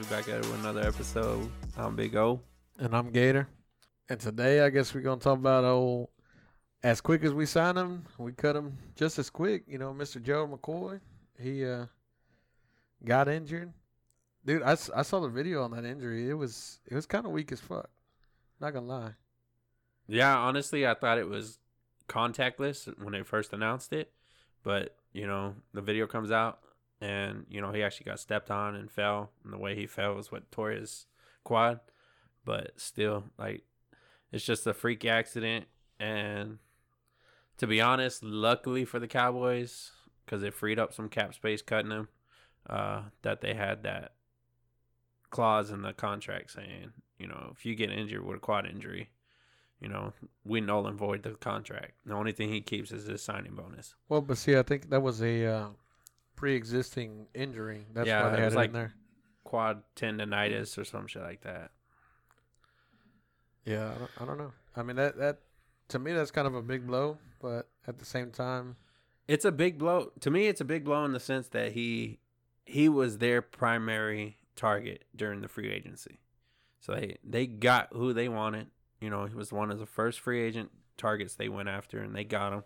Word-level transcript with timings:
podcast. 0.00 0.10
We 0.10 0.16
back 0.16 0.28
at 0.28 0.44
it 0.44 0.50
with 0.50 0.60
another 0.60 0.82
episode. 0.82 1.50
I'm 1.76 1.96
Big 1.96 2.16
O. 2.16 2.40
And 2.78 2.94
I'm 2.94 3.10
Gator. 3.10 3.48
And 4.08 4.18
today, 4.18 4.60
I 4.60 4.70
guess 4.70 4.94
we're 4.94 5.00
gonna 5.00 5.20
talk 5.20 5.38
about 5.38 5.64
old. 5.64 6.08
As 6.82 7.00
quick 7.00 7.24
as 7.24 7.32
we 7.32 7.44
signed 7.46 7.76
him, 7.76 8.04
we 8.18 8.32
cut 8.32 8.56
him 8.56 8.78
just 8.96 9.18
as 9.18 9.28
quick. 9.28 9.64
You 9.66 9.78
know, 9.78 9.92
Mr. 9.92 10.22
Joe 10.22 10.46
McCoy. 10.48 11.00
He 11.38 11.64
uh, 11.64 11.86
got 13.04 13.28
injured. 13.28 13.72
Dude, 14.44 14.62
I, 14.62 14.72
I 14.72 15.02
saw 15.02 15.20
the 15.20 15.28
video 15.28 15.62
on 15.62 15.72
that 15.72 15.84
injury. 15.84 16.28
It 16.28 16.34
was 16.34 16.80
it 16.86 16.94
was 16.94 17.06
kind 17.06 17.26
of 17.26 17.32
weak 17.32 17.52
as 17.52 17.60
fuck. 17.60 17.90
Not 18.60 18.72
gonna 18.72 18.86
lie. 18.86 19.12
Yeah, 20.08 20.36
honestly, 20.36 20.86
I 20.86 20.94
thought 20.94 21.18
it 21.18 21.28
was 21.28 21.58
contactless 22.08 22.98
when 23.02 23.12
they 23.12 23.22
first 23.22 23.52
announced 23.52 23.92
it, 23.92 24.12
but 24.62 24.96
you 25.12 25.26
know, 25.26 25.54
the 25.74 25.82
video 25.82 26.06
comes 26.06 26.30
out, 26.30 26.60
and 27.00 27.46
you 27.48 27.60
know 27.60 27.72
he 27.72 27.82
actually 27.82 28.04
got 28.04 28.20
stepped 28.20 28.50
on 28.50 28.74
and 28.74 28.90
fell, 28.90 29.30
and 29.44 29.52
the 29.52 29.58
way 29.58 29.74
he 29.74 29.86
fell 29.86 30.14
was 30.14 30.30
what 30.30 30.50
tore 30.50 30.70
his 30.70 31.06
quad. 31.44 31.80
But 32.44 32.72
still, 32.76 33.24
like, 33.38 33.62
it's 34.32 34.44
just 34.44 34.66
a 34.66 34.74
freak 34.74 35.04
accident, 35.04 35.66
and 35.98 36.58
to 37.58 37.66
be 37.66 37.80
honest, 37.80 38.22
luckily 38.22 38.84
for 38.84 38.98
the 38.98 39.06
Cowboys, 39.08 39.92
because 40.24 40.42
it 40.42 40.54
freed 40.54 40.78
up 40.78 40.94
some 40.94 41.08
cap 41.08 41.34
space 41.34 41.62
cutting 41.62 41.90
him, 41.90 42.08
uh, 42.68 43.02
that 43.22 43.40
they 43.40 43.54
had 43.54 43.82
that 43.82 44.12
clause 45.30 45.70
in 45.70 45.82
the 45.82 45.92
contract 45.92 46.52
saying, 46.52 46.92
you 47.18 47.26
know, 47.26 47.52
if 47.52 47.64
you 47.64 47.74
get 47.74 47.90
injured 47.90 48.24
with 48.24 48.38
a 48.38 48.40
quad 48.40 48.66
injury, 48.66 49.10
you 49.80 49.88
know, 49.88 50.12
we 50.44 50.60
null 50.60 50.86
and 50.86 50.98
void 50.98 51.22
the 51.22 51.30
contract. 51.30 51.92
The 52.04 52.14
only 52.14 52.32
thing 52.32 52.50
he 52.50 52.60
keeps 52.60 52.92
is 52.92 53.06
his 53.06 53.22
signing 53.22 53.54
bonus. 53.54 53.94
Well, 54.08 54.20
but 54.20 54.38
see, 54.38 54.56
I 54.56 54.62
think 54.62 54.90
that 54.90 55.02
was 55.02 55.22
a 55.22 55.46
uh, 55.46 55.66
pre-existing 56.40 57.26
injury. 57.34 57.84
That's 57.92 58.06
Yeah, 58.08 58.22
why 58.22 58.28
it 58.28 58.30
they 58.32 58.36
had 58.38 58.44
was 58.46 58.54
it 58.54 58.56
like- 58.56 58.68
in 58.70 58.74
there. 58.74 58.94
Quad 59.44 59.82
tendonitis 59.96 60.78
or 60.78 60.84
some 60.84 61.06
shit 61.06 61.22
like 61.22 61.40
that. 61.42 61.70
Yeah, 63.64 63.90
I 63.94 63.98
don't, 63.98 64.10
I 64.20 64.24
don't 64.24 64.38
know. 64.38 64.52
I 64.76 64.82
mean, 64.82 64.96
that 64.96 65.16
that 65.18 65.40
to 65.88 65.98
me 65.98 66.12
that's 66.12 66.30
kind 66.30 66.46
of 66.46 66.54
a 66.54 66.62
big 66.62 66.86
blow, 66.86 67.18
but 67.40 67.68
at 67.86 67.98
the 67.98 68.04
same 68.04 68.30
time, 68.30 68.76
It's 69.28 69.44
a 69.44 69.52
big 69.52 69.78
blow 69.78 70.12
to 70.20 70.30
me. 70.30 70.46
It's 70.46 70.60
a 70.60 70.64
big 70.64 70.84
blow 70.84 71.04
in 71.04 71.12
the 71.12 71.20
sense 71.20 71.48
that 71.48 71.72
he 71.72 72.20
he 72.64 72.88
was 72.88 73.18
their 73.18 73.42
primary 73.42 74.36
target 74.56 75.04
during 75.14 75.40
the 75.40 75.48
free 75.48 75.70
agency, 75.70 76.20
so 76.80 76.94
they 76.94 77.16
they 77.24 77.46
got 77.46 77.88
who 77.92 78.12
they 78.12 78.28
wanted. 78.28 78.68
You 79.00 79.10
know, 79.10 79.26
he 79.26 79.34
was 79.34 79.52
one 79.52 79.70
of 79.70 79.78
the 79.78 79.86
first 79.86 80.20
free 80.20 80.40
agent 80.42 80.70
targets 80.96 81.34
they 81.34 81.48
went 81.48 81.68
after, 81.68 81.98
and 82.00 82.14
they 82.14 82.24
got 82.24 82.52
him, 82.52 82.64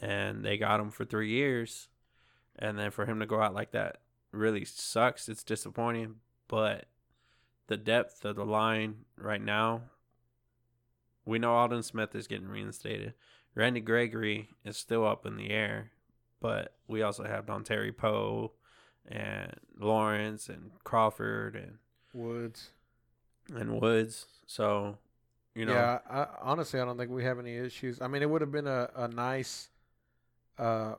and 0.00 0.44
they 0.44 0.56
got 0.58 0.80
him 0.80 0.90
for 0.90 1.04
three 1.04 1.30
years, 1.30 1.88
and 2.58 2.78
then 2.78 2.90
for 2.90 3.06
him 3.06 3.20
to 3.20 3.26
go 3.26 3.40
out 3.40 3.54
like 3.54 3.72
that 3.72 3.98
really 4.32 4.64
sucks. 4.64 5.28
It's 5.28 5.44
disappointing, 5.44 6.16
but 6.48 6.86
the 7.66 7.76
depth 7.76 8.24
of 8.24 8.36
the 8.36 8.44
line 8.44 9.04
right 9.16 9.42
now, 9.42 9.82
we 11.24 11.38
know 11.38 11.54
Aldon 11.54 11.82
Smith 11.82 12.14
is 12.14 12.26
getting 12.26 12.48
reinstated. 12.48 13.14
Randy 13.54 13.80
Gregory 13.80 14.48
is 14.64 14.76
still 14.76 15.06
up 15.06 15.26
in 15.26 15.36
the 15.36 15.50
air, 15.50 15.90
but 16.40 16.74
we 16.86 17.02
also 17.02 17.24
have 17.24 17.46
Dontari 17.46 17.96
Poe 17.96 18.52
and 19.06 19.54
Lawrence 19.78 20.48
and 20.48 20.70
Crawford 20.84 21.56
and 21.56 21.78
Woods. 22.12 22.70
and 23.54 23.80
Woods. 23.80 24.26
So, 24.46 24.98
you 25.54 25.66
know, 25.66 25.74
yeah, 25.74 25.98
I, 26.08 26.26
honestly, 26.40 26.80
I 26.80 26.84
don't 26.84 26.96
think 26.96 27.10
we 27.10 27.24
have 27.24 27.38
any 27.38 27.56
issues. 27.56 28.00
I 28.00 28.08
mean, 28.08 28.22
it 28.22 28.30
would 28.30 28.40
have 28.40 28.52
been 28.52 28.66
a, 28.66 28.90
a 28.94 29.08
nice 29.08 29.70
uh, 30.58 30.94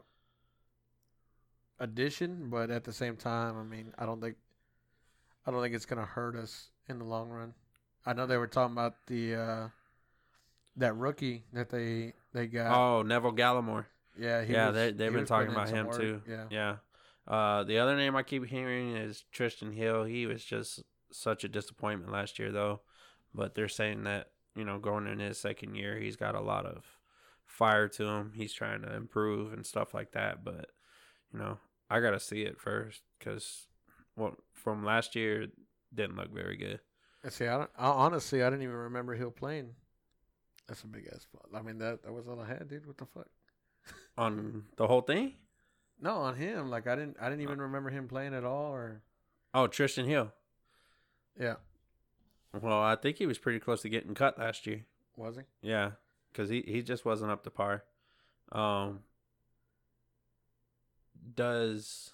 addition, 1.80 2.50
but 2.50 2.70
at 2.70 2.84
the 2.84 2.94
same 2.94 3.16
time, 3.16 3.58
I 3.58 3.64
mean, 3.64 3.94
I 3.98 4.06
don't 4.06 4.22
think 4.22 4.36
I 5.46 5.52
don't 5.52 5.62
think 5.62 5.76
it's 5.76 5.86
gonna 5.86 6.06
hurt 6.06 6.36
us 6.36 6.70
in 6.88 7.00
the 7.00 7.06
long 7.06 7.30
run. 7.30 7.54
I 8.06 8.14
know 8.14 8.26
they 8.26 8.38
were 8.38 8.48
talking 8.48 8.74
about 8.74 8.96
the 9.08 9.36
uh, 9.36 9.68
that 10.78 10.96
rookie 10.96 11.44
that 11.54 11.70
they 11.70 12.14
they 12.34 12.48
got. 12.48 12.76
oh 12.78 13.02
Neville 13.02 13.34
Gallimore. 13.34 13.86
yeah, 14.18 14.44
he 14.44 14.54
yeah, 14.54 14.68
was- 14.68 14.76
they 14.76 14.92
they've 14.92 15.14
been 15.14 15.26
talking 15.26 15.52
about 15.52 15.70
him 15.70 15.88
work. 15.88 16.00
too. 16.00 16.22
Yeah, 16.28 16.46
Yeah. 16.50 16.76
Uh, 17.28 17.64
the 17.64 17.78
other 17.78 17.96
name 17.96 18.16
I 18.16 18.24
keep 18.24 18.44
hearing 18.48 18.96
is 18.96 19.24
Trysten 19.32 19.72
Hill. 19.76 20.04
He 20.04 20.26
was 20.26 20.44
just 20.44 20.82
such 21.12 21.44
a 21.44 21.48
disappointment 21.48 22.12
last 22.12 22.40
year, 22.40 22.52
though. 22.52 22.82
But 23.36 23.54
they're 23.54 23.68
saying 23.68 24.04
that 24.06 24.32
you 24.56 24.66
know 24.66 24.80
going 24.80 25.06
in 25.06 25.20
his 25.20 25.38
second 25.38 25.76
year, 25.76 25.98
he's 26.00 26.16
got 26.16 26.34
a 26.34 26.42
lot 26.42 26.66
of 26.66 26.86
fire 27.46 27.88
to 27.90 28.06
him. 28.06 28.32
He's 28.36 28.54
trying 28.54 28.82
to 28.82 28.96
improve 28.96 29.54
and 29.54 29.64
stuff 29.66 29.94
like 29.94 30.14
that. 30.14 30.44
But 30.44 30.72
you 31.32 31.40
know, 31.40 31.60
I 31.90 32.00
gotta 32.00 32.20
see 32.20 32.44
it 32.44 32.60
first 32.60 33.02
because 33.18 33.68
well, 34.16 34.36
from 34.54 34.84
last 34.86 35.16
year 35.16 35.48
didn't 35.94 36.18
look 36.18 36.32
very 36.34 36.58
good. 36.58 36.80
See, 37.30 37.48
I, 37.48 37.58
don't, 37.58 37.70
I 37.78 37.88
honestly 37.88 38.44
I 38.44 38.50
didn't 38.50 38.64
even 38.64 38.76
remember 38.76 39.14
Hill 39.16 39.32
playing. 39.32 39.76
That's 40.68 40.84
a 40.84 40.88
big 40.88 41.10
ass. 41.14 41.26
I 41.54 41.62
mean 41.62 41.80
that 41.80 42.04
that 42.04 42.14
was 42.14 42.28
all 42.28 42.40
I 42.40 42.48
had, 42.48 42.68
dude. 42.70 42.86
What 42.86 42.98
the 42.98 43.06
fuck? 43.06 43.28
On 44.18 44.66
the 44.78 44.88
whole 44.88 45.02
thing, 45.02 45.34
No, 46.00 46.18
on 46.18 46.36
him. 46.36 46.70
Like 46.70 46.86
I 46.88 46.96
didn't 46.96 47.18
I 47.20 47.30
didn't 47.30 47.42
even 47.42 47.60
remember 47.60 47.90
him 47.90 48.08
playing 48.08 48.34
at 48.34 48.44
all. 48.44 48.72
Or 48.74 49.02
oh 49.54 49.68
Trysten 49.68 50.06
Hill. 50.06 50.32
yeah, 51.40 51.56
Well, 52.62 52.82
I 52.82 52.96
think 52.96 53.18
he 53.18 53.26
was 53.26 53.38
pretty 53.40 53.60
close 53.60 53.82
to 53.82 53.90
getting 53.90 54.14
cut 54.14 54.38
last 54.38 54.68
year. 54.68 54.86
was 55.16 55.38
he? 55.38 55.44
Yeah, 55.62 55.92
because 56.32 56.50
he, 56.50 56.62
he 56.68 56.82
just 56.84 57.06
wasn't 57.06 57.32
up 57.32 57.44
to 57.44 57.50
par. 57.50 57.84
Um, 58.52 59.00
does 61.36 62.12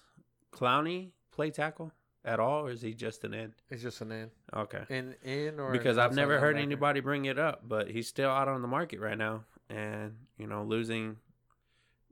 Clowney 0.52 1.10
play 1.32 1.50
tackle 1.50 1.92
at 2.24 2.40
all, 2.40 2.66
or 2.66 2.70
is 2.70 2.82
he 2.82 2.92
just 2.92 3.24
an 3.24 3.34
end? 3.34 3.52
He's 3.70 3.82
just 3.82 4.00
an 4.00 4.12
end. 4.12 4.30
Okay, 4.54 4.82
in, 4.88 5.14
in 5.22 5.60
or 5.60 5.70
because 5.70 5.98
I've 5.98 6.14
never 6.14 6.38
heard 6.38 6.56
linebacker? 6.56 6.62
anybody 6.62 7.00
bring 7.00 7.24
it 7.26 7.38
up, 7.38 7.62
but 7.66 7.90
he's 7.90 8.08
still 8.08 8.30
out 8.30 8.48
on 8.48 8.62
the 8.62 8.68
market 8.68 9.00
right 9.00 9.16
now, 9.16 9.44
and 9.70 10.14
you 10.38 10.46
know 10.46 10.64
losing 10.64 11.16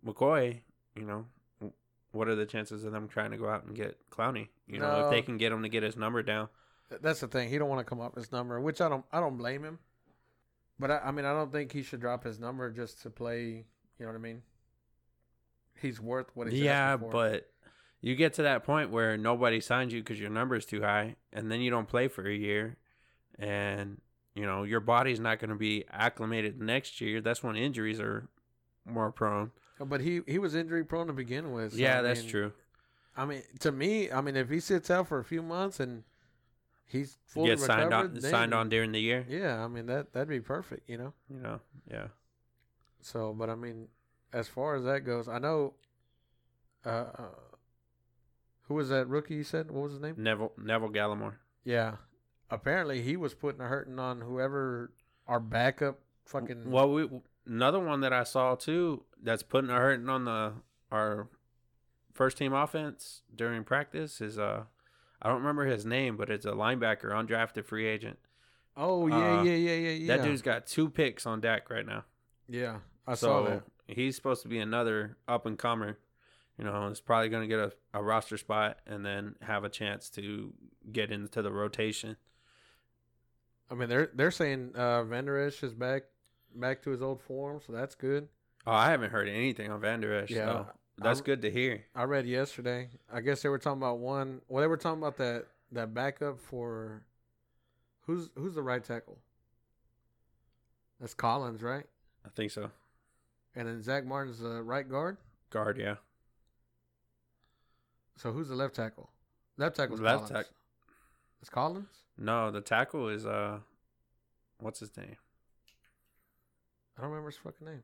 McCoy, 0.07 0.61
you 0.97 1.05
know. 1.05 1.27
What 2.13 2.29
are 2.29 2.37
the 2.37 2.47
chances 2.47 2.85
of 2.85 2.93
them 2.93 3.09
trying 3.09 3.33
to 3.33 3.37
go 3.37 3.49
out 3.49 3.65
and 3.65 3.75
get 3.75 3.99
Clowney? 4.09 4.47
You 4.69 4.79
know, 4.79 5.07
if 5.07 5.11
they 5.11 5.21
can 5.21 5.37
get 5.37 5.51
him 5.51 5.65
to 5.65 5.69
get 5.69 5.83
his 5.83 5.97
number 5.97 6.23
down. 6.23 6.49
That's 7.03 7.19
the 7.19 7.27
thing. 7.27 7.49
He 7.49 7.59
don't 7.59 7.69
want 7.69 7.81
to 7.81 7.85
come 7.85 8.01
up 8.01 8.15
his 8.15 8.31
number, 8.31 8.61
which 8.61 8.81
I 8.81 8.89
don't. 8.89 9.05
I 9.11 9.19
don't 9.19 9.37
blame 9.37 9.65
him. 9.65 9.81
But 10.79 10.93
I, 10.93 10.99
I 11.07 11.11
mean, 11.11 11.25
I 11.25 11.33
don't 11.33 11.51
think 11.51 11.73
he 11.73 11.83
should 11.83 12.01
drop 12.01 12.23
his 12.23 12.39
number 12.39 12.71
just 12.71 13.03
to 13.03 13.11
play. 13.11 13.65
You 13.99 14.07
know 14.07 14.13
what 14.13 14.15
I 14.15 14.21
mean? 14.21 14.43
He's 15.81 16.01
worth 16.01 16.27
what 16.35 16.51
he's 16.51 16.61
yeah, 16.61 16.97
but 16.97 17.51
you 18.01 18.15
get 18.17 18.35
to 18.35 18.43
that 18.43 18.65
point 18.65 18.91
where 18.91 19.17
nobody 19.17 19.61
signs 19.61 19.93
you 19.93 20.01
because 20.01 20.19
your 20.21 20.31
number 20.31 20.57
is 20.57 20.65
too 20.65 20.83
high, 20.83 21.17
and 21.33 21.51
then 21.51 21.61
you 21.61 21.71
don't 21.71 21.89
play 21.89 22.09
for 22.09 22.27
a 22.27 22.35
year, 22.35 22.77
and 23.39 24.01
you 24.35 24.47
know 24.47 24.63
your 24.63 24.81
body's 24.81 25.21
not 25.21 25.39
going 25.39 25.51
to 25.51 25.57
be 25.57 25.85
acclimated 25.91 26.61
next 26.61 27.01
year. 27.01 27.21
That's 27.21 27.43
when 27.43 27.57
injuries 27.57 28.01
are 28.01 28.29
more 28.87 29.11
prone. 29.13 29.51
Oh, 29.81 29.85
but 29.85 30.01
he 30.01 30.21
he 30.27 30.39
was 30.39 30.55
injury 30.55 30.85
prone 30.85 31.07
to 31.09 31.13
begin 31.13 31.53
with. 31.53 31.73
so, 31.73 31.79
yeah, 31.79 31.99
I 31.99 32.03
that's 32.03 32.21
mean, 32.23 32.31
true. 32.31 32.53
I 33.17 33.25
mean, 33.27 33.43
to 33.61 33.71
me, 33.73 34.11
I 34.11 34.21
mean, 34.21 34.37
if 34.37 34.49
he 34.51 34.61
sits 34.61 34.91
out 34.91 35.09
for 35.09 35.19
a 35.19 35.25
few 35.25 35.43
months 35.43 35.81
and 35.81 36.03
he's 36.87 37.17
fully 37.27 37.51
Get 37.51 37.61
signed 37.61 37.93
on, 37.93 38.03
recovered, 38.03 38.23
then- 38.23 38.31
signed 38.31 38.55
on 38.55 38.69
during 38.69 38.93
the 38.93 39.01
year. 39.01 39.25
Yeah, 39.29 39.65
I 39.65 39.69
mean 39.69 39.87
that 39.87 40.13
that'd 40.13 40.29
be 40.29 40.41
perfect. 40.41 40.89
You 40.89 40.99
know. 40.99 41.13
You 41.29 41.41
know, 41.41 41.61
yeah. 41.91 42.07
So, 43.01 43.33
but 43.33 43.51
I 43.51 43.55
mean, 43.55 43.89
as 44.35 44.49
far 44.49 44.75
as 44.75 44.85
that 44.85 45.01
goes, 45.01 45.29
I 45.29 45.39
know. 45.39 45.75
Uh, 46.85 46.89
uh, 46.89 47.23
who 48.69 48.75
was 48.75 48.89
that 48.91 49.09
rookie? 49.09 49.37
You 49.37 49.45
said 49.45 49.71
what 49.71 49.85
was 49.85 49.93
his 49.93 50.01
name? 50.03 50.17
Neville 50.19 50.53
Neville 50.59 50.91
Gallimore. 50.91 51.37
Yeah, 51.65 51.97
apparently 52.51 53.01
he 53.01 53.17
was 53.17 53.33
putting 53.33 53.61
a 53.61 53.69
hurting 53.69 53.99
on 53.99 54.21
whoever 54.21 54.93
our 55.27 55.41
backup 55.41 56.01
fucking. 56.27 56.71
Well, 56.71 56.91
we 56.91 57.09
another 57.47 57.81
one 57.81 58.01
that 58.01 58.13
I 58.13 58.25
saw 58.25 58.55
too 58.55 59.05
that's 59.23 59.43
putting 59.43 59.71
a 59.71 59.75
hurting 59.75 60.09
on 60.09 60.25
the 60.25 60.55
our 60.91 61.29
first 62.13 62.37
team 62.37 62.53
offense 62.53 63.23
during 63.35 63.65
practice 63.65 64.21
is 64.21 64.39
uh 64.39 64.65
I 65.23 65.29
don't 65.29 65.39
remember 65.39 65.65
his 65.65 65.87
name, 65.87 66.17
but 66.19 66.29
it's 66.29 66.45
a 66.45 66.53
linebacker, 66.53 67.07
undrafted 67.07 67.65
free 67.65 67.87
agent. 67.87 68.19
oh 68.77 69.07
yeah, 69.07 69.39
uh, 69.39 69.43
yeah, 69.43 69.55
yeah, 69.55 69.73
yeah, 69.73 69.91
yeah. 69.91 70.17
That 70.17 70.25
dude's 70.25 70.43
got 70.43 70.67
two 70.67 70.91
picks 70.91 71.25
on 71.25 71.41
deck 71.41 71.71
right 71.71 71.87
now. 71.87 72.05
yeah, 72.49 72.79
I 73.07 73.15
so 73.15 73.27
saw 73.27 73.43
that. 73.49 73.63
He's 73.87 74.17
supposed 74.17 74.43
to 74.43 74.49
be 74.49 74.59
another 74.59 75.17
up 75.29 75.47
and 75.47 75.59
comer. 75.59 75.99
You 76.59 76.65
know, 76.65 76.87
is 76.87 77.01
probably 77.01 77.29
going 77.31 77.43
to 77.43 77.49
get 77.49 77.59
a, 77.59 77.73
a 77.99 78.03
roster 78.03 78.37
spot 78.37 78.79
and 78.87 79.05
then 79.05 79.35
have 79.43 79.65
a 79.65 79.69
chance 79.69 80.09
to 80.11 80.53
get 80.93 81.11
into 81.11 81.43
the 81.43 81.51
rotation. 81.51 82.17
I 83.71 83.75
mean, 83.75 83.89
they're 83.89 84.11
they're 84.15 84.31
saying 84.31 84.73
uh, 84.77 85.03
Van 85.05 85.25
Der 85.25 85.47
Esch 85.47 85.63
is 85.65 85.75
back 85.75 86.05
back 86.55 86.83
to 86.83 86.91
his 86.91 87.03
old 87.03 87.21
form, 87.23 87.61
so 87.67 87.73
that's 87.73 87.95
good. 87.97 88.29
Oh, 88.67 88.73
I 88.73 88.91
haven't 88.91 89.11
heard 89.11 89.29
anything 89.29 89.71
on 89.71 89.81
Van 89.81 90.01
Der 90.01 90.25
Yeah, 90.29 90.47
so 90.47 90.67
that's 90.99 91.19
I'm- 91.19 91.25
good 91.25 91.43
to 91.43 91.51
hear. 91.51 91.85
I 91.95 92.05
read 92.05 92.27
yesterday. 92.27 92.89
I 93.13 93.21
guess 93.21 93.43
they 93.43 93.49
were 93.49 93.59
talking 93.59 93.83
about 93.83 93.99
one. 93.99 94.41
Well, 94.49 94.61
they 94.61 94.69
were 94.69 94.77
talking 94.77 95.01
about 95.03 95.17
that 95.17 95.47
that 95.73 95.93
backup 95.93 96.39
for 96.39 97.03
who's 98.03 98.31
who's 98.37 98.55
the 98.55 98.63
right 98.63 98.85
tackle. 98.85 99.19
That's 101.01 101.15
Collins, 101.15 101.63
right? 101.63 101.85
I 102.25 102.29
think 102.29 102.53
so. 102.53 102.71
And 103.57 103.69
then 103.69 103.83
Zach 103.83 104.05
Martin's 104.05 104.39
the 104.41 104.63
right 104.63 104.89
guard. 104.89 105.17
Guard, 105.51 105.79
yeah. 105.79 105.97
So 108.17 108.33
who's 108.33 108.49
the 108.49 108.55
left 108.55 108.75
tackle? 108.75 109.11
Left 109.57 109.77
tackle. 109.77 109.97
Left 109.97 110.27
Collins. 110.27 110.31
tack- 110.31 110.55
It's 111.41 111.51
Collins. 111.51 111.89
No, 112.19 112.51
the 112.51 112.61
tackle 112.61 113.09
is 113.09 113.27
uh, 113.27 113.59
what's 114.59 114.81
his 114.81 114.97
name? 114.97 115.17
I 116.97 117.01
don't 117.03 117.11
remember 117.11 117.31
his 117.31 117.39
fucking 117.39 117.67
name. 117.67 117.83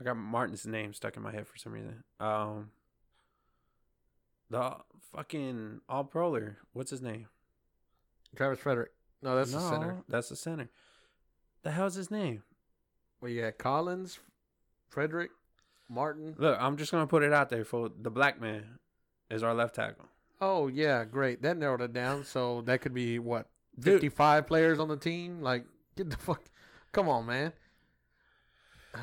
I 0.00 0.04
got 0.04 0.16
Martin's 0.16 0.66
name 0.66 0.92
stuck 0.92 1.16
in 1.16 1.22
my 1.22 1.32
head 1.32 1.46
for 1.46 1.56
some 1.56 1.72
reason. 1.72 2.04
Um, 2.20 2.70
the 4.50 4.76
fucking 5.14 5.80
all 5.88 6.04
proler. 6.04 6.56
What's 6.74 6.90
his 6.90 7.00
name? 7.00 7.28
Travis 8.36 8.58
Frederick. 8.58 8.90
No, 9.22 9.34
that's 9.34 9.52
no, 9.52 9.60
the 9.60 9.68
center. 9.70 9.96
That's 10.08 10.28
the 10.28 10.36
center. 10.36 10.68
The 11.62 11.70
hell's 11.70 11.94
his 11.94 12.10
name? 12.10 12.42
Well, 13.26 13.44
got 13.44 13.58
Collins, 13.58 14.20
Frederick, 14.88 15.30
Martin. 15.88 16.36
Look, 16.38 16.56
I'm 16.60 16.76
just 16.76 16.92
gonna 16.92 17.08
put 17.08 17.24
it 17.24 17.32
out 17.32 17.48
there 17.48 17.64
for 17.64 17.88
the 17.88 18.10
black 18.10 18.40
man 18.40 18.78
is 19.28 19.42
our 19.42 19.52
left 19.52 19.74
tackle. 19.74 20.04
Oh 20.40 20.68
yeah, 20.68 21.04
great. 21.04 21.42
That 21.42 21.56
narrowed 21.56 21.80
it 21.80 21.92
down. 21.92 22.24
So 22.24 22.62
that 22.62 22.82
could 22.82 22.94
be 22.94 23.18
what 23.18 23.48
Dude. 23.74 23.94
fifty-five 23.94 24.46
players 24.46 24.78
on 24.78 24.86
the 24.86 24.96
team. 24.96 25.40
Like, 25.42 25.64
get 25.96 26.08
the 26.10 26.16
fuck. 26.16 26.42
Come 26.92 27.08
on, 27.08 27.26
man. 27.26 27.52
Uh, 28.94 28.98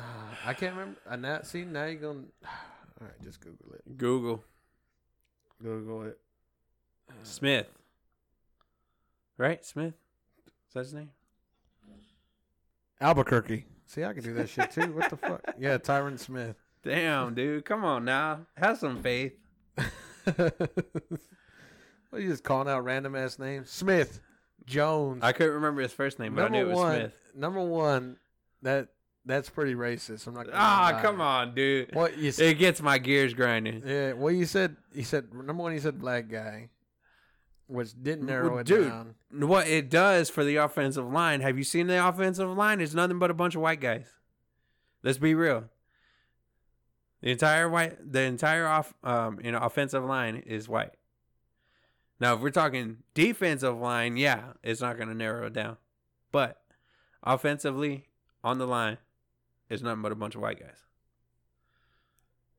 I 0.46 0.54
can't 0.54 0.74
remember. 0.74 0.98
I 1.08 1.16
now 1.16 1.42
see 1.42 1.66
now 1.66 1.84
you're 1.84 2.00
gonna. 2.00 2.24
All 3.00 3.06
right, 3.06 3.22
just 3.22 3.40
Google 3.40 3.74
it. 3.74 3.98
Google 3.98 4.42
Google 5.62 6.04
it. 6.04 6.18
Smith. 7.24 7.66
Right, 9.36 9.62
Smith. 9.64 9.94
Is 10.68 10.74
that 10.74 10.80
his 10.80 10.94
name? 10.94 11.10
Albuquerque. 13.02 13.66
See, 13.86 14.04
I 14.04 14.12
can 14.12 14.22
do 14.22 14.34
that 14.34 14.48
shit 14.48 14.70
too. 14.70 14.92
What 14.92 15.10
the 15.10 15.16
fuck? 15.16 15.42
Yeah, 15.58 15.78
Tyron 15.78 16.18
Smith. 16.18 16.56
Damn, 16.82 17.34
dude. 17.34 17.64
Come 17.64 17.84
on 17.84 18.04
now. 18.04 18.40
Have 18.56 18.78
some 18.78 19.02
faith. 19.02 19.32
what 20.24 20.52
are 22.12 22.20
you 22.20 22.28
just 22.28 22.44
calling 22.44 22.68
out 22.68 22.84
random 22.84 23.14
ass 23.16 23.38
names? 23.38 23.70
Smith, 23.70 24.20
Jones. 24.66 25.22
I 25.22 25.32
couldn't 25.32 25.54
remember 25.54 25.82
his 25.82 25.92
first 25.92 26.18
name, 26.18 26.34
but 26.34 26.44
I 26.44 26.48
knew 26.48 26.60
it 26.60 26.68
was 26.68 26.76
one. 26.76 26.96
Smith. 26.96 27.12
Number 27.34 27.60
one. 27.60 28.16
That 28.62 28.88
that's 29.26 29.48
pretty 29.48 29.74
racist. 29.74 30.26
I'm 30.26 30.34
not. 30.34 30.46
Ah, 30.52 30.98
come 31.00 31.20
on, 31.20 31.54
dude. 31.54 31.94
What 31.94 32.18
you 32.18 32.30
said? 32.32 32.46
It 32.46 32.54
gets 32.58 32.82
my 32.82 32.98
gears 32.98 33.34
grinding. 33.34 33.82
Yeah. 33.84 34.12
Well, 34.12 34.32
you 34.32 34.46
said 34.46 34.76
you 34.92 35.04
said 35.04 35.32
number 35.32 35.62
one. 35.62 35.72
You 35.72 35.80
said 35.80 35.98
black 35.98 36.28
guy, 36.28 36.68
which 37.66 37.92
didn't 38.02 38.26
narrow 38.26 38.50
Well, 38.50 38.58
it 38.60 38.66
dude. 38.66 38.88
down. 38.88 39.14
What 39.30 39.66
it 39.66 39.88
does 39.90 40.30
for 40.30 40.44
the 40.44 40.56
offensive 40.56 41.10
line, 41.10 41.40
have 41.40 41.56
you 41.58 41.64
seen 41.64 41.86
the 41.86 42.06
offensive 42.06 42.48
line? 42.56 42.80
It's 42.80 42.94
nothing 42.94 43.18
but 43.18 43.30
a 43.30 43.34
bunch 43.34 43.54
of 43.54 43.62
white 43.62 43.80
guys. 43.80 44.06
Let's 45.02 45.18
be 45.18 45.34
real. 45.34 45.64
The 47.20 47.30
entire 47.30 47.68
white, 47.68 48.12
the 48.12 48.20
entire 48.22 48.66
off, 48.66 48.92
um, 49.02 49.40
you 49.42 49.50
know, 49.52 49.58
offensive 49.58 50.04
line 50.04 50.36
is 50.46 50.68
white. 50.68 50.92
Now, 52.20 52.34
if 52.34 52.40
we're 52.40 52.50
talking 52.50 52.98
defensive 53.14 53.76
line, 53.78 54.16
yeah, 54.16 54.52
it's 54.62 54.80
not 54.80 54.96
going 54.96 55.08
to 55.08 55.14
narrow 55.14 55.46
it 55.46 55.52
down. 55.52 55.78
But 56.32 56.60
offensively, 57.22 58.06
on 58.42 58.58
the 58.58 58.66
line, 58.66 58.98
it's 59.70 59.82
nothing 59.82 60.02
but 60.02 60.12
a 60.12 60.14
bunch 60.16 60.34
of 60.34 60.42
white 60.42 60.60
guys. 60.60 60.76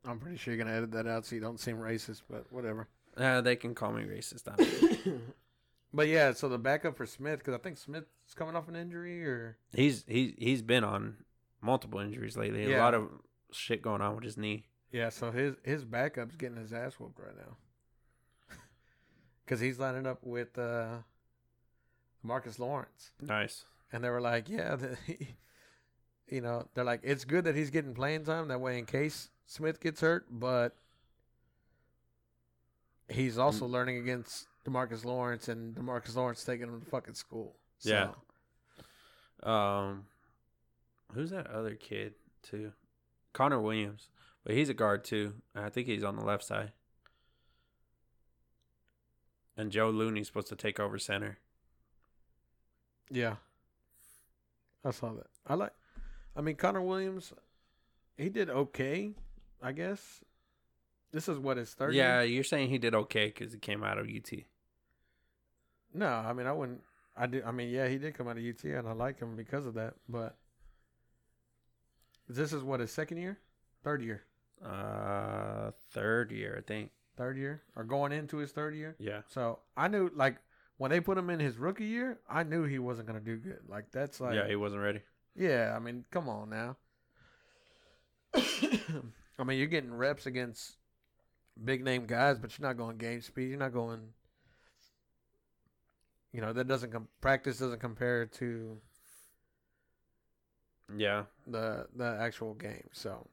I'm 0.08 0.20
pretty 0.20 0.38
sure 0.38 0.54
you're 0.54 0.64
gonna 0.64 0.76
edit 0.78 0.92
that 0.92 1.08
out 1.08 1.26
so 1.26 1.34
you 1.36 1.42
don't 1.42 1.60
seem 1.60 1.78
racist, 1.78 2.22
but 2.30 2.46
whatever. 2.52 2.88
Uh, 3.18 3.42
they 3.42 3.56
can 3.56 3.74
call 3.74 3.92
me 3.92 4.04
racist. 4.04 4.44
I 5.06 5.10
don't 5.10 5.18
know. 5.28 5.34
but 5.94 6.08
yeah, 6.08 6.34
so 6.34 6.50
the 6.50 6.58
backup 6.58 6.98
for 6.98 7.06
Smith 7.06 7.40
because 7.40 7.54
I 7.54 7.58
think 7.58 7.78
Smith's 7.78 8.34
coming 8.36 8.56
off 8.56 8.68
an 8.68 8.76
injury 8.76 9.24
or 9.26 9.58
he's 9.74 10.04
he's 10.08 10.34
he's 10.38 10.62
been 10.62 10.84
on 10.84 11.18
multiple 11.62 12.00
injuries 12.00 12.36
lately. 12.38 12.74
A 12.74 12.78
lot 12.80 12.94
of 12.94 13.10
shit 13.52 13.82
going 13.82 14.02
on 14.02 14.16
with 14.16 14.24
his 14.24 14.38
knee. 14.38 14.66
yeah, 14.92 15.10
so 15.10 15.32
his 15.32 15.56
his 15.64 15.84
backup's 15.86 16.36
getting 16.36 16.58
his 16.58 16.74
ass 16.74 16.94
whooped 17.00 17.20
right 17.20 17.36
now 17.38 17.58
because 19.46 19.60
he's 19.60 19.80
lining 19.80 20.06
up 20.08 20.20
with 20.24 20.58
uh, 20.58 20.98
Marcus 22.24 22.60
Lawrence. 22.60 23.12
Nice. 23.22 23.66
and 23.94 24.04
they 24.04 24.10
were 24.10 24.22
like, 24.22 24.50
"Yeah, 24.50 24.76
the, 24.78 24.98
you 26.28 26.42
know, 26.42 26.68
they're 26.74 26.84
like, 26.84 27.02
it's 27.04 27.24
good 27.26 27.46
that 27.46 27.56
he's 27.56 27.70
getting 27.70 27.94
playing 27.94 28.26
time 28.26 28.48
that 28.50 28.60
way 28.60 28.78
in 28.80 28.86
case 28.86 29.30
Smith 29.46 29.80
gets 29.80 30.02
hurt, 30.02 30.26
but 30.30 30.76
he's 33.08 33.36
Mm. 33.38 33.42
also 33.44 33.66
learning 33.66 33.98
against 33.98 34.48
Demarcus 34.66 35.06
Lawrence, 35.06 35.48
and 35.48 35.76
Demarcus 35.76 36.16
Lawrence 36.16 36.44
taking 36.44 36.68
him 36.68 36.82
to 36.82 36.86
fucking 36.88 37.14
school." 37.14 37.56
So, 37.80 37.90
Yeah. 37.92 38.12
Um, 39.44 40.08
who's 41.14 41.30
that 41.30 41.48
other 41.48 41.76
kid 41.76 42.16
too? 42.42 42.72
Connor 43.34 43.60
Williams, 43.62 44.10
but 44.44 44.56
he's 44.56 44.70
a 44.70 44.74
guard 44.74 45.04
too. 45.04 45.34
I 45.54 45.70
think 45.70 45.88
he's 45.88 46.04
on 46.04 46.16
the 46.16 46.24
left 46.24 46.44
side. 46.44 46.72
And 49.58 49.72
Joe 49.72 49.90
Looney's 49.90 50.28
supposed 50.28 50.48
to 50.48 50.56
take 50.56 50.80
over 50.80 50.98
center. 50.98 51.38
yeah, 53.10 53.36
I 54.84 54.92
saw 54.92 55.14
that. 55.14 55.28
I 55.48 55.54
like. 55.54 55.74
I 56.36 56.42
mean, 56.42 56.56
Connor 56.56 56.82
Williams, 56.82 57.32
he 58.18 58.30
did 58.30 58.50
okay, 58.50 59.12
I 59.62 59.72
guess. 59.72 60.22
This 61.12 61.30
is 61.30 61.40
what 61.40 61.56
his 61.58 61.74
third. 61.74 61.94
yeah, 61.94 62.22
year? 62.22 62.32
you're 62.34 62.44
saying 62.44 62.70
he 62.70 62.78
did 62.78 62.94
okay 62.94 63.28
because 63.28 63.54
he 63.54 63.60
came 63.60 63.84
out 63.84 63.98
of 63.98 64.08
UT. 64.08 64.32
No, 65.96 66.08
I 66.08 66.34
mean, 66.34 66.48
I 66.48 66.52
wouldn't. 66.52 66.82
I 67.18 67.28
do. 67.28 67.42
I 67.46 67.52
mean, 67.52 67.70
yeah, 67.70 67.88
he 67.88 67.98
did 67.98 68.14
come 68.16 68.28
out 68.28 68.38
of 68.38 68.44
UT, 68.44 68.64
and 68.66 68.88
I 68.88 68.92
like 68.92 69.20
him 69.20 69.36
because 69.36 69.66
of 69.66 69.74
that. 69.76 69.94
But 70.10 70.36
this 72.28 72.52
is 72.54 72.64
what 72.64 72.80
his 72.82 72.92
second 72.92 73.18
year, 73.18 73.40
third 73.84 74.02
year, 74.02 74.24
Uh, 74.64 75.72
third 75.92 76.32
year, 76.32 76.56
I 76.58 76.62
think. 76.62 76.92
third 77.18 77.38
year, 77.38 77.62
or 77.76 77.84
going 77.86 78.12
into 78.12 78.38
his 78.38 78.52
third 78.52 78.76
year. 78.76 78.96
Yeah. 79.00 79.22
So 79.28 79.60
I 79.78 79.88
knew, 79.88 80.10
like, 80.16 80.38
when 80.78 80.92
they 80.92 81.00
put 81.00 81.18
him 81.18 81.30
in 81.30 81.40
his 81.40 81.58
rookie 81.58 81.86
year, 81.86 82.20
I 82.30 82.44
knew 82.44 82.64
he 82.64 82.80
wasn't 82.80 83.08
gonna 83.08 83.22
do 83.22 83.38
good. 83.38 83.60
Like 83.70 83.92
that's 83.92 84.20
like, 84.20 84.36
yeah, 84.36 84.48
he 84.48 84.56
wasn't 84.58 84.82
ready. 84.82 85.02
yeah. 85.36 85.74
I 85.76 85.80
mean, 85.80 86.04
come 86.12 86.28
on 86.28 86.50
now. 86.50 86.76
I 88.36 89.44
mean, 89.46 89.58
you're 89.58 89.68
getting 89.68 89.94
reps 89.94 90.26
against 90.26 90.76
big 91.64 91.84
name 91.84 92.06
guys, 92.06 92.38
but 92.38 92.58
you're 92.58 92.68
not 92.68 92.76
going 92.78 92.98
game 92.98 93.22
speed. 93.22 93.50
You're 93.50 93.60
not 93.60 93.72
going. 93.74 94.10
You 96.36 96.42
know 96.42 96.52
that 96.52 96.68
doesn't 96.68 96.92
com- 96.92 97.08
practice 97.22 97.60
doesn't 97.60 97.80
compare 97.80 98.26
to 98.26 98.78
Yeah. 100.94 101.24
the 101.48 101.88
the 101.96 102.18
actual 102.20 102.54
game. 102.56 102.90
So, 102.92 103.30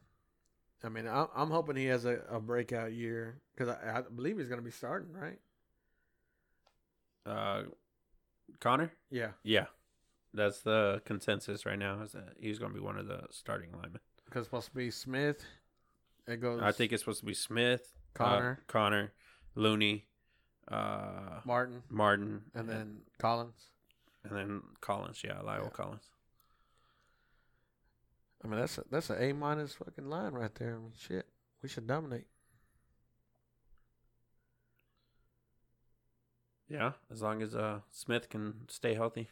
I 0.84 0.88
mean, 0.88 1.08
I'm, 1.08 1.26
I'm 1.34 1.50
hoping 1.50 1.74
he 1.74 1.86
has 1.86 2.04
a, 2.04 2.20
a 2.30 2.38
breakout 2.38 2.92
year 2.92 3.40
because 3.56 3.74
I, 3.74 3.98
I 3.98 4.02
believe 4.02 4.38
he's 4.38 4.46
going 4.46 4.60
to 4.60 4.64
be 4.64 4.70
starting, 4.70 5.12
right? 5.12 5.38
Uh, 7.26 7.62
Connor. 8.60 8.92
Yeah, 9.10 9.30
Yeah, 9.42 9.66
that's 10.32 10.60
the 10.62 11.02
consensus 11.04 11.66
right 11.66 11.78
now. 11.78 12.02
Is 12.02 12.12
that 12.12 12.34
he's 12.38 12.60
going 12.60 12.72
to 12.72 12.78
be 12.78 12.84
one 12.84 12.98
of 12.98 13.08
the 13.08 13.22
starting 13.30 13.72
linemen. 13.72 14.00
because 14.26 14.40
it's 14.42 14.46
supposed 14.48 14.68
to 14.68 14.74
be 14.76 14.90
Smith. 14.92 15.44
It 16.28 16.40
goes. 16.40 16.62
I 16.62 16.70
think 16.70 16.92
it's 16.92 17.02
supposed 17.02 17.20
to 17.20 17.26
be 17.26 17.34
Smith, 17.34 17.82
uh, 18.14 18.24
Connor, 18.24 18.62
Connor, 18.68 19.12
Looney, 19.56 20.06
uh, 20.72 21.40
Martin, 21.44 21.82
Martin, 21.90 22.42
and 22.54 22.68
then 22.68 22.98
Collins. 23.18 23.66
and 24.24 24.36
then 24.36 24.62
Collins. 24.80 25.22
Yeah, 25.24 25.34
La'el 25.44 25.64
Yeah. 25.64 25.68
Collins. 25.70 26.04
I 28.44 28.48
mean, 28.48 28.58
that's 28.58 28.78
a, 28.78 28.84
that's 28.90 29.10
an 29.10 29.22
A 29.22 29.32
minus 29.32 29.74
fucking 29.74 30.08
line 30.08 30.32
right 30.32 30.52
there. 30.56 30.74
I 30.74 30.78
mean, 30.78 30.92
shit, 30.98 31.26
we 31.62 31.68
should 31.68 31.86
dominate. 31.86 32.26
Yeah, 36.68 36.92
as 37.10 37.20
long 37.22 37.42
as 37.42 37.54
uh 37.54 37.80
Smith 37.90 38.28
can 38.30 38.54
stay 38.68 38.94
healthy. 38.94 39.28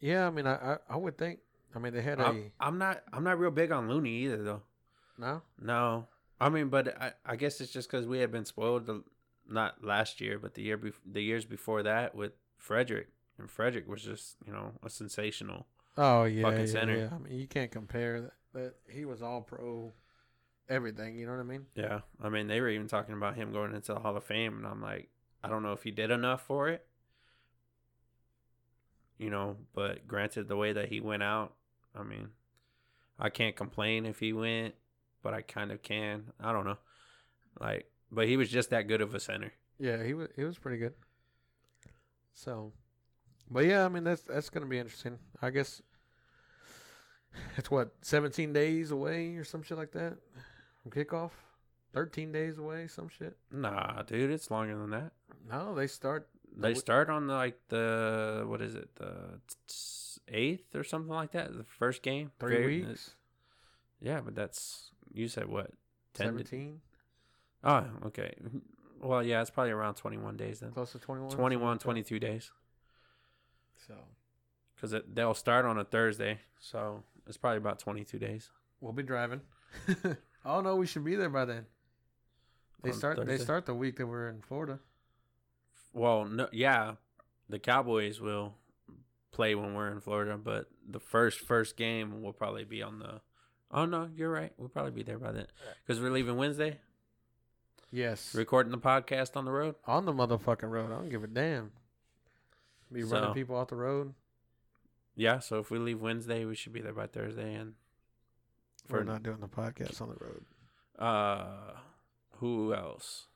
Yeah, 0.00 0.26
I 0.26 0.30
mean, 0.30 0.46
I 0.46 0.54
I, 0.54 0.76
I 0.90 0.96
would 0.96 1.16
think. 1.16 1.38
I 1.74 1.78
mean, 1.78 1.92
they 1.94 2.02
had 2.02 2.20
a 2.20 2.24
I'm, 2.26 2.52
I'm 2.60 2.78
not. 2.78 3.02
I'm 3.12 3.24
not 3.24 3.38
real 3.38 3.50
big 3.50 3.72
on 3.72 3.88
Looney 3.88 4.24
either, 4.24 4.42
though. 4.42 4.62
no. 5.18 5.42
No, 5.60 6.06
I 6.40 6.48
mean, 6.48 6.68
but 6.68 7.00
I, 7.00 7.12
I 7.24 7.36
guess 7.36 7.60
it's 7.60 7.72
just 7.72 7.90
because 7.90 8.06
we 8.06 8.18
had 8.18 8.30
been 8.32 8.44
spoiled. 8.44 8.86
The, 8.86 9.02
not 9.48 9.84
last 9.84 10.20
year, 10.20 10.38
but 10.38 10.54
the 10.54 10.62
year 10.62 10.78
bef- 10.78 10.92
the 11.04 11.22
years 11.22 11.44
before 11.44 11.82
that 11.82 12.14
with 12.14 12.32
Frederick, 12.56 13.08
and 13.38 13.50
Frederick 13.50 13.88
was 13.88 14.02
just 14.02 14.36
you 14.46 14.52
know 14.52 14.72
a 14.82 14.90
sensational. 14.90 15.66
Oh 15.96 16.24
yeah, 16.24 16.42
Fucking 16.42 16.60
yeah, 16.60 16.66
center. 16.66 16.96
yeah. 16.96 17.08
I 17.14 17.18
mean, 17.18 17.38
you 17.38 17.46
can't 17.46 17.70
compare 17.70 18.20
that. 18.22 18.32
That 18.54 18.74
he 18.88 19.04
was 19.04 19.20
all 19.22 19.40
pro, 19.42 19.92
everything. 20.68 21.16
You 21.16 21.26
know 21.26 21.32
what 21.32 21.40
I 21.40 21.44
mean? 21.44 21.66
Yeah, 21.74 22.00
I 22.22 22.28
mean 22.28 22.46
they 22.46 22.60
were 22.60 22.68
even 22.68 22.88
talking 22.88 23.14
about 23.14 23.36
him 23.36 23.52
going 23.52 23.74
into 23.74 23.92
the 23.94 24.00
Hall 24.00 24.16
of 24.16 24.24
Fame, 24.24 24.56
and 24.58 24.66
I'm 24.66 24.82
like, 24.82 25.08
I 25.42 25.48
don't 25.48 25.62
know 25.62 25.72
if 25.72 25.82
he 25.82 25.90
did 25.90 26.10
enough 26.10 26.42
for 26.42 26.68
it. 26.68 26.86
You 29.18 29.30
know, 29.30 29.56
but 29.74 30.08
granted, 30.08 30.48
the 30.48 30.56
way 30.56 30.72
that 30.72 30.88
he 30.88 31.00
went 31.00 31.22
out, 31.22 31.54
I 31.94 32.02
mean, 32.02 32.30
I 33.18 33.30
can't 33.30 33.54
complain 33.54 34.06
if 34.06 34.18
he 34.18 34.32
went, 34.32 34.74
but 35.24 35.34
I 35.34 35.42
kind 35.42 35.72
of 35.72 35.82
can. 35.82 36.30
I 36.38 36.52
don't 36.52 36.64
know, 36.64 36.78
like, 37.58 37.90
but 38.12 38.28
he 38.28 38.36
was 38.36 38.48
just 38.48 38.70
that 38.70 38.86
good 38.86 39.00
of 39.00 39.12
a 39.14 39.18
center. 39.18 39.52
Yeah, 39.80 40.04
he 40.04 40.14
was 40.14 40.28
he 40.36 40.44
was 40.44 40.56
pretty 40.56 40.78
good. 40.78 40.94
So, 42.34 42.72
but 43.50 43.64
yeah, 43.64 43.84
I 43.84 43.88
mean 43.88 44.04
that's 44.04 44.22
that's 44.22 44.50
gonna 44.50 44.66
be 44.66 44.78
interesting. 44.78 45.18
I 45.42 45.50
guess 45.50 45.82
it's 47.56 47.70
what 47.70 47.92
seventeen 48.02 48.52
days 48.52 48.90
away 48.92 49.34
or 49.36 49.44
some 49.44 49.62
shit 49.62 49.78
like 49.78 49.92
that 49.92 50.14
from 50.82 50.92
kickoff. 50.92 51.30
thirteen 51.92 52.30
days 52.32 52.58
away. 52.58 52.86
Some 52.86 53.08
shit. 53.08 53.36
Nah, 53.50 54.02
dude, 54.02 54.30
it's 54.30 54.50
longer 54.50 54.78
than 54.78 54.90
that. 54.90 55.12
No, 55.50 55.74
they 55.74 55.86
start. 55.86 56.28
They 56.56 56.68
w- 56.68 56.76
start 56.80 57.10
on 57.10 57.26
the, 57.26 57.34
like 57.34 57.58
the 57.68 58.44
what 58.46 58.60
is 58.62 58.74
it, 58.76 58.94
the 58.96 59.40
eighth 60.28 60.74
or 60.76 60.84
something 60.84 61.12
like 61.12 61.32
that. 61.32 61.52
The 61.56 61.64
first 61.64 62.02
game, 62.02 62.30
Three 62.38 62.56
Very- 62.56 62.84
weeks. 62.84 63.14
Yeah, 64.00 64.20
but 64.20 64.34
that's 64.34 64.90
you 65.14 65.28
said 65.28 65.46
what? 65.48 65.70
10 66.14 66.26
to- 66.26 66.32
Seventeen. 66.44 66.80
Oh, 67.62 67.86
okay. 68.06 68.34
Well, 69.00 69.22
yeah, 69.22 69.40
it's 69.40 69.50
probably 69.50 69.72
around 69.72 69.94
twenty 69.94 70.18
one 70.18 70.36
days 70.36 70.60
then. 70.60 70.72
Close 70.72 70.92
to 70.92 70.98
21. 70.98 71.30
21, 71.30 71.78
22 71.78 72.18
days. 72.18 72.50
So 73.86 73.94
Because 74.74 74.94
they'll 75.12 75.34
start 75.34 75.64
on 75.64 75.78
a 75.78 75.84
Thursday, 75.84 76.40
so 76.58 77.02
it's 77.26 77.36
probably 77.36 77.58
about 77.58 77.78
twenty 77.78 78.04
two 78.04 78.18
days. 78.18 78.50
we'll 78.80 78.92
be 78.92 79.02
driving. 79.02 79.40
oh 80.44 80.60
no, 80.60 80.76
we 80.76 80.86
should 80.86 81.04
be 81.04 81.16
there 81.16 81.30
by 81.30 81.44
then. 81.44 81.66
They 82.82 82.90
On 82.90 82.96
start. 82.96 83.26
They 83.26 83.38
start 83.38 83.66
the 83.66 83.74
week 83.74 83.96
that 83.96 84.06
we're 84.06 84.28
in 84.28 84.40
Florida. 84.42 84.78
Well, 85.92 86.24
no, 86.26 86.48
yeah, 86.52 86.94
the 87.48 87.58
Cowboys 87.58 88.20
will 88.20 88.54
play 89.32 89.54
when 89.54 89.74
we're 89.74 89.90
in 89.90 90.00
Florida, 90.00 90.36
but 90.36 90.68
the 90.88 91.00
first 91.00 91.40
first 91.40 91.76
game 91.76 92.22
will 92.22 92.32
probably 92.32 92.64
be 92.64 92.82
on 92.82 92.98
the. 92.98 93.20
Oh 93.74 93.84
no, 93.86 94.08
you're 94.16 94.30
right. 94.30 94.52
We'll 94.56 94.68
probably 94.68 94.92
be 94.92 95.02
there 95.02 95.18
by 95.18 95.32
then 95.32 95.46
because 95.84 96.00
we're 96.00 96.10
leaving 96.12 96.36
Wednesday, 96.36 96.78
Yes. 97.90 98.34
recording 98.34 98.70
the 98.72 98.78
podcast 98.78 99.36
on 99.36 99.44
the 99.44 99.50
road. 99.50 99.74
on 99.86 100.04
the 100.04 100.12
motherfucking 100.12 100.70
road. 100.70 100.92
I 100.92 100.96
don't 100.96 101.08
give 101.10 101.24
a 101.24 101.26
damn. 101.26 101.72
Be 102.92 103.02
running 103.02 103.34
people 103.34 103.56
off 103.56 103.68
the 103.68 103.76
road. 103.76 104.14
Yeah, 105.16 105.38
so 105.40 105.58
if 105.58 105.70
we 105.70 105.78
leave 105.78 106.00
Wednesday, 106.00 106.44
we 106.44 106.54
should 106.54 106.72
be 106.72 106.80
there 106.80 106.92
by 106.92 107.06
Thursday. 107.06 107.54
And 107.54 107.74
We're 108.88 108.98
for 109.00 109.04
not 109.04 109.22
doing 109.22 109.40
the 109.40 109.48
podcast 109.48 110.00
on 110.00 110.08
the 110.08 110.16
road. 110.24 110.44
uh, 110.98 111.72
who 112.38 112.74
else? 112.74 113.26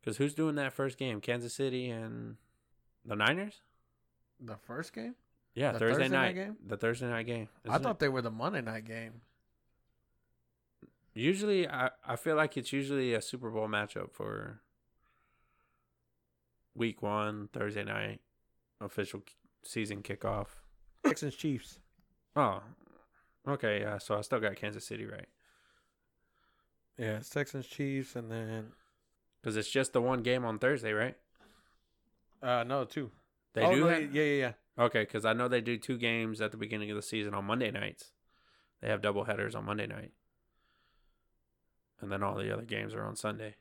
Because 0.00 0.16
who's 0.18 0.34
doing 0.34 0.54
that 0.56 0.72
first 0.72 0.96
game? 0.98 1.20
Kansas 1.20 1.52
City 1.54 1.90
and 1.90 2.36
the 3.04 3.16
Niners. 3.16 3.60
The 4.40 4.56
first 4.56 4.92
game? 4.94 5.14
Yeah, 5.54 5.72
Thursday, 5.72 5.86
Thursday 6.04 6.08
night 6.08 6.34
game? 6.34 6.56
The 6.66 6.76
Thursday 6.76 7.08
night 7.08 7.26
game. 7.26 7.48
I 7.64 7.68
Isn't 7.70 7.80
it? 7.80 7.82
thought 7.84 7.98
they 7.98 8.08
were 8.08 8.22
the 8.22 8.30
Monday 8.30 8.60
night 8.60 8.84
game. 8.84 9.20
Usually, 11.18 11.68
I, 11.68 11.90
I 12.06 12.14
feel 12.14 12.36
like 12.36 12.56
it's 12.56 12.72
usually 12.72 13.12
a 13.12 13.20
Super 13.20 13.50
Bowl 13.50 13.66
matchup 13.66 14.12
for 14.12 14.60
week 16.76 17.02
one, 17.02 17.48
Thursday 17.52 17.82
night, 17.82 18.20
official 18.80 19.22
season 19.64 20.02
kickoff. 20.02 20.46
Texans 21.04 21.34
Chiefs. 21.34 21.80
Oh, 22.36 22.62
okay. 23.48 23.80
Yeah, 23.80 23.98
so 23.98 24.16
I 24.16 24.20
still 24.20 24.38
got 24.38 24.54
Kansas 24.54 24.84
City 24.84 25.06
right 25.06 25.26
Yeah, 26.96 27.16
it's 27.16 27.30
Texans 27.30 27.66
Chiefs, 27.66 28.14
and 28.14 28.30
then 28.30 28.66
because 29.42 29.56
it's 29.56 29.70
just 29.70 29.92
the 29.92 30.00
one 30.00 30.22
game 30.22 30.44
on 30.44 30.60
Thursday, 30.60 30.92
right? 30.92 31.16
uh 32.40 32.62
no 32.62 32.84
two. 32.84 33.10
They 33.54 33.62
oh, 33.62 33.74
do 33.74 33.80
no, 33.80 33.88
yeah, 33.88 34.06
yeah, 34.12 34.22
yeah. 34.22 34.52
Okay, 34.84 35.02
because 35.02 35.24
I 35.24 35.32
know 35.32 35.48
they 35.48 35.62
do 35.62 35.78
two 35.78 35.98
games 35.98 36.40
at 36.40 36.52
the 36.52 36.56
beginning 36.56 36.92
of 36.92 36.96
the 36.96 37.02
season 37.02 37.34
on 37.34 37.44
Monday 37.44 37.72
nights. 37.72 38.12
They 38.80 38.88
have 38.88 39.02
double 39.02 39.24
headers 39.24 39.56
on 39.56 39.64
Monday 39.64 39.88
night, 39.88 40.12
and 42.00 42.10
then 42.10 42.22
all 42.22 42.36
the 42.36 42.52
other 42.52 42.62
games 42.62 42.94
are 42.94 43.04
on 43.04 43.16
Sunday. 43.16 43.56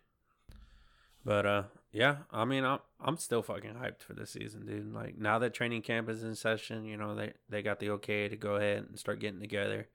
But 1.26 1.46
uh, 1.46 1.64
yeah, 1.92 2.18
I 2.32 2.46
mean, 2.46 2.64
I'm 2.64 2.80
I'm 3.02 3.18
still 3.18 3.42
fucking 3.42 3.76
hyped 3.76 4.02
for 4.02 4.14
this 4.14 4.32
season, 4.32 4.66
dude. 4.66 4.94
Like 4.94 5.18
now 5.18 5.40
that 5.40 5.54
training 5.54 5.82
camp 5.82 6.10
is 6.10 6.24
in 6.24 6.36
session, 6.36 6.86
you 6.86 6.98
know 6.98 7.16
they 7.16 7.34
they 7.50 7.62
got 7.62 7.80
the 7.80 7.90
okay 7.92 8.30
to 8.30 8.36
go 8.36 8.56
ahead 8.56 8.86
and 8.88 8.98
start 8.98 9.20
getting 9.20 9.40
together, 9.40 9.88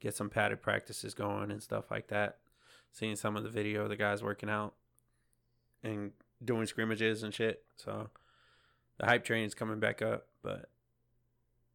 get 0.00 0.16
some 0.16 0.30
padded 0.30 0.62
practices 0.62 1.14
going 1.14 1.50
and 1.50 1.62
stuff 1.62 1.90
like 1.90 2.08
that. 2.08 2.38
Seeing 2.92 3.16
some 3.16 3.36
of 3.36 3.42
the 3.42 3.50
video 3.50 3.82
of 3.82 3.90
the 3.90 3.96
guys 3.96 4.22
working 4.22 4.48
out 4.48 4.74
and 5.82 6.12
doing 6.42 6.66
scrimmages 6.66 7.22
and 7.22 7.34
shit. 7.34 7.64
So 7.76 8.08
the 8.98 9.06
hype 9.06 9.24
train 9.24 9.44
is 9.44 9.54
coming 9.54 9.78
back 9.78 10.00
up, 10.00 10.26
but 10.42 10.70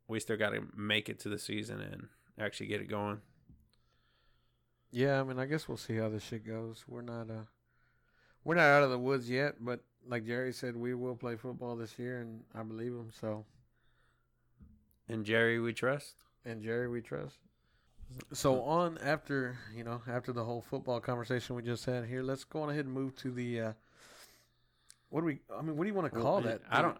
we 0.07 0.19
still 0.19 0.37
got 0.37 0.51
to 0.51 0.61
make 0.75 1.07
it 1.07 1.19
to 1.19 1.29
the 1.29 1.39
season 1.39 1.79
and 1.81 2.07
actually 2.39 2.67
get 2.67 2.81
it 2.81 2.89
going. 2.89 3.21
Yeah, 4.93 5.19
I 5.19 5.23
mean, 5.23 5.39
I 5.39 5.45
guess 5.47 5.67
we'll 5.67 5.77
see 5.77 5.95
how 5.97 6.07
this 6.09 6.23
shit 6.23 6.45
goes. 6.45 6.85
We're 6.87 7.01
not 7.01 7.27
uh, 7.29 7.45
we're 8.43 8.53
not 8.55 8.65
out 8.67 8.83
of 8.83 8.91
the 8.91 8.99
woods 8.99 9.27
yet, 9.27 9.55
but 9.59 9.79
like 10.07 10.23
Jerry 10.25 10.53
said, 10.53 10.75
we 10.75 10.93
will 10.93 11.15
play 11.15 11.35
football 11.35 11.75
this 11.75 11.97
year, 11.97 12.21
and 12.21 12.41
I 12.53 12.61
believe 12.61 12.91
him. 12.91 13.09
So, 13.19 13.43
And 15.09 15.25
Jerry, 15.25 15.59
we 15.59 15.73
trust. 15.73 16.15
and 16.45 16.61
Jerry, 16.61 16.87
we 16.87 17.01
trust. 17.01 17.37
So 18.33 18.61
on 18.61 18.99
after 18.99 19.57
you 19.75 19.83
know 19.83 20.01
after 20.07 20.31
the 20.31 20.43
whole 20.43 20.61
football 20.61 20.99
conversation 20.99 21.55
we 21.55 21.63
just 21.63 21.85
had 21.85 22.05
here, 22.05 22.21
let's 22.21 22.43
go 22.43 22.61
on 22.61 22.69
ahead 22.69 22.85
and 22.85 22.93
move 22.93 23.15
to 23.17 23.31
the. 23.31 23.59
Uh, 23.61 23.73
what 25.09 25.21
do 25.21 25.25
we? 25.25 25.39
I 25.57 25.63
mean, 25.63 25.75
what 25.75 25.85
do 25.85 25.87
you 25.89 25.95
want 25.95 26.13
to 26.13 26.19
call 26.19 26.41
that? 26.41 26.61
I 26.69 26.83
don't 26.83 26.97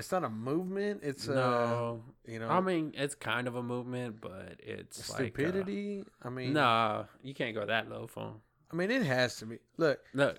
It's 0.00 0.12
not 0.12 0.24
a 0.24 0.30
movement. 0.30 1.00
It's 1.02 1.28
uh, 1.28 1.34
know. 1.34 2.02
you 2.26 2.38
know, 2.38 2.48
I 2.48 2.60
mean, 2.60 2.92
it's 2.96 3.14
kind 3.14 3.46
of 3.46 3.54
a 3.54 3.62
movement, 3.62 4.20
but 4.20 4.56
it's 4.58 5.04
stupidity. 5.04 6.02
I 6.22 6.28
Like, 6.28 6.36
mean, 6.36 6.56
uh, 6.56 6.60
nah, 6.60 7.04
you 7.22 7.34
can't 7.34 7.54
go 7.54 7.64
that 7.66 7.88
low, 7.88 8.06
phone. 8.06 8.40
I 8.72 8.76
mean, 8.76 8.90
it 8.90 9.02
has 9.02 9.36
to 9.38 9.46
be. 9.46 9.58
Look, 9.76 10.00
Look, 10.14 10.38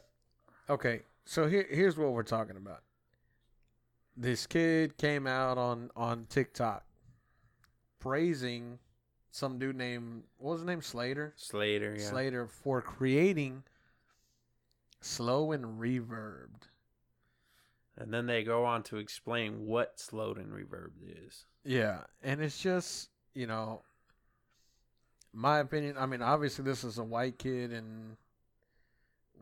Okay, 0.69 1.01
so 1.25 1.47
here 1.47 1.67
here's 1.69 1.97
what 1.97 2.11
we're 2.11 2.23
talking 2.23 2.57
about. 2.57 2.81
This 4.17 4.47
kid 4.47 4.97
came 4.97 5.27
out 5.27 5.57
on 5.57 5.89
on 5.95 6.25
TikTok 6.29 6.83
praising 7.99 8.79
some 9.31 9.59
dude 9.59 9.75
named 9.75 10.23
what 10.37 10.53
was 10.53 10.61
his 10.61 10.67
name 10.67 10.81
Slater 10.81 11.33
Slater, 11.37 11.95
yeah. 11.97 12.09
Slater 12.09 12.47
for 12.47 12.81
creating 12.81 13.63
slow 15.01 15.51
and 15.51 15.79
reverbed. 15.79 16.67
And 17.97 18.13
then 18.13 18.25
they 18.25 18.43
go 18.43 18.65
on 18.65 18.83
to 18.83 18.97
explain 18.97 19.65
what 19.67 19.99
slowed 19.99 20.37
and 20.37 20.51
reverb 20.51 20.91
is. 21.27 21.45
Yeah, 21.63 21.99
and 22.23 22.41
it's 22.41 22.59
just 22.59 23.09
you 23.33 23.47
know, 23.47 23.81
my 25.33 25.59
opinion. 25.59 25.95
I 25.97 26.05
mean, 26.05 26.21
obviously 26.21 26.65
this 26.65 26.83
is 26.83 26.97
a 26.97 27.03
white 27.03 27.37
kid, 27.37 27.71
and 27.71 28.17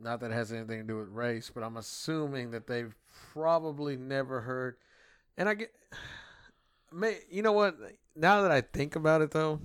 not 0.01 0.20
that 0.20 0.32
it 0.32 0.36
has 0.36 0.51
anything 0.51 0.82
to 0.82 0.88
do 0.88 0.98
with 0.98 1.10
race, 1.10 1.51
but 1.53 1.63
I'm 1.63 1.77
assuming 1.77 2.51
that 2.51 2.68
they've 2.68 2.96
probably 3.34 3.98
never 3.98 4.41
heard. 4.41 4.77
And 5.38 5.50
I 5.50 5.53
get, 5.56 5.74
may 6.91 7.20
you 7.29 7.41
know 7.41 7.53
what? 7.53 7.77
Now 8.15 8.41
that 8.41 8.51
I 8.51 8.62
think 8.62 8.96
about 8.96 9.22
it, 9.22 9.32
though, 9.32 9.60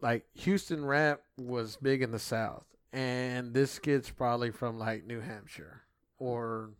like 0.00 0.24
Houston 0.34 0.84
rap 0.84 1.22
was 1.36 1.76
big 1.76 2.02
in 2.02 2.12
the 2.12 2.18
South, 2.18 2.64
and 2.92 3.52
this 3.52 3.78
kid's 3.78 4.10
probably 4.10 4.50
from 4.50 4.78
like 4.78 5.06
New 5.06 5.20
Hampshire 5.20 5.82
or 6.22 6.70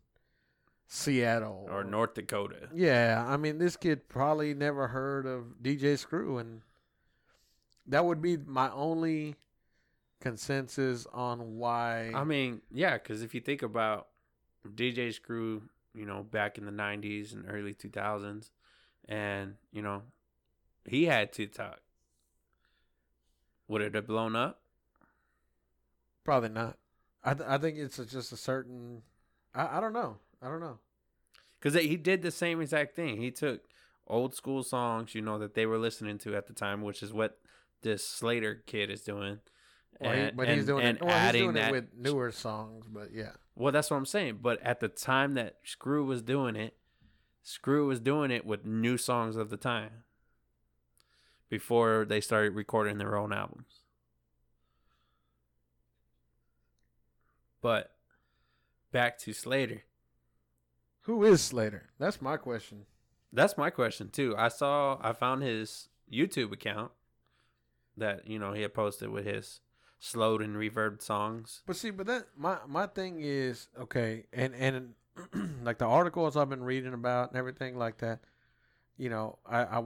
Seattle 0.86 1.66
Or 1.70 1.82
North 1.84 2.14
Dakota. 2.14 2.68
yeah, 2.74 3.24
I 3.26 3.36
mean, 3.36 3.58
this 3.58 3.76
kid 3.76 4.08
probably 4.08 4.54
never 4.54 4.88
heard 4.88 5.26
of 5.26 5.56
DJ 5.62 5.98
Screw, 5.98 6.38
and 6.38 6.60
that 7.86 8.04
would 8.04 8.22
be 8.22 8.36
my 8.36 8.70
only 8.70 9.34
consensus 10.20 11.06
on 11.12 11.56
why. 11.58 12.12
I 12.14 12.24
mean, 12.24 12.60
yeah, 12.70 12.94
because 12.98 13.22
if 13.22 13.34
you 13.34 13.40
think 13.40 13.62
about 13.62 14.08
DJ 14.76 15.12
Screw, 15.12 15.62
you 15.94 16.06
know, 16.06 16.22
back 16.22 16.56
in 16.58 16.66
the 16.66 16.72
90s 16.72 17.32
and 17.32 17.46
early 17.48 17.74
2000s, 17.74 18.50
and, 19.08 19.54
you 19.72 19.82
know, 19.82 20.02
he 20.84 21.06
had 21.06 21.32
TikTok. 21.32 21.80
Would 23.68 23.82
it 23.82 23.94
have 23.94 24.06
blown 24.06 24.36
up? 24.36 24.60
probably 26.24 26.50
not. 26.50 26.78
I 27.24 27.34
th- 27.34 27.48
I 27.48 27.58
think 27.58 27.78
it's 27.78 27.98
a, 27.98 28.06
just 28.06 28.30
a 28.32 28.36
certain. 28.36 29.02
I, 29.54 29.78
I 29.78 29.80
don't 29.80 29.92
know. 29.92 30.16
I 30.42 30.48
don't 30.48 30.60
know. 30.60 30.78
Because 31.60 31.80
he 31.80 31.96
did 31.96 32.22
the 32.22 32.30
same 32.30 32.60
exact 32.60 32.96
thing. 32.96 33.18
He 33.20 33.30
took 33.30 33.62
old 34.08 34.34
school 34.34 34.62
songs, 34.62 35.14
you 35.14 35.20
know, 35.22 35.38
that 35.38 35.54
they 35.54 35.66
were 35.66 35.78
listening 35.78 36.18
to 36.18 36.34
at 36.34 36.46
the 36.48 36.52
time, 36.52 36.82
which 36.82 37.02
is 37.02 37.12
what 37.12 37.38
this 37.82 38.06
Slater 38.06 38.62
kid 38.66 38.90
is 38.90 39.02
doing. 39.02 39.38
Well, 40.00 40.12
he- 40.12 40.20
And- 40.20 40.36
but 40.36 40.48
he's 40.48 40.66
doing 40.66 40.84
and 40.84 40.96
it. 40.96 41.02
Well, 41.02 41.10
he's 41.10 41.18
adding 41.28 41.42
doing 41.42 41.54
that- 41.54 41.68
it 41.68 41.72
with 41.72 41.94
newer 41.94 42.32
songs, 42.32 42.86
but 42.88 43.12
yeah. 43.12 43.32
Well, 43.54 43.70
that's 43.72 43.90
what 43.90 43.96
I'm 43.98 44.06
saying. 44.06 44.38
But 44.42 44.60
at 44.62 44.80
the 44.80 44.88
time 44.88 45.34
that 45.34 45.58
Screw 45.64 46.04
was 46.04 46.22
doing 46.22 46.56
it, 46.56 46.76
Screw 47.44 47.86
was 47.86 48.00
doing 48.00 48.30
it 48.30 48.44
with 48.46 48.64
new 48.64 48.96
songs 48.96 49.36
of 49.36 49.50
the 49.50 49.56
time 49.56 50.04
before 51.48 52.04
they 52.04 52.20
started 52.20 52.54
recording 52.54 52.98
their 52.98 53.16
own 53.16 53.32
albums. 53.32 53.82
But 57.60 57.91
back 58.92 59.18
to 59.18 59.32
Slater. 59.32 59.82
Who 61.02 61.24
is 61.24 61.40
Slater? 61.40 61.90
That's 61.98 62.22
my 62.22 62.36
question. 62.36 62.86
That's 63.32 63.56
my 63.56 63.70
question 63.70 64.10
too. 64.10 64.34
I 64.36 64.48
saw 64.48 64.98
I 65.00 65.12
found 65.12 65.42
his 65.42 65.88
YouTube 66.12 66.52
account 66.52 66.92
that, 67.96 68.28
you 68.28 68.38
know, 68.38 68.52
he 68.52 68.62
had 68.62 68.74
posted 68.74 69.08
with 69.08 69.24
his 69.26 69.60
slowed 69.98 70.42
and 70.42 70.56
reverbed 70.56 71.02
songs. 71.02 71.62
But 71.66 71.76
see, 71.76 71.90
but 71.90 72.06
that 72.06 72.26
my 72.36 72.58
my 72.68 72.86
thing 72.86 73.18
is 73.20 73.68
okay, 73.80 74.26
and 74.32 74.54
and 74.54 74.94
like 75.64 75.78
the 75.78 75.86
articles 75.86 76.36
I've 76.36 76.50
been 76.50 76.62
reading 76.62 76.94
about 76.94 77.30
and 77.30 77.38
everything 77.38 77.76
like 77.76 77.98
that. 77.98 78.20
You 78.96 79.08
know, 79.08 79.38
I 79.46 79.62
I, 79.64 79.84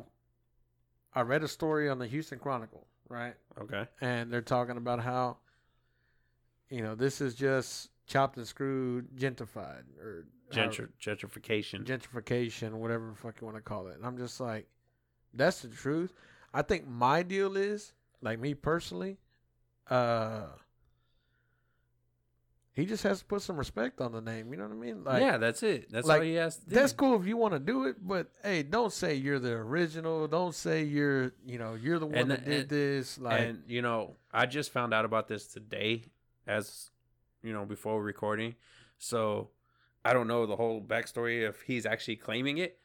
I 1.14 1.20
read 1.22 1.42
a 1.42 1.48
story 1.48 1.88
on 1.88 1.98
the 1.98 2.06
Houston 2.06 2.38
Chronicle, 2.38 2.86
right? 3.08 3.34
Okay. 3.60 3.86
And 4.00 4.32
they're 4.32 4.42
talking 4.42 4.76
about 4.76 5.00
how 5.00 5.38
you 6.70 6.82
know, 6.82 6.94
this 6.94 7.20
is 7.20 7.34
just 7.34 7.90
chopped 8.06 8.36
and 8.36 8.46
screwed, 8.46 9.08
gentrified 9.16 9.82
or 10.00 10.26
Gentr- 10.52 10.90
gentrification. 11.02 11.84
gentrification, 11.84 12.72
whatever 12.75 13.10
the 13.10 13.16
fuck 13.16 13.40
you 13.40 13.46
want 13.46 13.56
to 13.56 13.62
call 13.62 13.88
it. 13.88 13.96
And 13.96 14.06
I'm 14.06 14.16
just 14.16 14.40
like, 14.40 14.68
that's 15.34 15.62
the 15.62 15.68
truth. 15.68 16.12
I 16.54 16.62
think 16.62 16.86
my 16.86 17.22
deal 17.22 17.56
is, 17.56 17.92
like 18.22 18.38
me 18.38 18.54
personally, 18.54 19.18
uh 19.90 20.46
he 22.72 22.84
just 22.84 23.04
has 23.04 23.20
to 23.20 23.25
put 23.25 23.40
some 23.40 23.56
respect 23.56 24.02
on 24.02 24.12
the 24.12 24.20
name. 24.20 24.52
You 24.52 24.58
know 24.58 24.64
what 24.64 24.72
I 24.72 24.76
mean? 24.76 25.02
Like, 25.02 25.22
yeah, 25.22 25.38
that's 25.38 25.62
it. 25.62 25.90
That's 25.90 26.06
like, 26.06 26.18
all 26.18 26.25
he 26.26 26.34
has 26.34 26.56
to 26.58 26.68
do. 26.68 26.75
that's 26.75 26.92
cool 26.92 27.18
if 27.18 27.26
you 27.26 27.38
want 27.38 27.54
to 27.54 27.58
do 27.58 27.84
it, 27.86 27.96
but 28.06 28.26
hey, 28.42 28.62
don't 28.64 28.92
say 28.92 29.14
you're 29.14 29.38
the 29.38 29.52
original. 29.52 30.28
Don't 30.28 30.54
say 30.54 30.84
you're, 30.84 31.32
you 31.46 31.58
know, 31.58 31.72
you're 31.75 31.98
the 31.98 32.04
one 32.04 32.16
And 32.18 32.30
that 32.32 32.44
did 32.44 32.60
and- 32.60 32.68
this. 32.68 33.18
Like, 33.18 33.40
and 33.40 33.62
you 33.66 33.80
know, 33.80 34.16
I 34.30 34.44
just 34.44 34.72
found 34.72 34.92
out 34.92 35.06
about 35.06 35.26
this 35.26 35.46
today, 35.46 36.02
as 36.46 36.90
you 37.46 37.52
know, 37.52 37.64
before 37.64 38.02
recording. 38.02 38.56
So 38.98 39.50
I 40.04 40.12
don't 40.12 40.26
know 40.26 40.46
the 40.46 40.56
whole 40.56 40.80
backstory 40.82 41.48
if 41.48 41.62
he's 41.62 41.86
actually 41.86 42.16
claiming 42.16 42.58
it. 42.58 42.78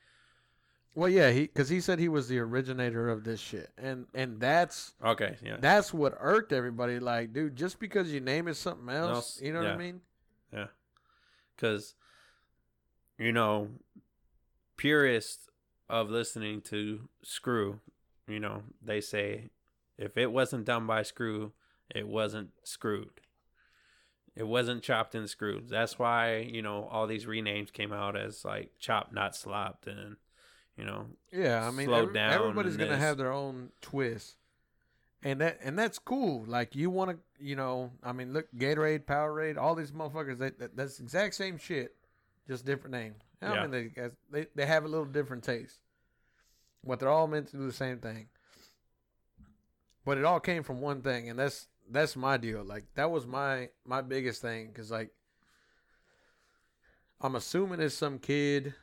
well, 0.94 1.10
yeah, 1.10 1.32
he 1.32 1.42
because 1.42 1.70
he 1.70 1.82
said 1.82 2.00
he 2.00 2.10
was 2.10 2.28
the 2.28 2.40
originator 2.40 3.10
of 3.10 3.24
this 3.24 3.40
shit, 3.40 3.72
and 3.78 4.06
and 4.14 4.40
that's 4.40 4.94
Okay, 5.04 5.38
yeah, 5.44 5.58
that's 5.60 5.94
what 5.94 6.14
irked 6.20 6.54
everybody. 6.54 7.00
Like, 7.00 7.34
dude, 7.34 7.56
just 7.56 7.80
because 7.80 8.12
you 8.12 8.20
name 8.20 8.48
it 8.48 8.56
something 8.56 8.90
else, 8.94 9.10
Else, 9.10 9.42
you 9.42 9.54
know 9.54 9.62
what. 9.62 9.72
I 9.72 9.78
mean? 9.78 10.02
Yeah, 10.54 10.68
because 11.56 11.96
you 13.18 13.32
know, 13.32 13.70
purists 14.78 15.48
of 15.90 16.10
listening 16.10 16.62
to 16.62 17.08
Screw, 17.24 17.80
you 18.28 18.40
know, 18.40 18.64
they 18.82 19.02
say 19.02 19.50
if 19.98 20.18
it 20.18 20.32
wasn't 20.32 20.66
done 20.66 20.88
by 20.88 21.04
Screw, 21.04 21.52
it 21.94 22.08
wasn't 22.08 22.50
screwed. 22.64 23.21
It 24.36 24.48
wasn't 24.48 24.82
chopped 24.84 25.14
and 25.14 25.30
screwed. 25.30 25.68
That's 25.70 26.00
why 26.00 26.38
you 26.38 26.62
know 26.62 26.88
all 26.92 27.06
these 27.08 27.26
renames 27.26 27.72
came 27.72 27.92
out 27.92 28.16
as 28.16 28.46
like 28.46 28.72
chopped, 28.80 29.14
not 29.14 29.36
slopped, 29.36 29.88
and 29.88 30.16
you 30.78 30.86
know 30.86 31.08
Yeah, 31.32 31.68
I 31.68 31.72
mean, 31.72 31.88
Slow 31.88 32.04
every- 32.04 32.14
down 32.14 32.32
everybody's 32.34 32.78
gonna 32.78 32.98
have 32.98 33.18
their 33.18 33.32
own 33.32 33.72
twist, 33.82 34.38
and 35.22 35.42
that 35.42 35.60
and 35.62 35.78
that's 35.78 36.00
cool. 36.00 36.46
Like 36.46 36.76
you 36.76 36.90
want 36.90 37.12
to, 37.12 37.18
you 37.46 37.56
know, 37.58 37.92
I 38.04 38.14
mean, 38.14 38.32
look, 38.32 38.48
Gatorade, 38.58 39.04
Powerade, 39.06 39.58
all 39.58 39.76
these 39.76 39.92
motherfuckers. 39.92 40.38
They, 40.38 40.52
that, 40.52 40.78
that's 40.78 41.00
exact 41.02 41.36
same 41.36 41.58
shit, 41.58 41.94
just 42.48 42.66
different 42.66 42.92
name. 42.94 43.16
I 43.42 43.54
Yeah. 43.54 43.62
mean, 43.64 43.72
they, 43.72 43.84
guys- 43.86 44.16
they 44.32 44.48
they 44.56 44.66
have 44.66 44.86
a 44.86 44.88
little 44.88 45.06
different 45.06 45.44
taste, 45.44 45.82
but 46.86 47.00
they're 47.00 47.10
all 47.10 47.28
meant 47.28 47.50
to 47.50 47.58
do 47.58 47.66
the 47.68 47.74
same 47.74 47.98
thing. 48.00 48.30
But 50.06 50.18
it 50.18 50.24
all 50.26 50.40
came 50.40 50.64
from 50.64 50.80
one 50.82 51.02
thing, 51.02 51.30
and 51.30 51.38
that's 51.38 51.68
that's 51.92 52.16
my 52.16 52.38
deal. 52.38 52.64
Like 52.64 52.86
that 52.96 53.12
was 53.12 53.26
my 53.28 53.70
my 53.86 54.02
biggest 54.02 54.42
thing, 54.42 54.68
because 54.68 54.92
like 54.92 55.12
I'm 57.22 57.36
assuming 57.36 57.80
it's 57.80 57.96
some 57.96 58.18
kid 58.18 58.74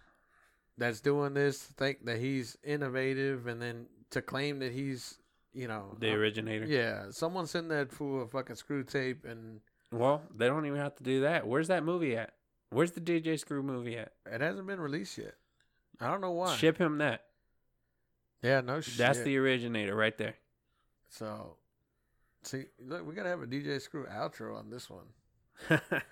that's 0.77 1.01
doing 1.01 1.35
this 1.35 1.67
to 1.67 1.73
think 1.75 2.05
that 2.05 2.19
he's 2.19 2.57
innovative, 2.63 3.47
and 3.47 3.61
then 3.61 3.87
to 4.11 4.23
claim 4.23 4.61
that 4.61 4.73
he's 4.73 5.19
you 5.53 5.67
know 5.67 5.97
the 5.99 6.13
originator. 6.13 6.67
yeah, 6.67 7.07
someone 7.11 7.47
sent 7.47 7.69
that 7.71 7.91
fool 7.91 8.23
a 8.23 8.27
fucking 8.27 8.57
screw 8.57 8.85
tape, 8.85 9.25
and 9.25 9.61
Well, 9.91 10.23
they 10.35 10.47
don't 10.47 10.67
even 10.67 10.79
have 10.79 10.95
to 10.97 11.03
do 11.03 11.23
that. 11.23 11.47
Where's 11.47 11.69
that 11.69 11.83
movie 11.85 12.17
at? 12.17 12.35
Where's 12.71 12.93
the 12.93 13.01
DJ 13.01 13.39
Screw 13.39 13.63
movie 13.63 13.97
at? 13.97 14.13
it 14.31 14.43
hasn't 14.43 14.67
been 14.67 14.79
released 14.81 15.17
yet. 15.17 15.35
I 16.01 16.11
don't 16.11 16.21
know 16.21 16.33
why. 16.33 16.55
Ship 16.55 16.77
him 16.77 16.99
that. 16.99 17.25
Yeah, 18.43 18.61
no 18.61 18.83
shit. 18.83 18.99
That's 18.99 19.21
the 19.23 19.37
originator 19.39 19.97
right 19.97 20.17
there. 20.19 20.35
so. 21.09 21.57
See, 22.43 22.65
look, 22.85 23.07
we 23.07 23.15
gotta 23.15 23.29
have 23.29 23.43
a 23.43 23.47
DJ 23.47 23.81
Screw 23.81 24.07
outro 24.07 24.57
on 24.57 24.71
this 24.71 24.89
one. 24.89 25.07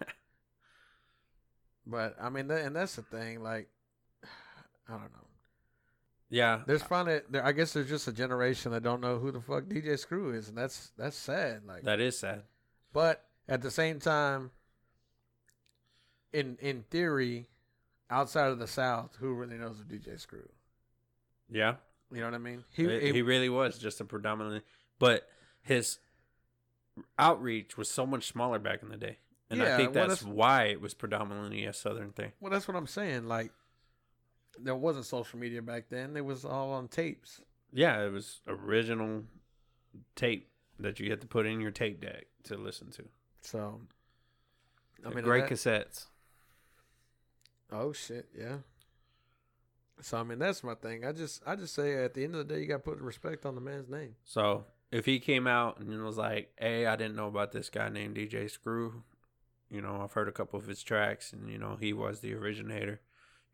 But 1.86 2.16
I 2.20 2.28
mean, 2.30 2.50
and 2.50 2.74
that's 2.74 2.96
the 2.96 3.02
thing. 3.02 3.42
Like, 3.42 3.68
I 4.88 4.92
don't 4.92 5.02
know. 5.02 5.26
yeah, 6.28 6.60
There's 6.66 6.82
finally, 6.82 7.20
there, 7.30 7.46
I 7.46 7.52
guess 7.52 7.72
there's 7.72 7.88
just 7.88 8.08
a 8.08 8.12
generation 8.12 8.72
that 8.72 8.82
don't 8.82 9.00
know 9.00 9.18
who 9.18 9.30
the 9.30 9.40
fuck 9.40 9.64
DJ 9.64 9.98
Screw 9.98 10.34
is, 10.34 10.48
and 10.48 10.58
that's 10.58 10.90
that's 10.98 11.16
sad. 11.16 11.62
Like, 11.64 11.84
that 11.84 12.00
is 12.00 12.18
sad. 12.18 12.42
but 12.92 13.24
at 13.48 13.62
the 13.62 13.70
same 13.70 14.00
time, 14.00 14.50
in 16.32 16.58
in 16.60 16.82
theory, 16.90 17.46
outside 18.10 18.48
of 18.48 18.58
the 18.58 18.66
South, 18.66 19.16
who 19.20 19.32
really 19.34 19.56
knows 19.56 19.78
of 19.78 19.86
DJ 19.86 20.18
Screw? 20.18 20.48
Yeah, 21.48 21.76
You 22.10 22.18
know 22.18 22.26
what 22.26 22.34
I 22.34 22.38
mean? 22.38 22.64
he, 22.72 22.82
he, 23.12 23.22
really 23.22 23.48
was 23.48 23.78
just 23.78 24.00
a 24.00 24.04
predominantly, 24.04 24.62
but 24.98 25.28
his 25.62 26.00
outreach 27.18 27.76
was 27.76 27.90
so 27.90 28.06
much 28.06 28.26
smaller 28.26 28.58
back 28.58 28.82
in 28.82 28.88
the 28.88 28.96
day, 28.96 29.18
and 29.50 29.60
Yeah, 29.60 29.74
I 29.74 29.76
think 29.76 29.94
well, 29.94 30.08
that's, 30.08 30.20
that's- 30.20 30.34
why 30.36 30.64
it 30.64 30.80
was 30.80 30.94
predominantly 30.94 31.64
a 31.64 31.72
southern 31.72 32.12
thing. 32.12 32.32
well, 32.40 32.50
that's 32.50 32.66
what 32.68 32.76
I'm 32.76 32.86
saying. 32.86 33.26
Like, 33.26 33.52
there 34.58 34.74
wasn't 34.74 35.04
social 35.06 35.38
media 35.38 35.60
back 35.62 35.90
then. 35.90 36.16
It 36.16 36.24
was 36.24 36.44
all 36.44 36.72
on 36.72 36.88
tapes. 36.88 37.40
Yeah, 37.72 38.02
it 38.04 38.12
was 38.12 38.40
original 38.46 39.24
tape 40.14 40.48
that 40.78 40.98
you 41.00 41.10
had 41.10 41.20
to 41.20 41.26
put 41.26 41.46
in 41.46 41.60
your 41.60 41.70
tape 41.70 42.00
deck 42.00 42.26
to 42.44 42.56
listen 42.56 42.90
to. 42.92 43.04
So, 43.42 43.80
I 45.04 45.10
mean, 45.10 45.24
great 45.24 45.48
that- 45.48 45.52
cassettes. 45.52 46.06
Oh 47.70 47.92
shit, 47.92 48.28
yeah. 48.38 48.58
So 50.00 50.18
I 50.18 50.22
mean 50.22 50.38
that's 50.38 50.62
my 50.62 50.74
thing. 50.74 51.04
I 51.04 51.12
just 51.12 51.42
I 51.46 51.56
just 51.56 51.74
say 51.74 52.04
at 52.04 52.14
the 52.14 52.22
end 52.22 52.34
of 52.36 52.46
the 52.46 52.54
day 52.54 52.60
you 52.60 52.66
gotta 52.66 52.78
put 52.80 52.98
respect 53.00 53.44
on 53.46 53.54
the 53.54 53.60
man's 53.60 53.88
name. 53.88 54.14
So 54.24 54.64
if 54.90 55.04
he 55.06 55.18
came 55.18 55.46
out 55.46 55.78
and 55.78 56.04
was 56.04 56.16
like, 56.16 56.52
"Hey, 56.58 56.86
I 56.86 56.96
didn't 56.96 57.16
know 57.16 57.28
about 57.28 57.52
this 57.52 57.70
guy 57.70 57.88
named 57.88 58.16
DJ 58.16 58.50
Screw," 58.50 59.02
you 59.70 59.80
know, 59.80 60.00
I've 60.02 60.12
heard 60.12 60.28
a 60.28 60.32
couple 60.32 60.58
of 60.58 60.66
his 60.66 60.82
tracks, 60.82 61.32
and 61.32 61.50
you 61.50 61.58
know, 61.58 61.76
he 61.78 61.92
was 61.92 62.20
the 62.20 62.34
originator. 62.34 63.00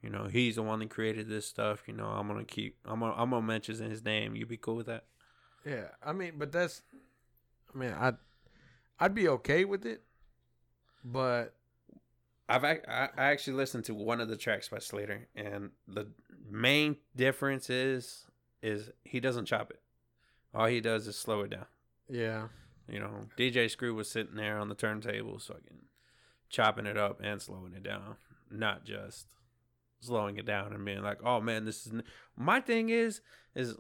You 0.03 0.11
know, 0.11 0.25
he's 0.25 0.57
the 0.57 0.63
one 0.63 0.81
that 0.81 0.91
created 0.91 1.29
this 1.29 1.47
stuff. 1.47 1.85
You 1.87 1.95
know, 1.95 2.07
I'm 2.07 2.27
gonna 2.27 2.45
keep, 2.45 2.77
I'm 2.85 3.01
gonna, 3.01 3.15
I'm 3.17 3.31
gonna 3.31 3.47
mention 3.47 3.79
his 3.91 4.05
name. 4.05 4.35
You'd 4.35 4.49
be 4.49 4.57
cool 4.57 4.77
with 4.77 4.87
that? 4.87 5.05
Yeah, 5.65 5.89
I 6.05 6.13
mean, 6.13 6.33
but 6.39 6.51
that's, 6.51 6.83
I 7.73 7.79
mean, 7.79 7.93
I, 7.93 8.15
I'd 8.99 9.15
be 9.15 9.29
okay 9.29 9.65
with 9.65 9.87
it, 9.87 10.03
but 11.05 11.55
I've 12.49 12.65
I, 12.65 12.81
I 12.89 13.09
actually 13.17 13.55
listened 13.55 13.85
to 13.85 13.95
one 13.95 14.21
of 14.21 14.29
the 14.29 14.37
tracks 14.37 14.69
by 14.69 14.79
Slater, 14.79 15.29
and 15.35 15.71
the 15.87 16.09
main 16.51 16.97
difference 17.17 17.71
is 17.71 18.27
is 18.63 18.91
he 19.05 19.21
doesn't 19.21 19.47
chop 19.47 19.71
it. 19.71 19.82
All 20.55 20.67
he 20.67 20.81
does 20.81 21.07
is 21.07 21.17
slow 21.17 21.41
it 21.43 21.51
down. 21.51 21.67
yeah, 22.09 22.49
You 22.89 23.01
know, 23.01 23.27
DJ 23.37 23.71
Screw 23.71 23.95
was 23.95 24.11
sitting 24.11 24.35
there 24.37 24.59
on 24.59 24.69
the 24.69 24.75
turntables, 24.75 25.47
fucking 25.47 25.87
chopping 26.51 26.87
it 26.87 26.99
up 26.99 27.21
and 27.23 27.41
slowing 27.41 27.73
it 27.75 27.83
down, 27.83 28.17
not 28.51 28.85
just 28.85 29.27
slowing 30.01 30.37
it 30.37 30.45
down 30.45 30.73
and 30.73 30.85
being 30.85 31.03
like, 31.03 31.19
"Oh 31.25 31.41
man, 31.41 31.65
this 31.65 31.87
is." 31.87 31.93
N-. 31.93 32.03
My 32.37 32.61
thing 32.61 32.91
is, 32.91 33.21
is 33.55 33.77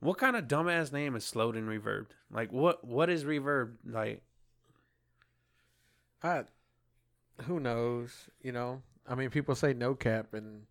what 0.00 0.18
kind 0.18 0.36
of 0.36 0.48
dumbass 0.48 0.92
name 0.92 1.16
is 1.16 1.24
slowed 1.24 1.56
and 1.56 1.68
reverbed? 1.68 2.08
Like, 2.30 2.52
what 2.52 2.84
what 2.84 3.08
is 3.08 3.24
reverb 3.24 3.76
like? 3.86 4.22
I, 6.22 6.44
who 7.42 7.58
knows? 7.58 8.28
You 8.42 8.52
know, 8.52 8.82
I 9.08 9.14
mean, 9.14 9.30
people 9.30 9.54
say 9.54 9.72
no 9.72 9.94
cap 9.94 10.34
and 10.34 10.66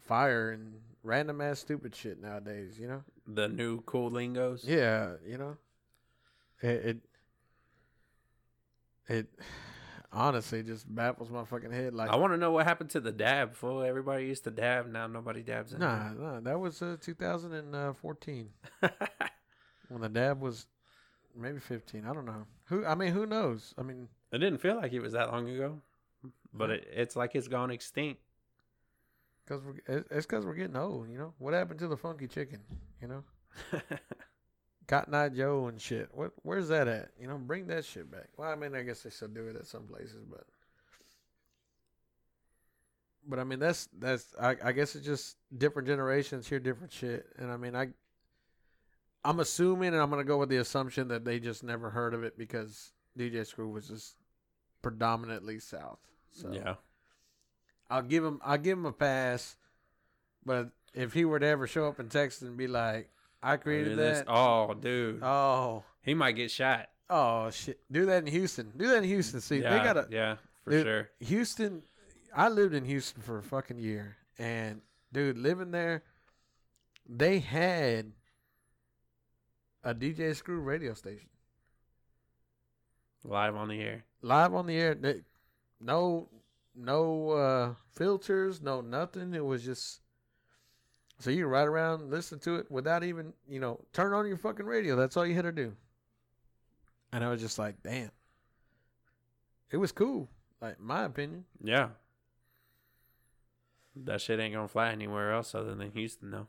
fire 0.00 0.50
and 0.50 0.74
random 1.02 1.40
ass 1.40 1.60
stupid 1.60 1.94
shit 1.94 2.20
nowadays. 2.20 2.78
You 2.78 2.88
know, 2.88 3.04
The 3.26 3.48
new 3.48 3.80
cool 3.82 4.10
lingos. 4.10 4.64
yeah, 4.64 5.14
you 5.26 5.38
know, 5.38 5.56
it, 6.60 6.68
it, 6.68 6.96
it 9.08 9.26
honestly 10.12 10.62
just 10.62 10.92
baffles 10.94 11.30
my 11.30 11.44
fucking 11.44 11.70
head. 11.72 11.94
Like, 11.94 12.10
I 12.10 12.16
want 12.16 12.32
to 12.34 12.36
know 12.36 12.50
what 12.52 12.66
happened 12.66 12.90
to 12.90 13.00
the 13.00 13.12
dab. 13.12 13.50
Before 13.52 13.84
everybody 13.86 14.26
used 14.26 14.44
to 14.44 14.50
dab, 14.50 14.86
now 14.90 15.06
nobody 15.06 15.42
dabs 15.42 15.72
Nah, 15.72 16.08
anymore. 16.08 16.32
nah, 16.34 16.40
that 16.40 16.60
was 16.60 16.82
uh, 16.82 16.96
2014 17.00 18.48
when 19.88 20.00
the 20.02 20.08
dab 20.08 20.40
was 20.40 20.66
maybe 21.34 21.58
15. 21.60 22.04
I 22.04 22.12
don't 22.12 22.26
know. 22.26 22.44
Who? 22.66 22.84
I 22.84 22.94
mean, 22.94 23.12
who 23.12 23.24
knows? 23.26 23.74
I 23.78 23.82
mean, 23.82 24.08
it 24.32 24.38
didn't 24.38 24.58
feel 24.58 24.76
like 24.76 24.92
it 24.92 25.00
was 25.00 25.12
that 25.14 25.32
long 25.32 25.48
ago, 25.48 25.80
but 26.52 26.70
it, 26.70 26.88
it's 26.92 27.16
like 27.16 27.34
it's 27.34 27.48
gone 27.48 27.70
extinct. 27.70 28.20
Because 29.44 29.62
we're 29.64 30.04
it's 30.10 30.26
because 30.26 30.44
we're 30.44 30.54
getting 30.54 30.76
old. 30.76 31.10
You 31.10 31.18
know 31.18 31.34
what 31.38 31.54
happened 31.54 31.80
to 31.80 31.88
the 31.88 31.96
funky 31.96 32.26
chicken? 32.26 32.60
You 33.00 33.08
know, 33.08 33.24
Cotton 34.88 35.14
Eye 35.14 35.28
Joe 35.28 35.66
and 35.66 35.80
shit. 35.80 36.08
What? 36.12 36.32
Where's 36.42 36.68
that 36.68 36.88
at? 36.88 37.10
You 37.20 37.28
know, 37.28 37.38
bring 37.38 37.66
that 37.68 37.84
shit 37.84 38.10
back. 38.10 38.28
Well, 38.36 38.50
I 38.50 38.54
mean, 38.54 38.74
I 38.74 38.82
guess 38.82 39.02
they 39.02 39.10
still 39.10 39.28
do 39.28 39.48
it 39.48 39.56
at 39.56 39.66
some 39.66 39.84
places, 39.84 40.24
but. 40.28 40.44
But 43.26 43.38
I 43.38 43.44
mean 43.44 43.58
that's 43.58 43.88
that's 43.98 44.34
I, 44.38 44.54
I 44.62 44.72
guess 44.72 44.94
it's 44.94 45.06
just 45.06 45.38
different 45.56 45.88
generations 45.88 46.46
hear 46.46 46.60
different 46.60 46.92
shit, 46.92 47.24
and 47.38 47.50
I 47.50 47.56
mean 47.56 47.74
I 47.74 47.88
I'm 49.24 49.40
assuming, 49.40 49.94
and 49.94 50.02
I'm 50.02 50.10
gonna 50.10 50.24
go 50.24 50.36
with 50.36 50.50
the 50.50 50.58
assumption 50.58 51.08
that 51.08 51.24
they 51.24 51.40
just 51.40 51.64
never 51.64 51.88
heard 51.88 52.12
of 52.12 52.22
it 52.22 52.36
because 52.36 52.92
DJ 53.18 53.46
Screw 53.46 53.70
was 53.70 53.88
just 53.88 54.16
predominantly 54.82 55.58
South. 55.58 56.00
So 56.30 56.52
yeah. 56.52 56.74
I'll 57.94 58.02
give 58.02 58.24
him 58.24 58.40
I'll 58.44 58.58
give 58.58 58.76
him 58.76 58.86
a 58.86 58.92
pass, 58.92 59.56
but 60.44 60.70
if 60.94 61.12
he 61.12 61.24
were 61.24 61.38
to 61.38 61.46
ever 61.46 61.66
show 61.68 61.86
up 61.86 62.00
in 62.00 62.08
Texas 62.08 62.42
and 62.42 62.56
be 62.56 62.66
like, 62.66 63.08
"I 63.42 63.54
oh, 63.54 63.58
created 63.58 63.96
This- 63.96 64.18
that," 64.18 64.26
Oh, 64.28 64.74
dude. 64.74 65.22
oh, 65.22 65.84
He 66.02 66.12
might 66.14 66.32
get 66.32 66.50
shot. 66.50 66.88
Oh 67.08 67.50
shit! 67.50 67.78
Do 67.92 68.06
that 68.06 68.24
in 68.24 68.26
Houston. 68.26 68.72
Do 68.76 68.88
that 68.88 68.98
in 68.98 69.04
Houston. 69.04 69.40
See, 69.40 69.60
yeah, 69.60 69.78
they 69.78 69.84
got 69.84 69.96
a 69.96 70.06
yeah, 70.10 70.36
for 70.64 70.70
Dude, 70.70 70.86
sure. 70.86 71.10
Houston. 71.20 71.82
I 72.34 72.48
lived 72.48 72.74
in 72.74 72.84
Houston 72.84 73.22
for 73.22 73.38
a 73.38 73.42
fucking 73.44 73.78
year, 73.78 74.16
and 74.38 74.80
dude, 75.12 75.38
living 75.38 75.70
there, 75.70 76.02
they 77.08 77.38
had 77.38 78.10
a 79.84 79.94
DJ 79.94 80.34
Screw 80.34 80.58
radio 80.60 80.94
station 80.94 81.28
Live 83.22 83.54
on 83.54 83.68
the 83.68 83.80
air. 83.80 84.04
live 84.22 84.52
on 84.54 84.66
the 84.66 84.76
air. 84.76 84.94
They, 84.94 85.20
no, 85.80 86.28
no 86.74 87.30
uh, 87.30 87.74
filters, 87.92 88.60
no 88.60 88.80
nothing. 88.80 89.34
It 89.34 89.44
was 89.44 89.64
just 89.64 90.00
so 91.18 91.30
you 91.30 91.46
ride 91.46 91.68
around, 91.68 92.10
listen 92.10 92.38
to 92.40 92.56
it 92.56 92.70
without 92.70 93.04
even 93.04 93.32
you 93.48 93.60
know 93.60 93.80
turn 93.92 94.12
on 94.12 94.26
your 94.26 94.36
fucking 94.36 94.66
radio. 94.66 94.96
That's 94.96 95.16
all 95.16 95.26
you 95.26 95.34
had 95.34 95.42
to 95.42 95.52
do. 95.52 95.74
And 97.12 97.22
I 97.24 97.30
was 97.30 97.40
just 97.40 97.58
like, 97.58 97.82
damn, 97.82 98.10
it 99.70 99.76
was 99.76 99.92
cool. 99.92 100.28
Like 100.60 100.80
my 100.80 101.04
opinion. 101.04 101.44
Yeah. 101.62 101.88
That 103.96 104.20
shit 104.20 104.40
ain't 104.40 104.54
gonna 104.54 104.66
fly 104.66 104.90
anywhere 104.90 105.32
else 105.32 105.54
other 105.54 105.74
than 105.74 105.92
Houston, 105.92 106.30
though. 106.32 106.48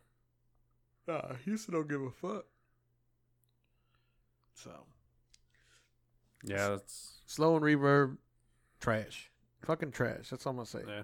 Nah, 1.07 1.35
Houston 1.43 1.75
don't 1.75 1.87
give 1.87 2.01
a 2.01 2.09
fuck. 2.09 2.45
So 4.55 4.71
Yeah, 6.43 6.69
that's 6.69 7.19
slow 7.25 7.55
and 7.55 7.63
reverb, 7.63 8.17
trash, 8.79 9.29
fucking 9.65 9.91
trash. 9.91 10.29
That's 10.29 10.45
all 10.45 10.51
I'm 10.51 10.57
gonna 10.57 10.65
say. 10.67 10.81
yeah. 10.87 11.03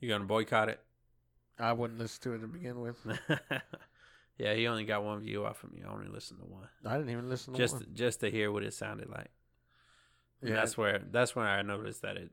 You 0.00 0.08
gonna 0.08 0.24
boycott 0.24 0.68
it? 0.68 0.80
I 1.58 1.72
wouldn't 1.72 1.98
listen 2.00 2.22
to 2.22 2.32
it 2.34 2.38
to 2.40 2.46
begin 2.48 2.80
with. 2.80 2.96
yeah, 4.38 4.54
he 4.54 4.66
only 4.66 4.84
got 4.84 5.04
one 5.04 5.20
view 5.20 5.44
off 5.46 5.62
of 5.64 5.72
me. 5.72 5.82
I 5.86 5.90
only 5.92 6.08
listened 6.08 6.40
to 6.40 6.46
one, 6.46 6.68
I 6.84 6.96
didn't 6.96 7.10
even 7.10 7.28
listen 7.28 7.54
to 7.54 7.58
just 7.58 7.74
one. 7.74 7.86
just 7.94 8.20
to 8.20 8.30
hear 8.30 8.50
what 8.50 8.62
it 8.64 8.74
sounded 8.74 9.08
like. 9.08 9.30
And 10.40 10.50
Yeah, 10.50 10.56
that's 10.56 10.76
where 10.76 11.00
that's 11.10 11.34
when 11.36 11.46
I 11.46 11.62
noticed 11.62 12.02
that 12.02 12.16
it, 12.16 12.30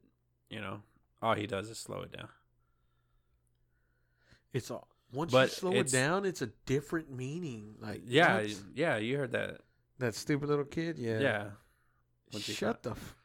you 0.49 0.59
know, 0.59 0.81
all 1.21 1.35
he 1.35 1.45
does 1.47 1.69
is 1.69 1.77
slow 1.77 2.01
it 2.01 2.11
down. 2.17 2.29
it's 4.53 4.71
all. 4.71 4.87
Once 5.13 5.31
But 5.31 5.49
you 5.49 5.55
slow 5.55 5.71
it 5.73 5.91
down, 5.91 6.25
it's 6.25 6.41
a 6.41 6.47
different 6.65 7.11
meaning. 7.11 7.75
Like 7.79 8.01
Yeah, 8.05 8.45
yeah, 8.73 8.97
you 8.97 9.17
heard 9.17 9.33
that. 9.33 9.59
that 9.99 10.15
stupid 10.15 10.49
little 10.49 10.65
kid. 10.65 10.97
Yeah, 10.97 11.19
Yeah. 11.19 11.43
What's 12.31 12.47
he 12.47 12.53
Shut 12.53 12.81
the. 12.83 12.91
F- 12.91 13.15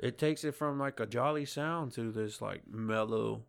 It 0.00 0.16
takes 0.16 0.44
it 0.44 0.54
from 0.54 0.78
like 0.78 0.98
a 0.98 1.06
jolly 1.06 1.44
sound 1.44 1.92
to 1.92 2.10
this 2.10 2.40
like 2.40 2.62
mellow, 2.66 3.44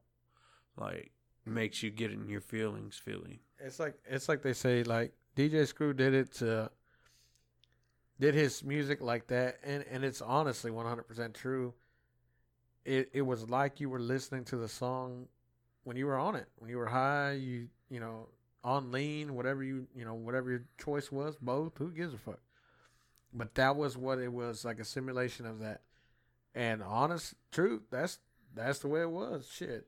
like 0.77 1.11
makes 1.45 1.81
you 1.81 1.89
get 1.89 2.11
in 2.11 2.27
your 2.27 2.41
feelings 2.41 2.97
feeling. 3.03 3.39
it's 3.57 3.79
like 3.79 3.95
it's 4.05 4.27
like 4.27 4.41
they 4.41 4.53
say 4.53 4.83
like 4.83 5.13
DJ 5.35 5.65
Screw 5.65 5.93
did 5.93 6.13
it 6.13 6.33
to. 6.35 6.69
Did 8.19 8.35
his 8.35 8.63
music 8.63 9.01
like 9.01 9.27
that, 9.27 9.57
and 9.63 9.83
and 9.89 10.03
it's 10.03 10.21
honestly 10.21 10.69
one 10.69 10.85
hundred 10.85 11.07
percent 11.07 11.33
true. 11.33 11.73
It 12.85 13.09
it 13.13 13.21
was 13.21 13.49
like 13.49 13.79
you 13.79 13.89
were 13.89 13.99
listening 13.99 14.43
to 14.45 14.57
the 14.57 14.67
song 14.67 15.27
when 15.85 15.97
you 15.97 16.05
were 16.05 16.17
on 16.17 16.35
it, 16.35 16.47
when 16.57 16.69
you 16.69 16.77
were 16.77 16.87
high, 16.87 17.31
you 17.33 17.67
you 17.89 17.99
know 17.99 18.27
on 18.63 18.91
lean, 18.91 19.33
whatever 19.33 19.63
you 19.63 19.87
you 19.95 20.05
know 20.05 20.13
whatever 20.13 20.49
your 20.49 20.63
choice 20.77 21.11
was, 21.11 21.35
both. 21.37 21.77
Who 21.77 21.91
gives 21.91 22.13
a 22.13 22.17
fuck? 22.17 22.39
But 23.33 23.55
that 23.55 23.75
was 23.75 23.97
what 23.97 24.19
it 24.19 24.31
was 24.31 24.65
like 24.65 24.79
a 24.79 24.85
simulation 24.85 25.45
of 25.45 25.59
that. 25.59 25.81
And 26.53 26.83
honest 26.83 27.35
truth, 27.51 27.83
that's 27.89 28.19
that's 28.53 28.79
the 28.79 28.87
way 28.89 29.01
it 29.01 29.09
was. 29.11 29.49
Shit, 29.51 29.87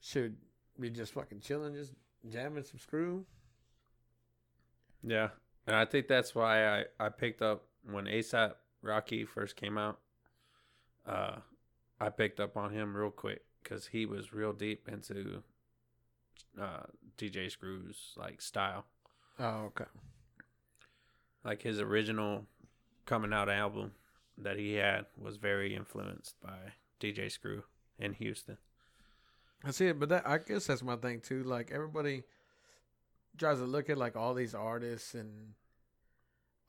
should 0.00 0.36
be 0.78 0.90
just 0.90 1.12
fucking 1.14 1.40
chilling, 1.40 1.74
just 1.74 1.92
jamming 2.30 2.64
some 2.64 2.78
screw. 2.78 3.24
Yeah, 5.02 5.28
and 5.66 5.74
I 5.74 5.84
think 5.84 6.08
that's 6.08 6.34
why 6.34 6.66
I 6.80 6.84
I 7.00 7.08
picked 7.08 7.42
up 7.42 7.64
when 7.90 8.04
ASAP 8.04 8.52
Rocky 8.82 9.24
first 9.24 9.56
came 9.56 9.78
out. 9.78 9.98
Uh, 11.06 11.36
I 12.00 12.10
picked 12.10 12.38
up 12.40 12.56
on 12.56 12.70
him 12.72 12.96
real 12.96 13.10
quick 13.10 13.42
because 13.62 13.86
he 13.88 14.06
was 14.06 14.32
real 14.32 14.52
deep 14.52 14.88
into 14.88 15.42
uh 16.60 16.82
DJ 17.16 17.50
Screw's 17.50 18.12
like 18.16 18.40
style, 18.42 18.84
Oh, 19.38 19.64
okay. 19.66 19.84
like 21.44 21.62
his 21.62 21.80
original 21.80 22.46
coming 23.06 23.32
out 23.32 23.48
album 23.48 23.92
that 24.38 24.58
he 24.58 24.74
had 24.74 25.06
was 25.16 25.36
very 25.36 25.74
influenced 25.74 26.40
by 26.40 26.74
DJ 27.00 27.30
Screw 27.30 27.64
in 27.98 28.14
Houston. 28.14 28.58
I 29.64 29.70
see 29.70 29.86
it, 29.86 29.98
but 29.98 30.08
that 30.08 30.26
I 30.26 30.38
guess 30.38 30.66
that's 30.66 30.82
my 30.82 30.96
thing 30.96 31.20
too. 31.20 31.44
Like 31.44 31.70
everybody 31.72 32.24
tries 33.38 33.58
to 33.58 33.64
look 33.64 33.90
at 33.90 33.98
like 33.98 34.16
all 34.16 34.34
these 34.34 34.54
artists 34.54 35.14
and 35.14 35.54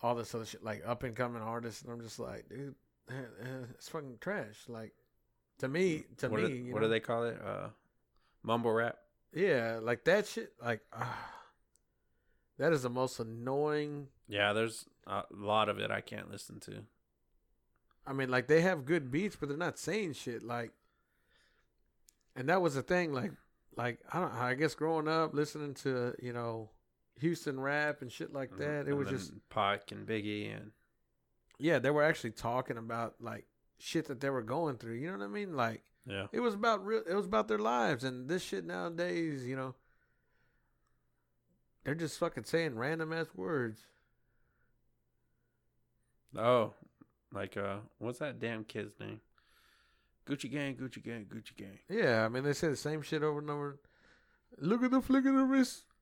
all 0.02 0.16
this 0.16 0.36
other 0.36 0.46
shit, 0.46 0.64
like 0.64 0.84
up 0.86 1.04
and 1.04 1.16
coming 1.16 1.42
artists, 1.42 1.82
and 1.82 1.92
I'm 1.92 2.02
just 2.02 2.20
like, 2.20 2.50
dude, 2.50 2.76
it's 3.76 3.90
fucking 3.90 4.18
trash. 4.22 4.66
Like 4.68 4.94
to 5.60 5.68
me, 5.68 6.04
to 6.18 6.30
what 6.30 6.42
me, 6.42 6.48
do, 6.50 6.74
what 6.74 6.82
know? 6.82 6.88
do 6.88 6.92
they 6.92 7.00
call 7.00 7.24
it? 7.26 7.40
Uh, 7.44 7.70
mumble 8.44 8.72
rap. 8.72 8.98
Yeah, 9.34 9.80
like 9.82 10.04
that 10.06 10.28
shit. 10.28 10.54
Like 10.64 10.82
ah, 10.94 11.30
that 12.60 12.74
is 12.74 12.84
the 12.84 12.90
most 12.90 13.20
annoying. 13.20 14.08
Yeah, 14.28 14.54
there's 14.54 14.86
a 15.08 15.24
lot 15.32 15.70
of 15.70 15.80
it 15.80 15.90
I 15.90 16.02
can't 16.02 16.30
listen 16.30 16.60
to. 16.62 16.84
I 18.06 18.14
mean, 18.14 18.30
like 18.30 18.48
they 18.48 18.62
have 18.62 18.86
good 18.86 19.12
beats, 19.12 19.36
but 19.36 19.50
they're 19.50 19.58
not 19.58 19.78
saying 19.78 20.14
shit. 20.14 20.44
Like, 20.44 20.72
and 22.36 22.50
that 22.50 22.62
was 22.62 22.76
the 22.76 22.82
thing. 22.82 23.14
Like, 23.14 23.32
like 23.76 24.00
I 24.12 24.20
don't. 24.20 24.34
I 24.34 24.54
guess 24.56 24.76
growing 24.76 25.08
up 25.08 25.34
listening 25.34 25.74
to 25.76 26.14
you 26.22 26.34
know 26.34 26.70
Houston 27.20 27.60
rap 27.60 28.02
and 28.02 28.12
shit 28.12 28.34
like 28.34 28.52
mm-hmm. 28.52 28.62
that, 28.62 28.80
it 28.82 28.90
And 28.90 28.98
was 28.98 29.10
just 29.10 29.32
Pac 29.50 29.92
and 29.92 30.08
Biggie 30.08 30.56
and 30.56 30.72
yeah. 31.60 31.80
They 31.80 31.92
were 31.92 32.04
actually 32.04 32.32
talking 32.32 32.78
about 32.78 33.16
like 33.22 33.46
shit 33.78 34.08
that 34.08 34.20
they 34.20 34.30
were 34.30 34.42
going 34.42 34.78
through. 34.78 34.96
You 34.96 35.12
know 35.12 35.18
what 35.18 35.26
I 35.26 35.28
mean? 35.28 35.56
Like 35.56 35.84
yeah. 36.06 36.28
it 36.32 36.42
was 36.42 36.54
about 36.54 36.86
real. 36.86 37.04
It 37.10 37.16
was 37.16 37.26
about 37.26 37.48
their 37.48 37.60
lives, 37.60 38.04
and 38.04 38.28
this 38.28 38.44
shit 38.44 38.66
nowadays, 38.66 39.46
you 39.46 39.56
know, 39.56 39.76
they're 41.84 41.96
just 41.96 42.18
fucking 42.20 42.44
saying 42.44 42.76
random 42.76 43.14
ass 43.14 43.28
words. 43.36 43.82
Oh, 46.38 46.74
like 47.34 47.58
uh, 47.58 47.78
what's 48.00 48.20
that 48.20 48.40
damn 48.40 48.64
kid's 48.64 49.00
name? 49.00 49.20
Gucci 50.28 50.50
Gang, 50.50 50.76
Gucci 50.76 51.04
Gang, 51.04 51.26
Gucci 51.26 51.56
Gang. 51.58 51.80
Yeah, 51.90 52.24
I 52.26 52.30
mean 52.30 52.44
they 52.44 52.54
say 52.54 52.70
the 52.70 52.76
same 52.76 53.02
shit 53.02 53.24
over 53.24 53.40
and 53.40 53.50
over. 53.50 53.80
Look 54.58 54.84
at 54.84 54.92
the 54.92 55.02
flick 55.02 55.26
of 55.26 55.36
the 55.36 55.44
wrist. 55.46 55.84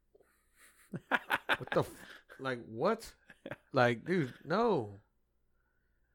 What 1.57 1.69
the 1.71 1.79
f- 1.81 1.89
like 2.39 2.59
what? 2.67 3.13
Like, 3.71 4.05
dude, 4.05 4.33
no. 4.43 4.99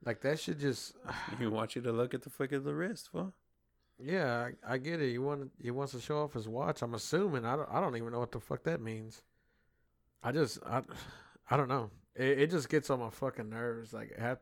Like 0.04 0.20
that 0.22 0.40
should 0.40 0.58
just 0.60 0.94
he 1.38 1.46
want 1.46 1.76
you 1.76 1.82
to 1.82 1.92
look 1.92 2.14
at 2.14 2.22
the 2.22 2.30
flick 2.30 2.52
of 2.52 2.64
the 2.64 2.74
wrist, 2.74 3.10
fool. 3.10 3.32
yeah, 3.98 4.48
I, 4.66 4.74
I 4.74 4.78
get 4.78 5.00
it. 5.00 5.10
You 5.12 5.22
want 5.22 5.50
he 5.62 5.70
wants 5.70 5.92
to 5.92 6.00
show 6.00 6.22
off 6.22 6.34
his 6.34 6.48
watch. 6.48 6.82
I'm 6.82 6.94
assuming. 6.94 7.44
I 7.44 7.56
don't 7.56 7.68
I 7.70 7.80
don't 7.80 7.96
even 7.96 8.12
know 8.12 8.20
what 8.20 8.32
the 8.32 8.40
fuck 8.40 8.64
that 8.64 8.80
means. 8.80 9.22
I 10.22 10.32
just 10.32 10.58
I 10.66 10.82
I 11.50 11.56
don't 11.56 11.68
know. 11.68 11.90
It, 12.14 12.40
it 12.40 12.50
just 12.50 12.68
gets 12.68 12.90
on 12.90 13.00
my 13.00 13.10
fucking 13.10 13.48
nerves. 13.50 13.92
Like 13.92 14.16
have, 14.18 14.38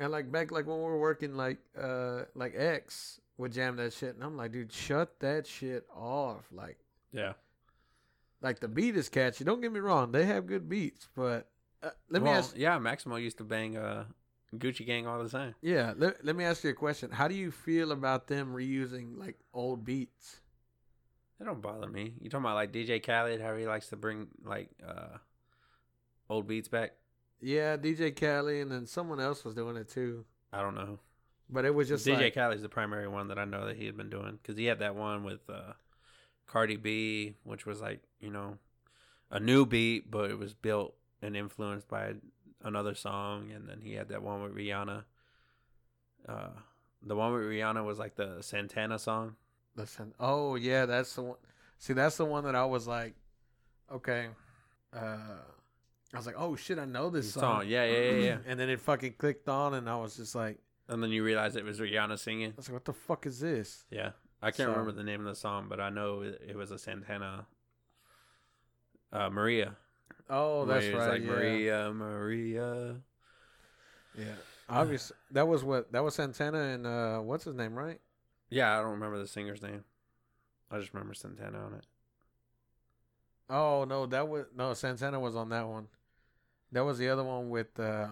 and 0.00 0.10
like 0.10 0.32
back 0.32 0.50
like 0.50 0.66
when 0.66 0.78
we 0.78 0.82
were 0.84 0.98
working 0.98 1.36
like 1.36 1.58
uh 1.80 2.22
like 2.34 2.54
X 2.56 3.20
would 3.38 3.52
jam 3.52 3.76
that 3.76 3.92
shit 3.92 4.14
and 4.16 4.24
I'm 4.24 4.36
like, 4.36 4.50
dude, 4.52 4.72
shut 4.72 5.20
that 5.20 5.46
shit 5.46 5.86
off. 5.94 6.44
Like 6.52 6.78
Yeah. 7.12 7.34
like 8.42 8.58
the 8.60 8.68
beat 8.68 8.96
is 8.96 9.08
catchy. 9.08 9.44
Don't 9.44 9.60
get 9.60 9.70
me 9.72 9.80
wrong, 9.80 10.10
they 10.12 10.26
have 10.26 10.46
good 10.46 10.68
beats, 10.68 11.08
but 11.14 11.46
uh, 11.82 11.90
let 12.10 12.22
me 12.22 12.30
ask. 12.30 12.54
Yeah, 12.56 12.78
Maximo 12.78 13.16
used 13.16 13.38
to 13.38 13.44
bang 13.44 13.76
uh, 13.78 14.04
Gucci 14.54 14.84
Gang 14.84 15.06
all 15.06 15.22
the 15.22 15.30
time. 15.30 15.54
Yeah, 15.62 15.94
let, 15.96 16.22
let 16.22 16.36
me 16.36 16.44
ask 16.44 16.62
you 16.64 16.70
a 16.70 16.74
question. 16.74 17.10
How 17.10 17.26
do 17.28 17.34
you 17.34 17.50
feel 17.50 17.92
about 17.92 18.26
them 18.26 18.52
reusing 18.54 19.16
like 19.16 19.38
old 19.54 19.84
beats? 19.84 20.40
They 21.38 21.46
don't 21.46 21.62
bother 21.62 21.88
me. 21.88 22.12
You 22.20 22.28
talking 22.28 22.44
about 22.44 22.56
like 22.56 22.70
DJ 22.72 23.02
Khaled, 23.02 23.40
how 23.40 23.56
he 23.56 23.66
likes 23.66 23.88
to 23.88 23.96
bring 23.96 24.26
like 24.44 24.68
uh, 24.86 25.16
old 26.28 26.46
beats 26.46 26.68
back? 26.68 26.92
Yeah, 27.40 27.76
DJ 27.76 28.14
Khaled 28.14 28.62
and 28.62 28.70
then 28.70 28.86
someone 28.86 29.20
else 29.20 29.44
was 29.44 29.54
doing 29.54 29.76
it 29.76 29.88
too, 29.88 30.24
I 30.52 30.60
don't 30.60 30.74
know. 30.74 30.98
but 31.48 31.64
it 31.64 31.74
was 31.74 31.88
just 31.88 32.06
DJ 32.06 32.20
like 32.20 32.34
Khaled's 32.34 32.62
the 32.62 32.68
primary 32.68 33.08
one 33.08 33.28
that 33.28 33.38
I 33.38 33.44
know 33.44 33.66
that 33.66 33.76
he 33.76 33.86
had 33.86 33.96
been 33.96 34.10
doing 34.10 34.38
because 34.42 34.56
he 34.58 34.66
had 34.66 34.80
that 34.80 34.94
one 34.94 35.24
with 35.24 35.48
uh, 35.48 35.72
Cardi 36.46 36.76
B, 36.76 37.34
which 37.44 37.64
was 37.66 37.80
like 37.80 38.02
you 38.20 38.30
know 38.30 38.58
a 39.30 39.40
new 39.40 39.64
beat, 39.64 40.10
but 40.10 40.30
it 40.30 40.38
was 40.38 40.54
built 40.54 40.94
and 41.22 41.36
influenced 41.36 41.88
by 41.88 42.14
another 42.62 42.94
song, 42.94 43.50
and 43.52 43.68
then 43.68 43.80
he 43.80 43.94
had 43.94 44.08
that 44.08 44.22
one 44.22 44.42
with 44.42 44.54
Rihanna. 44.54 45.04
Uh, 46.28 46.48
the 47.02 47.16
one 47.16 47.32
with 47.32 47.42
Rihanna 47.42 47.84
was 47.84 47.98
like 47.98 48.16
the 48.16 48.38
Santana 48.42 48.98
song. 48.98 49.36
listen. 49.76 50.12
Oh 50.20 50.56
yeah, 50.56 50.84
that's 50.86 51.14
the 51.14 51.22
one. 51.22 51.36
See, 51.78 51.94
that's 51.94 52.18
the 52.18 52.26
one 52.26 52.44
that 52.44 52.54
I 52.54 52.66
was 52.66 52.86
like, 52.86 53.14
okay. 53.90 54.28
Uh, 54.92 55.38
I 56.12 56.16
was 56.16 56.26
like, 56.26 56.34
oh 56.38 56.56
shit, 56.56 56.78
I 56.78 56.84
know 56.86 57.08
this 57.10 57.32
song. 57.32 57.42
song, 57.60 57.68
yeah, 57.68 57.84
yeah, 57.84 58.10
yeah, 58.10 58.18
yeah. 58.18 58.36
and 58.46 58.58
then 58.58 58.68
it 58.68 58.80
fucking 58.80 59.14
clicked 59.18 59.48
on, 59.48 59.74
and 59.74 59.88
I 59.88 59.96
was 59.96 60.16
just 60.16 60.34
like, 60.34 60.58
And 60.88 61.02
then 61.02 61.10
you 61.10 61.22
realize 61.24 61.54
it 61.56 61.64
was 61.64 61.78
Rihanna 61.78 62.18
singing. 62.18 62.50
I 62.50 62.54
was 62.56 62.68
like, 62.68 62.74
what 62.74 62.84
the 62.84 62.92
fuck 62.92 63.26
is 63.26 63.38
this? 63.40 63.84
Yeah, 63.90 64.10
I 64.42 64.46
can't 64.50 64.66
So- 64.66 64.70
remember 64.70 64.92
the 64.92 65.04
name 65.04 65.20
of 65.20 65.26
the 65.26 65.36
song, 65.36 65.66
but 65.68 65.80
I 65.80 65.88
know 65.90 66.22
it, 66.22 66.42
it 66.48 66.56
was 66.56 66.70
a 66.72 66.78
Santana. 66.78 67.46
Uh, 69.12 69.28
Maria. 69.30 69.76
Oh, 70.28 70.64
that's 70.64 70.84
it's 70.84 70.96
right. 70.96 71.10
Like 71.10 71.22
yeah. 71.22 71.28
Maria, 71.28 71.92
Maria. 71.92 72.96
Yeah. 74.16 74.24
Obviously, 74.68 75.16
that 75.32 75.48
was 75.48 75.64
what 75.64 75.90
that 75.90 76.04
was 76.04 76.14
Santana 76.14 76.58
and 76.58 76.86
uh, 76.86 77.18
what's 77.18 77.42
his 77.44 77.54
name, 77.56 77.74
right? 77.74 78.00
Yeah, 78.50 78.72
I 78.78 78.82
don't 78.82 78.92
remember 78.92 79.18
the 79.18 79.26
singer's 79.26 79.62
name. 79.62 79.82
I 80.70 80.78
just 80.78 80.94
remember 80.94 81.14
Santana 81.14 81.58
on 81.58 81.74
it. 81.74 81.84
Oh 83.48 83.84
no, 83.84 84.06
that 84.06 84.28
was 84.28 84.46
no 84.56 84.72
Santana 84.74 85.18
was 85.18 85.34
on 85.34 85.48
that 85.48 85.66
one. 85.66 85.88
That 86.72 86.84
was 86.84 86.98
the 86.98 87.08
other 87.08 87.24
one 87.24 87.50
with 87.50 87.78
uh, 87.80 88.06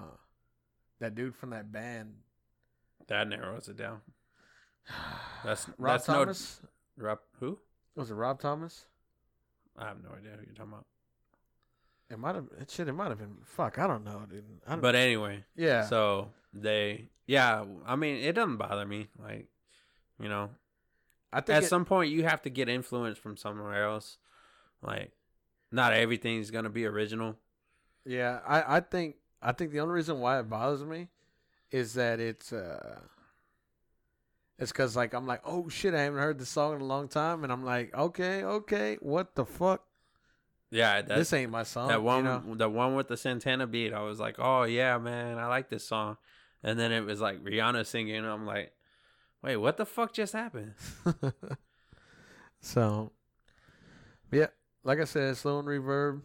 that 1.01 1.15
dude 1.15 1.35
from 1.37 1.51
that 1.51 1.71
band. 1.71 2.15
That 3.07 3.29
narrows 3.29 3.69
it 3.69 3.77
down. 3.77 4.01
That's 5.45 5.69
Rob 5.79 5.95
that's 5.95 6.07
Thomas. 6.07 6.61
no 6.99 7.07
Rob. 7.07 7.19
Who? 7.41 7.59
Was 7.95 8.11
it 8.11 8.15
Rob 8.15 8.41
Thomas? 8.41 8.87
I 9.79 9.87
have 9.87 10.03
no 10.03 10.11
idea 10.11 10.33
who 10.33 10.45
you're 10.47 10.55
talking 10.55 10.73
about. 10.73 10.87
It 12.11 12.19
might 12.19 12.35
have. 12.35 12.47
It 12.61 12.71
shit. 12.71 12.89
It 12.89 12.93
might 12.93 13.09
have 13.11 13.19
been. 13.19 13.37
Fuck. 13.45 13.79
I 13.79 13.87
don't 13.87 14.05
know, 14.05 14.23
dude. 14.29 14.45
I 14.67 14.73
don't, 14.73 14.81
But 14.81 14.95
anyway, 14.97 15.45
yeah. 15.57 15.85
so 15.85 16.31
they, 16.53 17.11
yeah. 17.27 17.65
I 17.87 17.97
mean, 17.97 18.17
it 18.17 18.33
doesn't 18.33 18.57
bother 18.57 18.85
me. 18.87 19.09
Like, 19.23 19.47
you 20.21 20.29
know, 20.29 20.51
I 21.33 21.41
think 21.43 21.57
at 21.59 21.63
it- 21.65 21.69
some 21.69 21.85
point 21.85 22.11
you 22.11 22.25
have 22.25 22.43
to 22.43 22.51
get 22.51 22.69
influence 22.69 23.19
from 23.19 23.37
somewhere 23.37 23.85
else. 23.85 24.17
Like, 24.83 25.13
not 25.71 25.93
everything's 25.93 26.51
gonna 26.51 26.71
be 26.71 26.87
original. 26.87 27.37
Yeah, 28.05 28.41
I, 28.47 28.77
I 28.77 28.81
think 28.81 29.17
I 29.43 29.53
think 29.53 29.73
the 29.73 29.81
only 29.81 29.95
reason 29.95 30.21
why 30.21 30.41
it 30.41 30.49
bothers 30.49 30.85
me 30.85 31.09
is 31.71 31.95
that 31.95 32.21
it's 32.21 32.53
uh 32.53 33.01
it's 34.59 34.73
cause 34.73 34.97
like 34.97 35.15
I'm 35.15 35.27
like, 35.27 35.43
oh 35.45 35.69
shit, 35.69 35.95
I 35.95 36.03
haven't 36.03 36.19
heard 36.19 36.39
this 36.39 36.49
song 36.49 36.77
in 36.77 36.81
a 36.81 36.85
long 36.85 37.09
time 37.09 37.45
and 37.45 37.53
I'm 37.53 37.65
like, 37.65 37.95
okay, 37.95 38.43
okay, 38.43 38.99
what 39.01 39.35
the 39.35 39.45
fuck? 39.45 39.85
Yeah, 40.71 41.01
that 41.01 41.17
this 41.17 41.33
ain't 41.33 41.51
my 41.51 41.63
song. 41.63 41.89
that 41.89 42.03
one, 42.03 42.19
you 42.19 42.23
know? 42.25 42.55
the 42.55 42.69
one 42.69 42.95
with 42.95 43.09
the 43.09 43.17
Santana 43.17 43.67
beat. 43.67 43.95
I 43.95 44.03
was 44.03 44.19
like, 44.19 44.37
oh 44.39 44.65
yeah, 44.65 44.99
man, 44.99 45.39
I 45.39 45.47
like 45.47 45.71
this 45.71 45.87
song. 45.87 46.17
And 46.63 46.79
then 46.79 46.91
it 46.91 47.05
was 47.05 47.21
like 47.21 47.43
Rihanna 47.45 47.87
singing. 47.87 48.17
And 48.17 48.27
I'm 48.27 48.45
like, 48.45 48.73
wait, 49.43 49.57
what 49.57 49.77
the 49.77 49.87
fuck 49.87 50.13
just 50.13 50.33
happened? 50.33 50.75
so 52.61 53.13
yeah, 54.33 54.49
like 54.83 55.01
I 55.01 55.05
said, 55.05 55.37
slow 55.37 55.61
and 55.61 55.69
reverb 55.69 56.23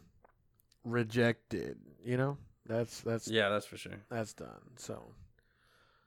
rejected, 0.83 1.77
you 2.03 2.17
know? 2.17 2.37
That's 2.65 3.01
that's 3.01 3.27
Yeah, 3.27 3.49
that's 3.49 3.65
for 3.65 3.77
sure. 3.77 4.03
that's 4.09 4.33
done. 4.33 4.61
So 4.77 5.13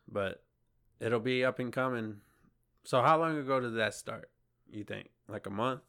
But 0.09 0.43
it'll 1.01 1.21
be 1.21 1.45
up 1.45 1.59
and 1.59 1.73
coming. 1.73 2.21
So 2.85 3.03
how 3.03 3.19
long 3.19 3.37
ago 3.37 3.61
did 3.61 3.77
that 3.77 3.95
start? 3.95 4.31
You 4.71 4.85
think 4.85 5.11
like 5.29 5.47
a 5.47 5.51
month? 5.51 5.83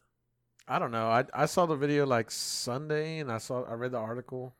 I 0.68 0.80
don't 0.80 0.92
know. 0.92 1.08
I 1.08 1.24
I 1.34 1.46
saw 1.46 1.66
the 1.66 1.76
video 1.76 2.06
like 2.06 2.30
Sunday 2.32 3.20
and 3.20 3.32
I 3.32 3.38
saw 3.38 3.64
I 3.64 3.74
read 3.74 3.92
the 3.92 4.00
article. 4.00 4.56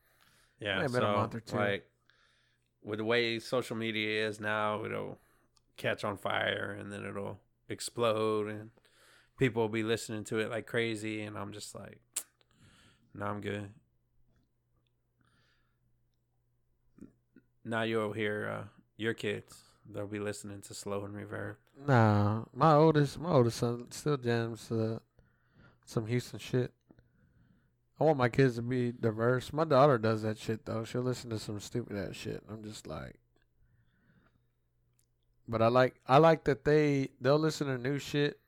Yeah, 0.60 0.80
have 0.80 0.92
been 0.92 1.02
a 1.02 1.06
so, 1.06 1.12
month 1.12 1.34
or 1.34 1.40
two. 1.40 1.56
Like 1.56 1.86
with 2.82 2.98
the 2.98 3.04
way 3.04 3.38
social 3.38 3.76
media 3.76 4.26
is 4.26 4.40
now, 4.40 4.84
it'll 4.84 5.18
catch 5.76 6.04
on 6.04 6.16
fire 6.16 6.76
and 6.78 6.90
then 6.90 7.04
it'll 7.04 7.38
explode 7.68 8.48
and 8.48 8.70
people 9.38 9.62
will 9.62 9.68
be 9.68 9.82
listening 9.82 10.24
to 10.24 10.38
it 10.38 10.50
like 10.50 10.66
crazy 10.66 11.22
and 11.22 11.36
I'm 11.36 11.52
just 11.52 11.74
like 11.74 12.00
no, 13.14 13.26
I'm 13.26 13.40
good. 13.40 13.70
Now 17.64 17.82
you'll 17.82 18.12
hear 18.12 18.60
uh, 18.60 18.64
your 18.96 19.14
kids. 19.14 19.56
They'll 19.90 20.06
be 20.06 20.18
listening 20.20 20.60
to 20.62 20.74
slow 20.74 21.04
and 21.04 21.14
reverb. 21.14 21.56
Nah, 21.86 22.44
my 22.54 22.74
oldest, 22.74 23.18
my 23.18 23.30
oldest 23.30 23.58
son 23.58 23.86
still 23.90 24.16
jams 24.16 24.70
uh, 24.70 24.98
some 25.86 26.06
Houston 26.06 26.38
shit. 26.38 26.72
I 28.00 28.04
want 28.04 28.18
my 28.18 28.28
kids 28.28 28.56
to 28.56 28.62
be 28.62 28.92
diverse. 28.92 29.52
My 29.52 29.64
daughter 29.64 29.98
does 29.98 30.22
that 30.22 30.38
shit 30.38 30.64
though. 30.66 30.84
She'll 30.84 31.02
listen 31.02 31.30
to 31.30 31.38
some 31.38 31.58
stupid 31.58 31.96
ass 31.96 32.14
shit. 32.16 32.42
I'm 32.50 32.62
just 32.62 32.86
like, 32.86 33.16
but 35.48 35.62
I 35.62 35.68
like, 35.68 35.96
I 36.06 36.18
like 36.18 36.44
that 36.44 36.64
they 36.64 37.08
they'll 37.20 37.38
listen 37.38 37.66
to 37.66 37.78
new 37.78 37.98
shit, 37.98 38.38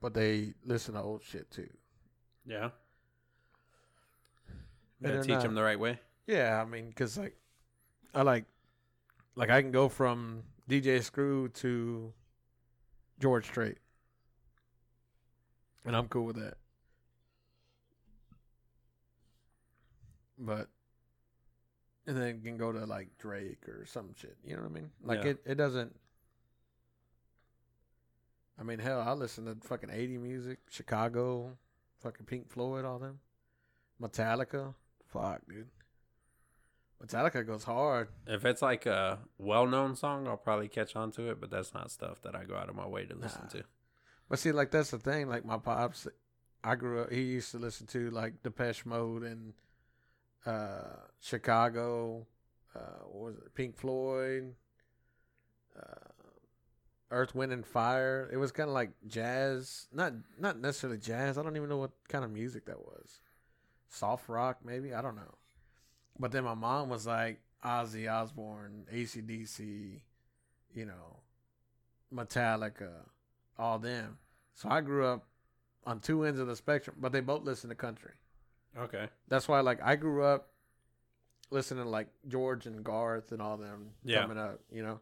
but 0.00 0.14
they 0.14 0.54
listen 0.64 0.94
to 0.94 1.02
old 1.02 1.22
shit 1.22 1.50
too. 1.50 1.68
Yeah. 2.46 2.70
And 5.02 5.12
Gotta 5.12 5.20
teach 5.22 5.30
not- 5.30 5.42
them 5.42 5.54
the 5.54 5.62
right 5.62 5.78
way. 5.78 5.98
Yeah, 6.26 6.62
I 6.62 6.64
mean, 6.64 6.90
cause 6.94 7.18
like, 7.18 7.36
I 8.14 8.22
like, 8.22 8.44
like 9.34 9.50
I 9.50 9.60
can 9.60 9.72
go 9.72 9.88
from 9.88 10.42
DJ 10.68 11.02
Screw 11.02 11.48
to 11.48 12.12
George 13.20 13.46
Strait, 13.46 13.78
and 15.84 15.96
I'm 15.96 16.06
cool 16.08 16.24
with 16.24 16.36
that. 16.36 16.54
But, 20.38 20.68
and 22.06 22.16
then 22.16 22.40
can 22.42 22.56
go 22.56 22.72
to 22.72 22.84
like 22.86 23.08
Drake 23.18 23.68
or 23.68 23.84
some 23.86 24.10
shit. 24.16 24.36
You 24.44 24.56
know 24.56 24.62
what 24.62 24.70
I 24.70 24.74
mean? 24.74 24.90
Like 25.02 25.24
Yeah. 25.24 25.30
it, 25.30 25.42
it 25.46 25.54
doesn't. 25.56 25.94
I 28.58 28.62
mean, 28.62 28.78
hell, 28.78 29.00
I 29.00 29.12
listen 29.12 29.46
to 29.46 29.56
fucking 29.66 29.90
eighty 29.90 30.18
music, 30.18 30.58
Chicago, 30.70 31.56
fucking 32.00 32.26
Pink 32.26 32.48
Floyd, 32.48 32.84
all 32.84 32.98
them, 33.00 33.18
Metallica. 34.00 34.74
Fuck, 35.08 35.40
dude. 35.48 35.68
Metallica 37.02 37.46
goes 37.46 37.64
hard. 37.64 38.08
If 38.26 38.44
it's 38.44 38.62
like 38.62 38.86
a 38.86 39.18
well-known 39.38 39.94
song, 39.96 40.26
I'll 40.26 40.36
probably 40.36 40.68
catch 40.68 40.96
on 40.96 41.10
to 41.12 41.30
it, 41.30 41.40
but 41.40 41.50
that's 41.50 41.74
not 41.74 41.90
stuff 41.90 42.22
that 42.22 42.34
I 42.34 42.44
go 42.44 42.56
out 42.56 42.68
of 42.68 42.74
my 42.76 42.86
way 42.86 43.04
to 43.04 43.14
listen 43.14 43.42
Nah. 43.44 43.48
to. 43.60 43.64
But 44.28 44.38
see, 44.38 44.52
like 44.52 44.70
that's 44.70 44.90
the 44.90 44.98
thing. 44.98 45.28
Like 45.28 45.44
my 45.44 45.58
pops, 45.58 46.06
I 46.62 46.76
grew 46.76 47.02
up. 47.02 47.10
He 47.12 47.22
used 47.22 47.50
to 47.50 47.58
listen 47.58 47.86
to 47.88 48.10
like 48.10 48.42
Depeche 48.42 48.86
Mode 48.86 49.22
and 49.22 49.52
uh, 50.46 50.96
Chicago. 51.20 52.26
Uh, 52.74 53.04
what 53.10 53.24
was 53.32 53.36
it? 53.36 53.54
Pink 53.54 53.76
Floyd. 53.76 54.54
Uh, 55.78 56.08
Earth, 57.10 57.34
Wind, 57.34 57.52
and 57.52 57.66
Fire. 57.66 58.28
It 58.32 58.38
was 58.38 58.50
kind 58.50 58.68
of 58.68 58.74
like 58.74 58.90
jazz, 59.06 59.88
not 59.92 60.14
not 60.38 60.58
necessarily 60.58 60.98
jazz. 60.98 61.36
I 61.36 61.42
don't 61.42 61.56
even 61.56 61.68
know 61.68 61.76
what 61.76 61.92
kind 62.08 62.24
of 62.24 62.30
music 62.30 62.64
that 62.66 62.80
was. 62.80 63.20
Soft 63.88 64.28
rock, 64.28 64.58
maybe. 64.64 64.94
I 64.94 65.02
don't 65.02 65.16
know. 65.16 65.34
But 66.18 66.32
then 66.32 66.44
my 66.44 66.54
mom 66.54 66.88
was 66.88 67.06
like 67.06 67.40
Ozzy 67.64 68.10
Osbourne, 68.12 68.86
ACDC, 68.92 70.00
you 70.74 70.84
know, 70.86 71.18
Metallica, 72.14 72.90
all 73.58 73.78
them. 73.78 74.18
So 74.54 74.68
I 74.68 74.80
grew 74.80 75.06
up 75.06 75.26
on 75.84 76.00
two 76.00 76.24
ends 76.24 76.38
of 76.38 76.46
the 76.46 76.56
spectrum, 76.56 76.96
but 77.00 77.12
they 77.12 77.20
both 77.20 77.42
listen 77.42 77.68
to 77.70 77.74
country. 77.74 78.12
Okay. 78.78 79.08
That's 79.28 79.48
why, 79.48 79.60
like, 79.60 79.80
I 79.82 79.96
grew 79.96 80.24
up 80.24 80.48
listening 81.50 81.84
to 81.84 81.90
like 81.90 82.08
George 82.28 82.66
and 82.66 82.82
Garth 82.84 83.30
and 83.32 83.40
all 83.42 83.56
them 83.56 83.90
Yeah. 84.04 84.22
coming 84.22 84.38
up. 84.38 84.60
You 84.72 84.82
know, 84.82 85.00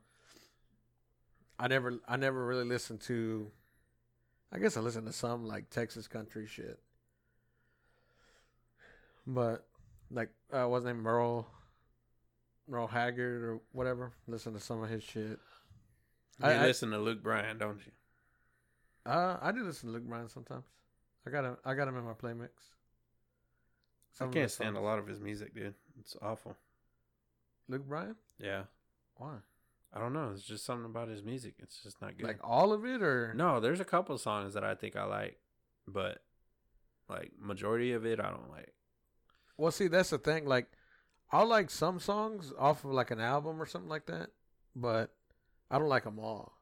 I 1.58 1.68
never, 1.68 1.98
I 2.08 2.16
never 2.16 2.44
really 2.44 2.64
listened 2.64 3.00
to. 3.02 3.50
I 4.50 4.58
guess 4.58 4.76
I 4.76 4.80
listened 4.80 5.06
to 5.06 5.12
some 5.14 5.46
like 5.46 5.70
Texas 5.70 6.06
country 6.08 6.46
shit, 6.46 6.78
but 9.26 9.66
like, 10.12 10.30
uh, 10.52 10.64
what's 10.66 10.84
his 10.84 10.94
name, 10.94 11.02
Merle, 11.02 11.46
Merle 12.68 12.86
Haggard 12.86 13.42
or 13.42 13.60
whatever. 13.72 14.12
Listen 14.26 14.52
to 14.54 14.60
some 14.60 14.82
of 14.82 14.88
his 14.90 15.02
shit. 15.02 15.38
You 16.38 16.46
I- 16.46 16.52
I- 16.54 16.66
listen 16.66 16.90
to 16.90 16.98
Luke 16.98 17.22
Bryan, 17.22 17.58
don't 17.58 17.80
you? 17.84 17.92
Uh, 19.04 19.38
I 19.40 19.50
do 19.52 19.64
listen 19.64 19.88
to 19.88 19.94
Luke 19.94 20.04
Bryan 20.04 20.28
sometimes. 20.28 20.64
I 21.26 21.30
got 21.30 21.44
him. 21.44 21.56
I 21.64 21.74
got 21.74 21.88
him 21.88 21.96
in 21.96 22.04
my 22.04 22.14
play 22.14 22.34
mix. 22.34 22.52
Some 24.12 24.30
I 24.30 24.32
can't 24.32 24.50
stand 24.50 24.76
a 24.76 24.80
lot 24.80 24.98
of 24.98 25.06
his 25.06 25.20
music, 25.20 25.54
dude. 25.54 25.74
It's 25.98 26.16
awful. 26.20 26.56
Luke 27.68 27.86
Bryan. 27.86 28.16
Yeah. 28.38 28.64
Why? 29.16 29.36
I 29.92 29.98
don't 30.00 30.12
know. 30.12 30.30
It's 30.32 30.42
just 30.44 30.64
something 30.64 30.86
about 30.86 31.08
his 31.08 31.22
music. 31.22 31.54
It's 31.58 31.82
just 31.82 32.00
not 32.00 32.16
good. 32.16 32.26
Like 32.26 32.38
all 32.42 32.72
of 32.72 32.84
it, 32.84 33.02
or 33.02 33.34
no, 33.34 33.60
there's 33.60 33.80
a 33.80 33.84
couple 33.84 34.16
songs 34.18 34.54
that 34.54 34.64
I 34.64 34.74
think 34.74 34.96
I 34.96 35.04
like, 35.04 35.38
but 35.86 36.22
like 37.08 37.32
majority 37.38 37.92
of 37.92 38.06
it 38.06 38.20
I 38.20 38.30
don't 38.30 38.50
like. 38.50 38.72
Well, 39.62 39.70
see, 39.70 39.86
that's 39.86 40.10
the 40.10 40.18
thing. 40.18 40.44
Like, 40.44 40.66
I 41.30 41.44
like 41.44 41.70
some 41.70 42.00
songs 42.00 42.52
off 42.58 42.84
of 42.84 42.90
like 42.90 43.12
an 43.12 43.20
album 43.20 43.62
or 43.62 43.66
something 43.66 43.88
like 43.88 44.06
that, 44.06 44.30
but 44.74 45.14
I 45.70 45.78
don't 45.78 45.88
like 45.88 46.02
them 46.02 46.18
all. 46.18 46.54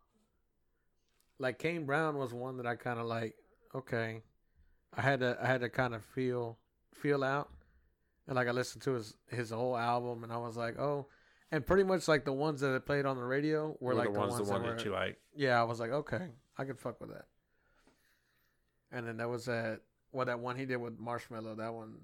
Like 1.39 1.59
Kane 1.59 1.87
Brown 1.87 2.19
was 2.19 2.35
one 2.35 2.59
that 2.59 2.67
I 2.67 2.77
kind 2.77 3.01
of 3.01 3.07
like. 3.07 3.37
Okay, 3.75 4.21
I 4.95 5.01
had 5.01 5.21
to 5.21 5.39
I 5.41 5.47
had 5.47 5.63
to 5.63 5.71
kind 5.71 5.95
of 5.95 6.05
feel 6.05 6.59
feel 6.93 7.25
out, 7.25 7.49
and 8.27 8.37
like 8.37 8.49
I 8.49 8.51
listened 8.51 8.83
to 8.83 8.93
his 8.93 9.15
his 9.29 9.49
whole 9.49 9.79
album, 9.79 10.23
and 10.23 10.31
I 10.31 10.37
was 10.37 10.59
like, 10.59 10.79
oh, 10.79 11.07
and 11.51 11.67
pretty 11.67 11.85
much 11.85 12.07
like 12.07 12.27
the 12.27 12.35
ones 12.35 12.61
that 12.61 12.75
I 12.75 12.81
played 12.81 13.07
on 13.07 13.17
the 13.17 13.25
radio 13.25 13.79
were 13.81 13.95
Were 13.95 13.95
like 13.95 14.13
the 14.13 14.19
ones, 14.19 14.37
the 14.37 14.45
one 14.45 14.63
that, 14.63 14.77
that 14.77 14.85
you 14.85 14.93
like. 14.93 15.17
yeah, 15.35 15.59
I 15.59 15.65
was 15.65 15.81
like, 15.81 15.91
okay, 15.91 16.27
I 16.59 16.65
could 16.65 16.79
fuck 16.79 17.01
with 17.01 17.09
that. 17.11 17.25
And 18.93 19.07
then 19.07 19.17
there 19.17 19.29
was 19.29 19.47
that, 19.47 19.81
well, 20.13 20.27
that 20.27 20.39
one 20.39 20.57
he 20.57 20.67
did 20.67 20.77
with 20.77 21.01
Marshmello. 21.01 21.57
That 21.57 21.73
one 21.73 21.95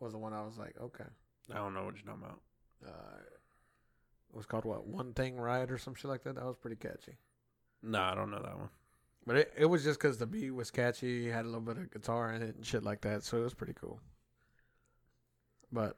was 0.00 0.12
the 0.12 0.18
one 0.18 0.32
I 0.32 0.42
was 0.44 0.58
like, 0.58 0.74
okay. 0.80 1.04
I 1.52 1.56
don't 1.56 1.74
know 1.74 1.84
what 1.84 1.94
you're 1.94 2.04
talking 2.04 2.22
about. 2.24 2.40
Uh, 2.86 3.18
it 4.30 4.36
was 4.36 4.46
called 4.46 4.64
what? 4.64 4.86
One 4.86 5.12
Thing 5.14 5.36
Right 5.36 5.70
or 5.70 5.78
some 5.78 5.94
shit 5.94 6.10
like 6.10 6.24
that. 6.24 6.34
That 6.34 6.44
was 6.44 6.56
pretty 6.56 6.76
catchy. 6.76 7.16
No, 7.82 8.00
I 8.00 8.14
don't 8.14 8.30
know 8.30 8.40
that 8.42 8.58
one. 8.58 8.68
But 9.26 9.36
it, 9.36 9.52
it 9.56 9.64
was 9.66 9.82
just 9.84 9.98
because 9.98 10.18
the 10.18 10.26
beat 10.26 10.50
was 10.50 10.70
catchy, 10.70 11.28
had 11.30 11.44
a 11.44 11.48
little 11.48 11.60
bit 11.60 11.78
of 11.78 11.90
guitar 11.90 12.32
in 12.32 12.42
it 12.42 12.56
and 12.56 12.64
shit 12.66 12.82
like 12.82 13.00
that. 13.02 13.22
So 13.24 13.38
it 13.38 13.42
was 13.42 13.54
pretty 13.54 13.74
cool. 13.74 14.00
But 15.72 15.96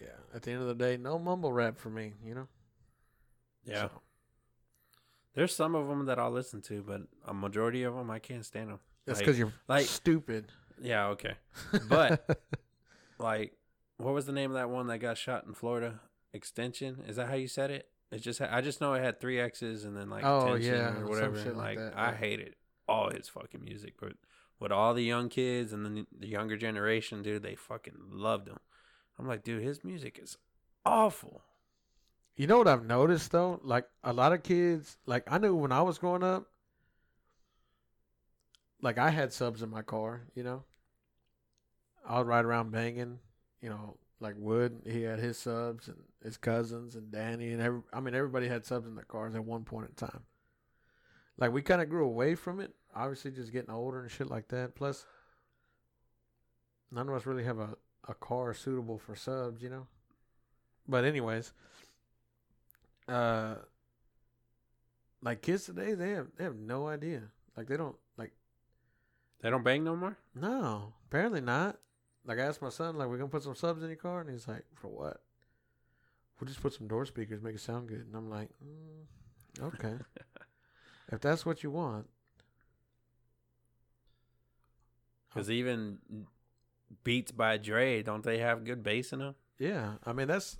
yeah, 0.00 0.08
at 0.34 0.42
the 0.42 0.50
end 0.52 0.62
of 0.62 0.68
the 0.68 0.74
day, 0.74 0.96
no 0.96 1.18
mumble 1.18 1.52
rap 1.52 1.78
for 1.78 1.90
me. 1.90 2.12
You 2.24 2.34
know. 2.34 2.48
Yeah. 3.64 3.82
So, 3.82 3.90
There's 5.34 5.54
some 5.54 5.74
of 5.74 5.88
them 5.88 6.06
that 6.06 6.18
I'll 6.18 6.30
listen 6.30 6.62
to, 6.62 6.82
but 6.82 7.02
a 7.26 7.34
majority 7.34 7.82
of 7.82 7.94
them 7.94 8.10
I 8.10 8.18
can't 8.18 8.44
stand 8.44 8.70
them. 8.70 8.80
that's 9.04 9.18
Like- 9.18 9.26
because 9.26 9.38
you're 9.38 9.52
like- 9.68 9.86
stupid. 9.86 10.52
Yeah, 10.80 11.06
okay. 11.08 11.34
But- 11.88 12.40
Like, 13.18 13.56
what 13.96 14.12
was 14.12 14.26
the 14.26 14.32
name 14.32 14.50
of 14.50 14.56
that 14.56 14.68
one 14.68 14.88
that 14.88 14.98
got 14.98 15.16
shot 15.16 15.44
in 15.46 15.54
Florida? 15.54 16.00
Extension? 16.34 17.02
Is 17.08 17.16
that 17.16 17.28
how 17.28 17.34
you 17.34 17.48
said 17.48 17.70
it? 17.70 17.88
It 18.12 18.18
just 18.18 18.38
ha- 18.40 18.48
I 18.50 18.60
just 18.60 18.80
know 18.80 18.92
it 18.92 19.02
had 19.02 19.20
three 19.20 19.40
X's 19.40 19.84
and 19.84 19.96
then 19.96 20.10
like 20.10 20.22
Oh, 20.24 20.46
tension 20.52 20.74
yeah, 20.74 20.98
or 21.00 21.06
whatever. 21.08 21.42
shit 21.42 21.56
like 21.56 21.78
like 21.78 21.78
that, 21.78 21.98
I 21.98 22.10
yeah. 22.10 22.16
hated 22.16 22.54
all 22.86 23.10
his 23.10 23.26
fucking 23.28 23.64
music, 23.64 23.94
but 24.00 24.12
with 24.60 24.70
all 24.70 24.92
the 24.94 25.02
young 25.02 25.28
kids 25.30 25.72
and 25.72 25.84
the, 25.84 26.06
the 26.18 26.28
younger 26.28 26.56
generation, 26.58 27.22
dude, 27.22 27.42
they 27.42 27.54
fucking 27.54 27.94
loved 28.10 28.48
him. 28.48 28.58
I'm 29.18 29.26
like, 29.26 29.42
dude, 29.42 29.62
his 29.62 29.82
music 29.82 30.20
is 30.22 30.36
awful. 30.84 31.42
You 32.36 32.46
know 32.46 32.58
what 32.58 32.68
I've 32.68 32.84
noticed 32.84 33.32
though? 33.32 33.60
Like 33.64 33.86
a 34.04 34.12
lot 34.12 34.32
of 34.34 34.42
kids, 34.42 34.98
like 35.06 35.24
I 35.32 35.38
knew 35.38 35.54
when 35.54 35.72
I 35.72 35.80
was 35.82 35.96
growing 35.98 36.22
up, 36.22 36.46
like 38.82 38.98
I 38.98 39.10
had 39.10 39.32
subs 39.32 39.62
in 39.62 39.70
my 39.70 39.82
car, 39.82 40.22
you 40.34 40.42
know. 40.42 40.64
I 42.06 42.18
would 42.18 42.26
ride 42.26 42.44
around 42.44 42.70
banging, 42.70 43.18
you 43.60 43.68
know, 43.68 43.96
like 44.20 44.34
Wood, 44.38 44.82
he 44.86 45.02
had 45.02 45.18
his 45.18 45.38
subs 45.38 45.88
and 45.88 45.96
his 46.22 46.36
cousins 46.36 46.94
and 46.94 47.10
Danny 47.10 47.52
and 47.52 47.60
every 47.60 47.82
I 47.92 48.00
mean 48.00 48.14
everybody 48.14 48.48
had 48.48 48.64
subs 48.64 48.86
in 48.86 48.94
their 48.94 49.04
cars 49.04 49.34
at 49.34 49.44
one 49.44 49.64
point 49.64 49.88
in 49.88 49.94
time. 49.94 50.22
Like 51.38 51.52
we 51.52 51.62
kind 51.62 51.82
of 51.82 51.90
grew 51.90 52.04
away 52.04 52.34
from 52.34 52.60
it, 52.60 52.72
obviously 52.94 53.30
just 53.30 53.52
getting 53.52 53.70
older 53.70 54.02
and 54.02 54.10
shit 54.10 54.30
like 54.30 54.48
that. 54.48 54.74
Plus 54.74 55.04
none 56.90 57.08
of 57.08 57.14
us 57.14 57.26
really 57.26 57.44
have 57.44 57.58
a 57.58 57.76
a 58.08 58.14
car 58.14 58.54
suitable 58.54 58.98
for 58.98 59.16
subs, 59.16 59.62
you 59.62 59.68
know. 59.68 59.86
But 60.88 61.04
anyways, 61.04 61.52
uh 63.08 63.56
like 65.22 65.42
kids 65.42 65.64
today 65.64 65.94
they 65.94 66.10
have 66.10 66.28
they 66.36 66.44
have 66.44 66.56
no 66.56 66.86
idea 66.86 67.22
like 67.56 67.66
they 67.66 67.76
don't 67.76 67.96
They 69.40 69.50
don't 69.50 69.62
bang 69.64 69.84
no 69.84 69.96
more? 69.96 70.16
no 70.34 70.92
apparently 71.08 71.40
not. 71.40 71.78
Like 72.24 72.38
i 72.38 72.42
asked 72.42 72.60
my 72.62 72.68
son 72.70 72.96
like 72.96 73.08
we're 73.08 73.18
gonna 73.18 73.28
put 73.28 73.42
some 73.44 73.54
subs 73.54 73.82
in 73.82 73.88
your 73.88 73.96
car? 73.96 74.20
And 74.20 74.30
he's 74.30 74.48
like 74.48 74.64
for 74.74 74.88
what? 74.88 75.20
We'll 76.40 76.48
just 76.48 76.60
put 76.60 76.74
some 76.74 76.88
door 76.88 77.06
speakers 77.06 77.40
make 77.42 77.54
it 77.54 77.60
sound 77.60 77.88
good. 77.88 78.06
And 78.06 78.14
i'm 78.16 78.28
like 78.30 78.50
mm, 78.64 79.62
okay. 79.64 79.94
If 81.12 81.20
that's 81.20 81.46
what 81.46 81.62
you 81.62 81.70
want. 81.70 82.08
Because 85.28 85.50
even 85.50 85.98
Beats 87.04 87.30
by 87.30 87.58
Dre, 87.58 88.02
don't 88.02 88.24
they 88.24 88.38
have 88.38 88.64
good 88.64 88.82
bass 88.82 89.12
in 89.12 89.20
them? 89.20 89.34
yeah 89.58 89.94
i 90.04 90.12
mean 90.12 90.28
that's 90.28 90.58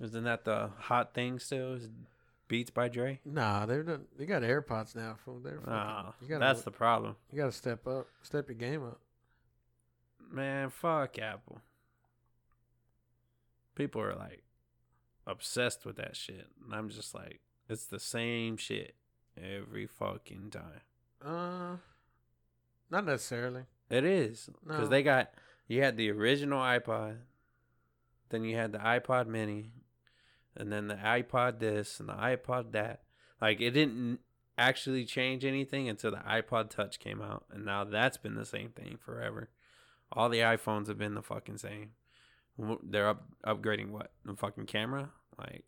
Isn't 0.00 0.24
that 0.24 0.44
the 0.44 0.70
hot 0.78 1.14
thing 1.14 1.38
still? 1.38 1.74
Is 1.74 1.88
Beats 2.48 2.70
by 2.70 2.88
Dre? 2.88 3.20
nah 3.24 3.66
they're 3.66 3.82
done, 3.82 4.06
they 4.18 4.24
got 4.26 4.42
airpods 4.42 4.96
now 4.96 5.16
from 5.24 5.42
there 5.42 5.60
Ah, 5.66 6.14
you 6.20 6.28
gotta 6.28 6.40
that's 6.40 6.62
the 6.62 6.70
problem. 6.70 7.14
you 7.30 7.38
gotta 7.38 7.52
step 7.52 7.86
up 7.86 8.06
step 8.22 8.48
your 8.48 8.56
game 8.56 8.82
up 8.84 8.98
Man, 10.30 10.68
fuck 10.68 11.18
Apple. 11.18 11.60
People 13.74 14.02
are 14.02 14.14
like 14.14 14.42
obsessed 15.26 15.86
with 15.86 15.96
that 15.96 16.16
shit. 16.16 16.46
And 16.64 16.74
I'm 16.74 16.88
just 16.90 17.14
like, 17.14 17.40
it's 17.68 17.86
the 17.86 17.98
same 18.00 18.56
shit 18.56 18.94
every 19.42 19.86
fucking 19.86 20.50
time. 20.50 20.82
uh 21.24 21.76
not 22.90 23.04
necessarily 23.06 23.62
It 23.90 24.04
is. 24.04 24.50
Because 24.66 24.84
No. 24.84 24.88
they 24.88 25.02
got, 25.02 25.30
you 25.66 25.82
had 25.82 25.96
the 25.96 26.10
original 26.10 26.60
iPod, 26.60 27.18
then 28.30 28.44
you 28.44 28.56
had 28.56 28.72
the 28.72 28.78
iPod 28.78 29.26
mini, 29.28 29.70
and 30.58 30.72
then 30.72 30.88
the 30.88 30.96
iPod 30.96 31.58
this 31.60 32.00
and 32.00 32.08
the 32.08 32.14
iPod 32.14 32.72
that. 32.72 33.02
Like, 33.40 33.60
it 33.60 33.70
didn't 33.70 34.18
actually 34.58 35.04
change 35.04 35.44
anything 35.44 35.88
until 35.88 36.10
the 36.10 36.18
iPod 36.18 36.70
Touch 36.70 36.98
came 36.98 37.22
out. 37.22 37.44
And 37.50 37.64
now 37.64 37.84
that's 37.84 38.16
been 38.16 38.34
the 38.34 38.44
same 38.44 38.70
thing 38.70 38.98
forever. 39.02 39.50
All 40.12 40.28
the 40.28 40.40
iPhones 40.40 40.88
have 40.88 40.98
been 40.98 41.14
the 41.14 41.22
fucking 41.22 41.58
same. 41.58 41.90
They're 42.82 43.08
up, 43.08 43.24
upgrading 43.46 43.90
what? 43.90 44.10
The 44.24 44.34
fucking 44.34 44.66
camera? 44.66 45.10
Like, 45.38 45.64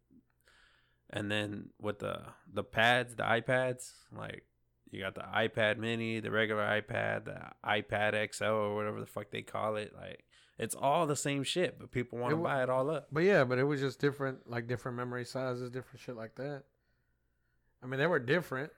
and 1.11 1.31
then 1.31 1.71
with 1.81 2.01
the 2.01 2.21
the 2.53 2.65
pads, 2.65 3.15
the 3.15 3.23
iPads, 3.23 3.93
like 4.17 4.45
you 4.91 5.01
got 5.01 5.15
the 5.15 5.21
iPad 5.23 5.79
mini, 5.79 6.21
the 6.21 6.31
regular 6.31 6.63
iPad, 6.63 7.25
the 7.27 7.41
iPad 7.65 8.35
XL 8.35 8.45
or 8.45 8.75
whatever 8.75 9.01
the 9.01 9.07
fuck 9.07 9.31
they 9.31 9.43
call 9.43 9.77
it. 9.77 9.93
Like 9.95 10.25
it's 10.61 10.75
all 10.75 11.07
the 11.07 11.17
same 11.17 11.43
shit, 11.43 11.79
but 11.79 11.91
people 11.91 12.19
want 12.19 12.33
to 12.33 12.37
buy 12.37 12.63
it 12.63 12.69
all 12.69 12.91
up. 12.91 13.09
But 13.11 13.25
yeah, 13.25 13.45
but 13.45 13.59
it 13.59 13.65
was 13.65 13.81
just 13.81 13.99
different, 13.99 14.49
like 14.49 14.69
different 14.69 14.97
memory 14.97 15.25
sizes, 15.25 15.71
different 15.71 16.01
shit 16.01 16.17
like 16.17 16.35
that. 16.37 16.65
I 17.83 17.87
mean, 17.87 17.99
they 17.99 18.07
were 18.07 18.19
different 18.19 18.71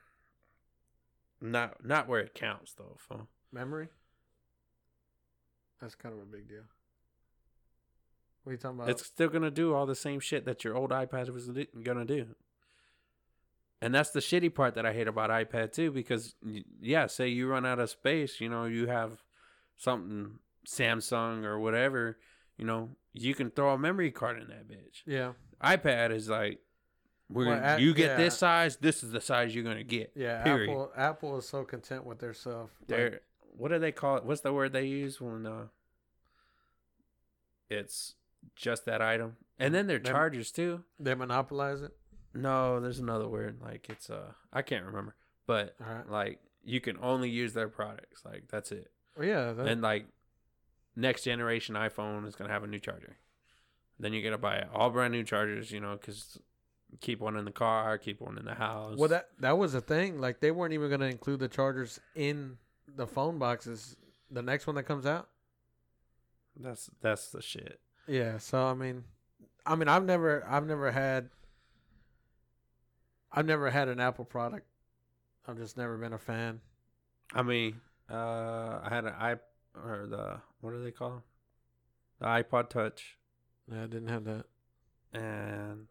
Not 1.41 1.85
not 1.85 2.07
where 2.07 2.21
it 2.21 2.33
counts 2.33 2.73
though. 2.73 2.95
fool. 2.97 3.27
memory. 3.51 3.89
That's 5.81 5.93
kind 5.95 6.15
of 6.15 6.21
a 6.21 6.25
big 6.25 6.47
deal. 6.47 6.63
What 8.43 8.51
are 8.51 8.53
you 8.53 8.57
talking 8.57 8.79
about? 8.79 8.89
It's 8.89 9.05
still 9.05 9.27
gonna 9.27 9.51
do 9.51 9.73
all 9.73 9.85
the 9.85 9.95
same 9.95 10.21
shit 10.21 10.45
that 10.45 10.63
your 10.63 10.75
old 10.77 10.91
iPad 10.91 11.29
was 11.29 11.49
gonna 11.83 12.05
do. 12.05 12.27
And 13.81 13.93
that's 13.93 14.11
the 14.11 14.21
shitty 14.21 14.55
part 14.55 14.75
that 14.75 14.85
I 14.85 14.93
hate 14.93 15.09
about 15.09 15.29
iPad 15.29 15.73
too, 15.73 15.91
because 15.91 16.35
yeah, 16.79 17.07
say 17.07 17.27
you 17.27 17.47
run 17.49 17.65
out 17.65 17.79
of 17.79 17.89
space, 17.89 18.39
you 18.39 18.47
know, 18.47 18.63
you 18.63 18.87
have 18.87 19.21
something 19.75 20.39
Samsung 20.67 21.43
or 21.45 21.59
whatever, 21.59 22.17
you 22.57 22.65
know, 22.65 22.89
you 23.13 23.35
can 23.35 23.51
throw 23.51 23.73
a 23.73 23.77
memory 23.77 24.11
card 24.11 24.41
in 24.41 24.47
that 24.49 24.67
bitch. 24.67 25.01
yeah, 25.05 25.33
iPad 25.63 26.11
is 26.11 26.29
like, 26.29 26.59
we're 27.29 27.45
Well, 27.47 27.55
gonna, 27.55 27.67
at- 27.67 27.81
you 27.81 27.93
get 27.93 28.11
yeah. 28.11 28.17
this 28.17 28.37
size, 28.37 28.77
this 28.77 29.03
is 29.03 29.11
the 29.11 29.21
size 29.21 29.53
you're 29.55 29.63
gonna 29.63 29.83
get. 29.83 30.11
yeah. 30.15 30.43
Period. 30.43 30.69
Apple, 30.69 30.91
Apple 30.95 31.37
is 31.37 31.47
so 31.47 31.63
content 31.63 32.05
with 32.05 32.19
their 32.19 32.33
stuff. 32.33 32.69
They're 32.87 33.21
what 33.55 33.69
do 33.69 33.79
they 33.79 33.91
call 33.91 34.17
it? 34.17 34.25
What's 34.25 34.41
the 34.41 34.51
word 34.51 34.73
they 34.73 34.85
use 34.85 35.21
when 35.21 35.45
uh, 35.45 35.67
it's 37.69 38.15
just 38.55 38.85
that 38.85 39.01
item? 39.01 39.37
And 39.59 39.73
then 39.73 39.87
their 39.87 39.99
chargers 39.99 40.51
too. 40.51 40.83
they 40.99 41.13
monopolize 41.13 41.81
it. 41.81 41.91
No, 42.33 42.79
there's 42.79 42.99
another 42.99 43.27
word. 43.27 43.59
Like 43.61 43.87
it's 43.89 44.09
uh, 44.09 44.31
I 44.51 44.63
can't 44.63 44.85
remember, 44.85 45.15
but 45.45 45.75
right. 45.79 46.09
like 46.09 46.39
you 46.63 46.81
can 46.81 46.97
only 47.01 47.29
use 47.29 47.53
their 47.53 47.69
products. 47.69 48.25
Like 48.25 48.45
that's 48.49 48.71
it. 48.71 48.91
Well, 49.15 49.27
yeah. 49.27 49.53
That, 49.53 49.67
and 49.67 49.81
like 49.81 50.07
next 50.95 51.23
generation 51.23 51.75
iPhone 51.75 52.27
is 52.27 52.35
gonna 52.35 52.51
have 52.51 52.63
a 52.63 52.67
new 52.67 52.79
charger. 52.79 53.17
Then 53.99 54.13
you 54.13 54.23
gotta 54.23 54.37
buy 54.37 54.65
all 54.73 54.89
brand 54.89 55.13
new 55.13 55.23
chargers, 55.23 55.71
you 55.71 55.79
know, 55.79 55.93
because 55.93 56.39
keep 57.01 57.19
one 57.19 57.35
in 57.35 57.45
the 57.45 57.51
car, 57.51 57.97
keep 57.97 58.21
one 58.21 58.37
in 58.37 58.45
the 58.45 58.53
house. 58.53 58.97
well, 58.97 59.09
that 59.09 59.29
that 59.39 59.57
was 59.57 59.73
the 59.73 59.81
thing. 59.81 60.19
Like 60.19 60.39
they 60.39 60.51
weren't 60.51 60.73
even 60.73 60.89
going 60.89 61.01
to 61.01 61.07
include 61.07 61.39
the 61.39 61.47
chargers 61.47 61.99
in 62.15 62.57
the 62.95 63.07
phone 63.07 63.37
boxes. 63.37 63.95
The 64.31 64.41
next 64.41 64.67
one 64.67 64.75
that 64.75 64.83
comes 64.83 65.05
out. 65.05 65.29
that's 66.59 66.89
that's 67.01 67.29
the 67.29 67.41
shit. 67.41 67.79
Yeah, 68.07 68.37
so 68.37 68.65
I 68.65 68.73
mean, 68.73 69.03
I 69.65 69.75
mean, 69.75 69.87
I've 69.87 70.03
never, 70.03 70.45
I've 70.47 70.67
never 70.67 70.91
had, 70.91 71.29
I've 73.31 73.45
never 73.45 73.69
had 73.69 73.87
an 73.87 73.99
Apple 73.99 74.25
product. 74.25 74.67
I've 75.47 75.57
just 75.57 75.77
never 75.77 75.97
been 75.97 76.13
a 76.13 76.17
fan. 76.17 76.59
I 77.33 77.43
mean, 77.43 77.79
uh, 78.09 78.79
I 78.83 78.87
had 78.89 79.05
an 79.05 79.13
i 79.17 79.35
or 79.75 80.05
the 80.07 80.39
what 80.61 80.71
do 80.71 80.83
they 80.83 80.91
call 80.91 81.23
the 82.19 82.25
iPod 82.25 82.69
Touch, 82.69 83.17
Yeah, 83.71 83.83
I 83.83 83.87
didn't 83.87 84.07
have 84.09 84.23
that. 84.25 84.45
and 85.13 85.87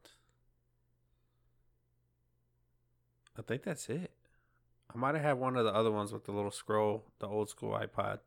I 3.38 3.42
think 3.42 3.62
that's 3.62 3.88
it. 3.88 4.10
I 4.94 4.98
might 4.98 5.14
have 5.14 5.24
had 5.24 5.38
one 5.38 5.56
of 5.56 5.64
the 5.64 5.74
other 5.74 5.90
ones 5.90 6.12
with 6.12 6.24
the 6.24 6.32
little 6.32 6.50
scroll, 6.50 7.04
the 7.18 7.26
old 7.26 7.48
school 7.48 7.72
iPod, 7.72 8.18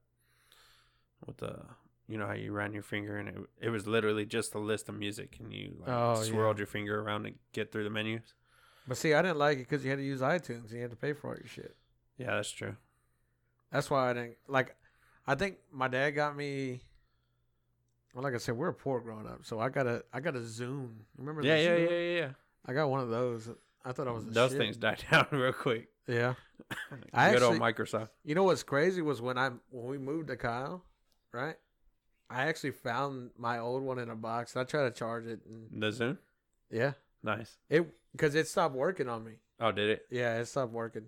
with 1.25 1.37
the 1.37 1.59
you 2.07 2.17
know 2.17 2.27
how 2.27 2.33
you 2.33 2.51
ran 2.51 2.71
your 2.73 2.83
finger 2.83 3.17
and 3.17 3.29
it 3.29 3.35
it 3.61 3.69
was 3.69 3.87
literally 3.87 4.25
just 4.25 4.53
a 4.53 4.59
list 4.59 4.89
of 4.89 4.95
music 4.95 5.37
and 5.39 5.51
you 5.53 5.75
like 5.79 5.89
Oh, 5.89 6.21
swirled 6.21 6.57
yeah. 6.57 6.61
your 6.61 6.67
finger 6.67 7.01
around 7.01 7.23
to 7.23 7.31
get 7.53 7.71
through 7.71 7.83
the 7.83 7.89
menus. 7.89 8.33
But 8.87 8.97
see, 8.97 9.13
I 9.15 9.21
didn't 9.23 9.39
like 9.39 9.57
it 9.57 9.69
because 9.69 9.83
you 9.83 9.89
had 9.89 9.97
to 9.97 10.05
use 10.05 10.21
iTunes. 10.21 10.65
and 10.65 10.71
You 10.71 10.81
had 10.81 10.91
to 10.91 10.97
pay 10.97 11.13
for 11.13 11.29
all 11.29 11.35
your 11.35 11.47
shit. 11.47 11.75
Yeah, 12.17 12.35
that's 12.35 12.51
true. 12.51 12.75
That's 13.71 13.89
why 13.89 14.11
I 14.11 14.13
didn't 14.13 14.37
like. 14.47 14.75
I 15.27 15.35
think 15.35 15.57
my 15.71 15.87
dad 15.87 16.11
got 16.11 16.35
me. 16.35 16.81
Well, 18.13 18.23
like 18.23 18.33
I 18.33 18.37
said, 18.37 18.55
we're 18.55 18.71
poor 18.71 18.99
growing 19.01 19.27
up, 19.27 19.39
so 19.43 19.59
I 19.59 19.69
got 19.69 19.87
a, 19.87 20.03
I 20.13 20.19
got 20.21 20.35
a 20.35 20.39
Zune. 20.39 20.91
Remember? 21.17 21.41
Yeah, 21.41 21.57
yeah, 21.57 21.69
Zune? 21.69 21.89
yeah, 21.89 21.97
yeah, 21.97 22.19
yeah. 22.21 22.29
I 22.65 22.73
got 22.73 22.89
one 22.89 23.01
of 23.01 23.09
those. 23.09 23.49
I 23.83 23.91
thought 23.91 24.07
I 24.07 24.11
was 24.11 24.25
Those 24.25 24.51
shit. 24.51 24.57
things 24.59 24.77
died 24.77 25.03
down 25.11 25.27
real 25.31 25.51
quick. 25.53 25.89
Yeah. 26.07 26.35
I 27.13 27.33
Good 27.33 27.43
old 27.43 27.57
Microsoft. 27.59 28.09
You 28.23 28.35
know 28.35 28.43
what's 28.43 28.63
crazy 28.63 29.01
was 29.01 29.21
when 29.21 29.37
I 29.37 29.49
when 29.69 29.85
we 29.87 29.97
moved 29.97 30.27
to 30.29 30.37
Kyle, 30.37 30.83
right? 31.33 31.55
I 32.29 32.43
actually 32.47 32.71
found 32.71 33.31
my 33.37 33.59
old 33.59 33.83
one 33.83 33.99
in 33.99 34.09
a 34.09 34.15
box. 34.15 34.55
I 34.55 34.63
tried 34.63 34.85
to 34.85 34.91
charge 34.91 35.25
it, 35.27 35.41
and 35.45 35.81
The 35.81 35.87
Zune? 35.91 36.17
yeah, 36.71 36.93
Nice. 37.21 37.57
it 37.69 37.85
because 38.13 38.33
it 38.35 38.47
stopped 38.47 38.75
working 38.75 39.09
on 39.09 39.23
me. 39.23 39.33
Oh, 39.59 39.71
did 39.71 39.89
it? 39.89 40.05
Yeah, 40.09 40.37
it 40.39 40.45
stopped 40.45 40.71
working. 40.71 41.05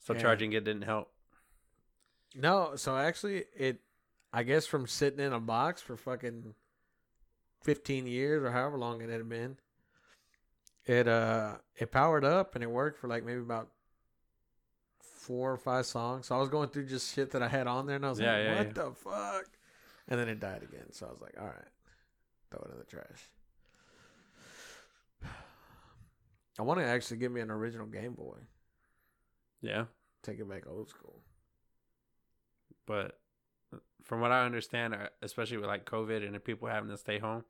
So 0.00 0.14
Yeah. 0.14 0.20
charging 0.20 0.52
it 0.52 0.64
didn't 0.64 0.82
help. 0.82 1.12
No, 2.34 2.72
so 2.76 2.96
actually, 2.96 3.44
it 3.56 3.80
I 4.32 4.42
guess 4.44 4.66
from 4.66 4.86
sitting 4.86 5.20
in 5.20 5.32
a 5.32 5.40
box 5.40 5.82
for 5.82 5.96
fucking 5.96 6.54
fifteen 7.62 8.06
years 8.06 8.42
or 8.44 8.50
however 8.52 8.78
long 8.78 9.00
it 9.02 9.10
had 9.10 9.28
been, 9.28 9.56
it 10.86 11.08
uh 11.08 11.56
it 11.76 11.90
powered 11.90 12.24
up 12.24 12.54
and 12.54 12.62
it 12.62 12.70
worked 12.70 12.98
for 12.98 13.08
like 13.08 13.24
maybe 13.24 13.40
about 13.40 13.68
four 15.00 15.52
or 15.52 15.56
five 15.58 15.86
songs. 15.86 16.26
So 16.26 16.36
I 16.36 16.38
was 16.38 16.48
going 16.48 16.68
through 16.68 16.86
just 16.86 17.12
shit 17.14 17.32
that 17.32 17.42
I 17.42 17.48
had 17.48 17.66
on 17.66 17.86
there, 17.86 17.96
and 17.96 18.06
I 18.06 18.10
was 18.10 18.20
Yeah, 18.20 18.36
like, 18.36 18.44
yeah, 18.44 18.56
"What 18.56 18.66
yeah. 18.66 18.72
the 18.84 18.92
fuck?" 18.92 19.50
And 20.08 20.18
then 20.18 20.28
it 20.28 20.40
died 20.40 20.62
again. 20.62 20.92
So 20.92 21.06
I 21.06 21.10
was 21.10 21.20
like, 21.20 21.34
"All 21.38 21.46
right, 21.46 21.68
throw 22.50 22.60
it 22.60 22.72
in 22.72 22.78
the 22.78 22.84
trash." 22.84 23.30
I 26.58 26.62
want 26.62 26.78
to 26.80 26.86
actually 26.86 27.16
give 27.18 27.32
me 27.32 27.40
an 27.40 27.50
original 27.50 27.86
Game 27.86 28.12
Boy. 28.14 28.36
Yeah, 29.62 29.84
Take 30.22 30.38
it 30.38 30.48
back 30.48 30.66
old 30.66 30.88
school. 30.88 31.20
But 32.90 33.12
from 34.02 34.20
what 34.20 34.32
I 34.32 34.44
understand, 34.44 34.94
uh, 34.94 35.08
especially 35.22 35.58
with 35.58 35.66
like 35.66 35.84
COVID 35.84 36.26
and 36.26 36.42
people 36.42 36.66
having 36.66 36.90
to 36.90 36.96
stay 36.98 37.20
home, 37.20 37.44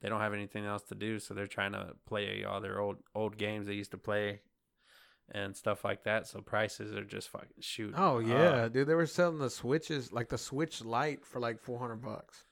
they 0.00 0.08
don't 0.08 0.20
have 0.20 0.32
anything 0.32 0.64
else 0.64 0.82
to 0.84 0.94
do, 0.94 1.18
so 1.18 1.34
they're 1.34 1.46
trying 1.46 1.72
to 1.72 1.88
play 2.06 2.42
all 2.44 2.60
their 2.62 2.80
old 2.80 2.96
old 3.14 3.36
games 3.36 3.66
they 3.66 3.74
used 3.74 3.90
to 3.90 3.98
play 3.98 4.40
and 5.30 5.54
stuff 5.54 5.84
like 5.84 6.04
that. 6.04 6.26
So 6.26 6.40
prices 6.40 6.94
are 6.94 7.04
just 7.04 7.28
fucking 7.28 7.60
shooting. 7.60 7.96
Oh 7.98 8.20
up. 8.20 8.26
yeah, 8.26 8.68
dude, 8.68 8.88
they 8.88 8.94
were 8.94 9.06
selling 9.06 9.38
the 9.40 9.50
Switches 9.50 10.10
like 10.10 10.30
the 10.30 10.38
Switch 10.38 10.82
Lite 10.82 11.26
for 11.26 11.38
like 11.38 11.60
four 11.60 11.78
hundred 11.78 12.00
bucks. 12.02 12.44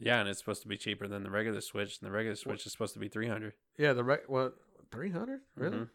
yeah, 0.00 0.18
and 0.18 0.28
it's 0.28 0.40
supposed 0.40 0.62
to 0.62 0.68
be 0.68 0.76
cheaper 0.76 1.06
than 1.06 1.22
the 1.22 1.30
regular 1.30 1.60
Switch, 1.60 1.98
and 2.00 2.08
the 2.08 2.12
regular 2.12 2.36
Switch 2.36 2.66
is 2.66 2.72
supposed 2.72 2.94
to 2.94 3.00
be 3.00 3.08
three 3.08 3.28
hundred. 3.28 3.52
Yeah, 3.78 3.92
the 3.92 4.04
re- 4.04 4.26
what 4.26 4.54
three 4.90 5.12
hundred 5.12 5.42
really? 5.54 5.78
Mhm. 5.78 5.88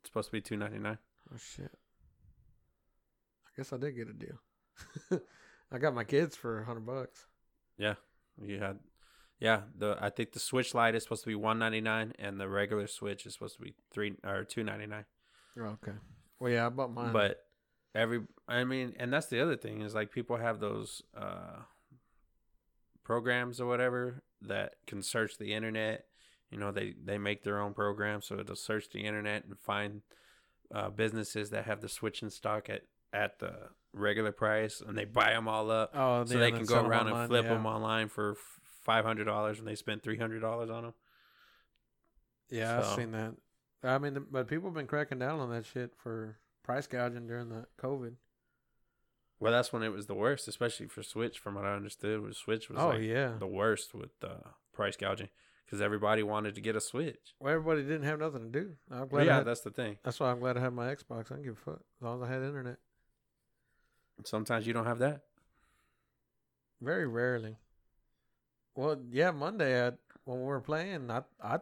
It's 0.00 0.08
supposed 0.08 0.28
to 0.28 0.32
be 0.32 0.40
two 0.40 0.56
ninety 0.56 0.78
nine. 0.78 0.98
Oh 1.30 1.36
shit! 1.36 1.72
I 3.46 3.50
guess 3.56 3.72
I 3.72 3.76
did 3.76 3.92
get 3.96 4.08
a 4.08 4.14
deal. 4.14 4.38
I 5.72 5.78
got 5.78 5.94
my 5.94 6.04
kids 6.04 6.36
for 6.36 6.60
a 6.60 6.64
hundred 6.64 6.86
bucks. 6.86 7.26
Yeah, 7.78 7.94
you 8.40 8.58
had. 8.58 8.78
Yeah, 9.40 9.62
the 9.76 9.98
I 10.00 10.10
think 10.10 10.32
the 10.32 10.38
Switch 10.38 10.74
Lite 10.74 10.94
is 10.94 11.02
supposed 11.02 11.24
to 11.24 11.28
be 11.28 11.34
one 11.34 11.58
ninety 11.58 11.80
nine, 11.80 12.12
and 12.18 12.40
the 12.40 12.48
regular 12.48 12.86
Switch 12.86 13.26
is 13.26 13.34
supposed 13.34 13.56
to 13.56 13.62
be 13.62 13.74
three 13.92 14.14
or 14.24 14.44
two 14.44 14.62
ninety 14.62 14.86
nine. 14.86 15.04
Oh, 15.58 15.76
okay. 15.82 15.96
Well, 16.38 16.50
yeah, 16.50 16.66
I 16.66 16.68
bought 16.68 16.92
mine. 16.92 17.12
But 17.12 17.44
every, 17.94 18.22
I 18.48 18.64
mean, 18.64 18.94
and 18.98 19.12
that's 19.12 19.26
the 19.26 19.40
other 19.40 19.56
thing 19.56 19.82
is 19.82 19.94
like 19.94 20.12
people 20.12 20.36
have 20.36 20.60
those 20.60 21.02
uh 21.16 21.62
programs 23.04 23.60
or 23.60 23.66
whatever 23.66 24.22
that 24.40 24.74
can 24.86 25.02
search 25.02 25.38
the 25.38 25.52
internet. 25.52 26.06
You 26.50 26.58
know, 26.58 26.72
they 26.72 26.94
they 27.02 27.18
make 27.18 27.42
their 27.42 27.60
own 27.60 27.74
program, 27.74 28.22
so 28.22 28.38
it'll 28.38 28.56
search 28.56 28.90
the 28.90 29.04
internet 29.04 29.44
and 29.44 29.58
find 29.58 30.02
uh, 30.74 30.90
businesses 30.90 31.50
that 31.50 31.64
have 31.64 31.80
the 31.80 31.88
Switch 31.88 32.22
in 32.22 32.30
stock 32.30 32.68
at 32.68 32.82
at 33.14 33.38
the 33.38 33.54
regular 33.92 34.32
price, 34.32 34.82
and 34.86 34.98
they 34.98 35.04
buy 35.04 35.30
them 35.30 35.48
all 35.48 35.70
up. 35.70 35.92
oh, 35.94 36.24
so 36.24 36.34
yeah, 36.34 36.40
they 36.40 36.50
can 36.50 36.64
go 36.64 36.84
around 36.84 37.06
online, 37.06 37.20
and 37.20 37.28
flip 37.28 37.44
yeah. 37.44 37.54
them 37.54 37.66
online 37.66 38.08
for 38.08 38.36
five 38.84 39.04
hundred 39.04 39.24
dollars, 39.24 39.58
and 39.58 39.68
they 39.68 39.76
hundred 40.16 40.40
dollars 40.40 40.70
on 40.70 40.82
them. 40.82 40.94
Yeah, 42.50 42.78
I've 42.78 42.96
seen 42.96 43.12
that. 43.12 43.34
I 43.82 43.98
mean, 43.98 44.26
but 44.30 44.48
people 44.48 44.68
have 44.68 44.74
been 44.74 44.86
cracking 44.86 45.18
down 45.18 45.40
on 45.40 45.50
that 45.50 45.66
shit 45.66 45.92
for 45.96 46.38
price 46.62 46.86
gouging 46.86 47.26
during 47.26 47.48
the 47.48 47.66
COVID. 47.80 48.14
Well, 49.40 49.52
that's 49.52 49.72
when 49.72 49.82
it 49.82 49.90
was 49.90 50.06
the 50.06 50.14
worst, 50.14 50.48
especially 50.48 50.86
for 50.86 51.02
Switch. 51.02 51.38
From 51.38 51.54
what 51.54 51.64
I 51.64 51.74
understood, 51.74 52.20
was 52.20 52.36
Switch 52.36 52.68
was 52.68 52.78
Oh 52.78 52.88
like 52.88 53.02
yeah. 53.02 53.32
the 53.38 53.46
worst 53.46 53.94
with 53.94 54.12
uh, 54.22 54.48
price 54.72 54.96
gouging 54.96 55.28
because 55.66 55.80
everybody 55.80 56.22
wanted 56.22 56.54
to 56.54 56.60
get 56.60 56.76
a 56.76 56.80
Switch. 56.80 57.34
Well, 57.38 57.52
everybody 57.52 57.82
didn't 57.82 58.04
have 58.04 58.20
nothing 58.20 58.52
to 58.52 58.60
do. 58.60 58.72
I'm 58.90 59.08
glad. 59.08 59.26
Yeah, 59.26 59.36
had, 59.36 59.46
that's 59.46 59.60
the 59.60 59.70
thing. 59.70 59.98
that's 60.02 60.20
why 60.20 60.30
I'm 60.30 60.40
glad 60.40 60.56
I 60.56 60.60
had 60.60 60.72
my 60.72 60.94
Xbox. 60.94 61.30
I 61.30 61.34
don't 61.34 61.42
give 61.42 61.54
a 61.54 61.70
fuck 61.70 61.80
as 61.98 62.02
long 62.02 62.22
as 62.22 62.28
I 62.28 62.32
had 62.32 62.42
internet. 62.42 62.78
Sometimes 64.24 64.66
you 64.66 64.72
don't 64.72 64.86
have 64.86 64.98
that. 64.98 65.22
Very 66.80 67.06
rarely. 67.06 67.56
Well, 68.74 68.98
yeah, 69.10 69.30
Monday 69.30 69.86
I, 69.86 69.92
when 70.24 70.40
we 70.40 70.46
were 70.46 70.60
playing, 70.60 71.10
I 71.10 71.22
I 71.42 71.60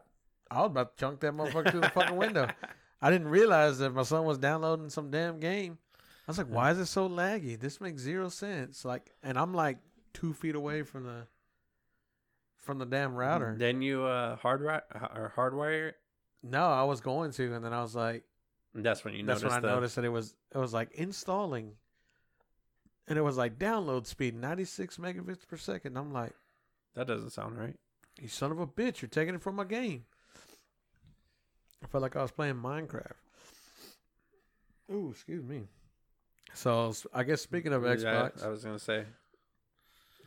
I 0.50 0.60
was 0.60 0.66
about 0.66 0.96
to 0.96 1.00
chunk 1.00 1.20
that 1.20 1.32
motherfucker 1.32 1.70
through 1.70 1.80
the 1.80 1.90
fucking 1.90 2.16
window. 2.16 2.48
I 3.02 3.10
didn't 3.10 3.28
realize 3.28 3.78
that 3.78 3.90
my 3.90 4.04
son 4.04 4.24
was 4.24 4.38
downloading 4.38 4.88
some 4.88 5.10
damn 5.10 5.40
game. 5.40 5.78
I 5.98 6.30
was 6.30 6.38
like, 6.38 6.46
why 6.46 6.70
is 6.70 6.78
it 6.78 6.86
so 6.86 7.08
laggy? 7.08 7.58
This 7.58 7.80
makes 7.80 8.00
zero 8.00 8.28
sense. 8.28 8.84
Like, 8.84 9.10
and 9.24 9.36
I'm 9.36 9.52
like 9.54 9.78
two 10.14 10.32
feet 10.32 10.54
away 10.54 10.82
from 10.82 11.04
the 11.04 11.26
from 12.58 12.78
the 12.78 12.86
damn 12.86 13.14
router. 13.14 13.56
Then 13.58 13.82
you 13.82 14.04
uh 14.04 14.36
hard 14.36 14.62
or 14.62 15.32
hardwire 15.36 15.88
it. 15.88 15.96
No, 16.44 16.66
I 16.66 16.84
was 16.84 17.00
going 17.00 17.32
to, 17.32 17.54
and 17.54 17.64
then 17.64 17.72
I 17.72 17.82
was 17.82 17.94
like, 17.94 18.24
That's 18.74 19.04
when 19.04 19.14
you 19.14 19.24
that's 19.24 19.42
when 19.42 19.52
I 19.52 19.60
noticed 19.60 19.96
that 19.96 20.04
it 20.04 20.10
was 20.10 20.34
it 20.54 20.58
was 20.58 20.72
like 20.72 20.92
installing, 20.92 21.72
and 23.08 23.18
it 23.18 23.22
was 23.22 23.36
like 23.36 23.58
download 23.58 24.06
speed 24.06 24.34
96 24.34 24.96
megabits 24.98 25.46
per 25.46 25.56
second. 25.56 25.96
I'm 25.96 26.12
like, 26.12 26.32
that 26.94 27.06
doesn't 27.06 27.30
sound 27.30 27.58
right. 27.58 27.76
you 28.20 28.28
son 28.28 28.52
of 28.52 28.60
a 28.60 28.66
bitch, 28.66 29.02
you're 29.02 29.08
taking 29.08 29.34
it 29.34 29.42
from 29.42 29.56
my 29.56 29.64
game. 29.64 30.04
I 31.82 31.86
felt 31.88 32.02
like 32.02 32.16
I 32.16 32.22
was 32.22 32.30
playing 32.30 32.54
Minecraft. 32.56 33.12
Ooh, 34.92 35.10
excuse 35.10 35.42
me. 35.42 35.62
So 36.54 36.92
I 37.14 37.22
guess 37.24 37.40
speaking 37.40 37.72
of 37.72 37.82
Yeah, 37.82 37.94
Xbox, 37.96 38.44
I 38.44 38.48
was 38.48 38.62
gonna 38.64 38.78
say. 38.78 39.04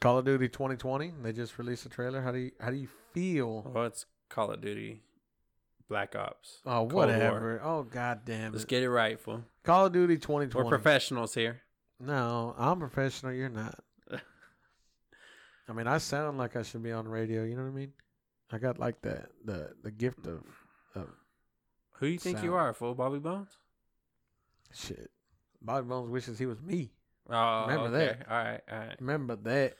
Call 0.01 0.17
of 0.17 0.26
Duty 0.26 0.49
2020, 0.49 1.13
they 1.23 1.32
just 1.32 1.57
released 1.57 1.86
a 1.86 1.89
trailer. 1.89 2.21
How 2.21 2.32
do 2.32 2.39
you 2.39 2.51
how 2.59 2.69
do 2.71 2.76
you 2.78 2.89
feel? 3.13 3.61
Well, 3.73 3.86
it's 3.86 4.05
Call 4.30 4.51
of 4.51 4.59
Duty, 4.61 5.01
Black 5.88 6.15
Ops. 6.15 6.61
Oh, 6.65 6.80
Cold 6.80 6.93
War. 6.93 7.05
whatever. 7.05 7.61
Oh, 7.63 7.84
god 7.84 8.21
damn 8.26 8.51
Let's 8.51 8.63
it. 8.63 8.69
get 8.69 8.84
it 8.84 8.89
right, 8.89 9.19
fool. 9.19 9.43
Call 9.63 9.86
of 9.86 9.93
Duty 9.93 10.15
2020. 10.17 10.45
We're 10.47 10.63
2020. 10.63 10.69
professionals 10.69 11.34
here. 11.36 11.61
No, 11.99 12.55
I'm 12.57 12.79
professional. 12.79 13.33
You're 13.33 13.49
not. 13.49 13.83
I 15.67 15.73
mean, 15.73 15.87
I 15.87 15.97
sound 15.97 16.37
like 16.37 16.55
I 16.55 16.63
should 16.63 16.83
be 16.83 16.91
on 16.91 17.05
the 17.05 17.11
radio. 17.11 17.43
You 17.43 17.55
know 17.55 17.63
what 17.63 17.69
I 17.69 17.73
mean? 17.73 17.93
I 18.51 18.57
got 18.59 18.79
like 18.79 19.01
the 19.01 19.25
the 19.43 19.75
the 19.83 19.91
gift 19.91 20.27
of 20.27 20.43
of 20.95 21.09
Who 21.93 22.05
you 22.05 22.19
think 22.19 22.43
you 22.43 22.53
are, 22.53 22.73
fool? 22.73 22.93
Bobby 22.93 23.17
Bones? 23.19 23.57
shit. 24.73 25.11
Bobby 25.61 25.87
Bones 25.87 26.09
wishes 26.09 26.37
he 26.39 26.45
was 26.45 26.61
me. 26.61 26.91
Oh, 27.29 27.67
Remember 27.67 27.87
okay. 27.87 28.17
that. 28.19 28.27
All 28.29 28.37
right, 28.37 28.61
all 28.71 28.77
right. 28.79 28.99
Remember 28.99 29.35
that? 29.37 29.77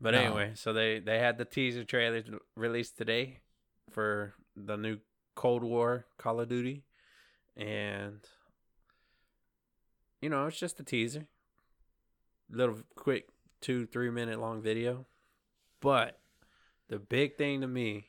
But 0.00 0.14
No. 0.14 0.20
anyway, 0.20 0.52
so 0.54 0.72
they 0.72 0.98
they 1.00 1.18
had 1.18 1.38
the 1.38 1.44
teaser 1.44 1.84
trailer 1.84 2.22
released 2.54 2.96
today 2.98 3.40
for 3.90 4.34
the 4.54 4.76
new 4.76 4.98
Cold 5.34 5.62
War 5.64 6.06
Call 6.18 6.40
of 6.40 6.48
Duty, 6.48 6.84
and 7.56 8.20
you 10.20 10.28
know 10.28 10.46
it's 10.46 10.58
just 10.58 10.80
a 10.80 10.84
teaser, 10.84 11.26
little 12.50 12.78
quick 12.94 13.28
two 13.60 13.86
three 13.86 14.10
minute 14.10 14.40
long 14.40 14.62
video, 14.62 15.06
but 15.80 16.18
the 16.88 16.98
big 16.98 17.36
thing 17.36 17.60
to 17.60 17.66
me 17.66 18.08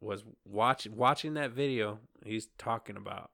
was 0.00 0.24
watch 0.44 0.86
watching 0.88 1.34
that 1.34 1.52
video. 1.52 2.00
He's 2.24 2.48
talking 2.58 2.96
about 2.96 3.30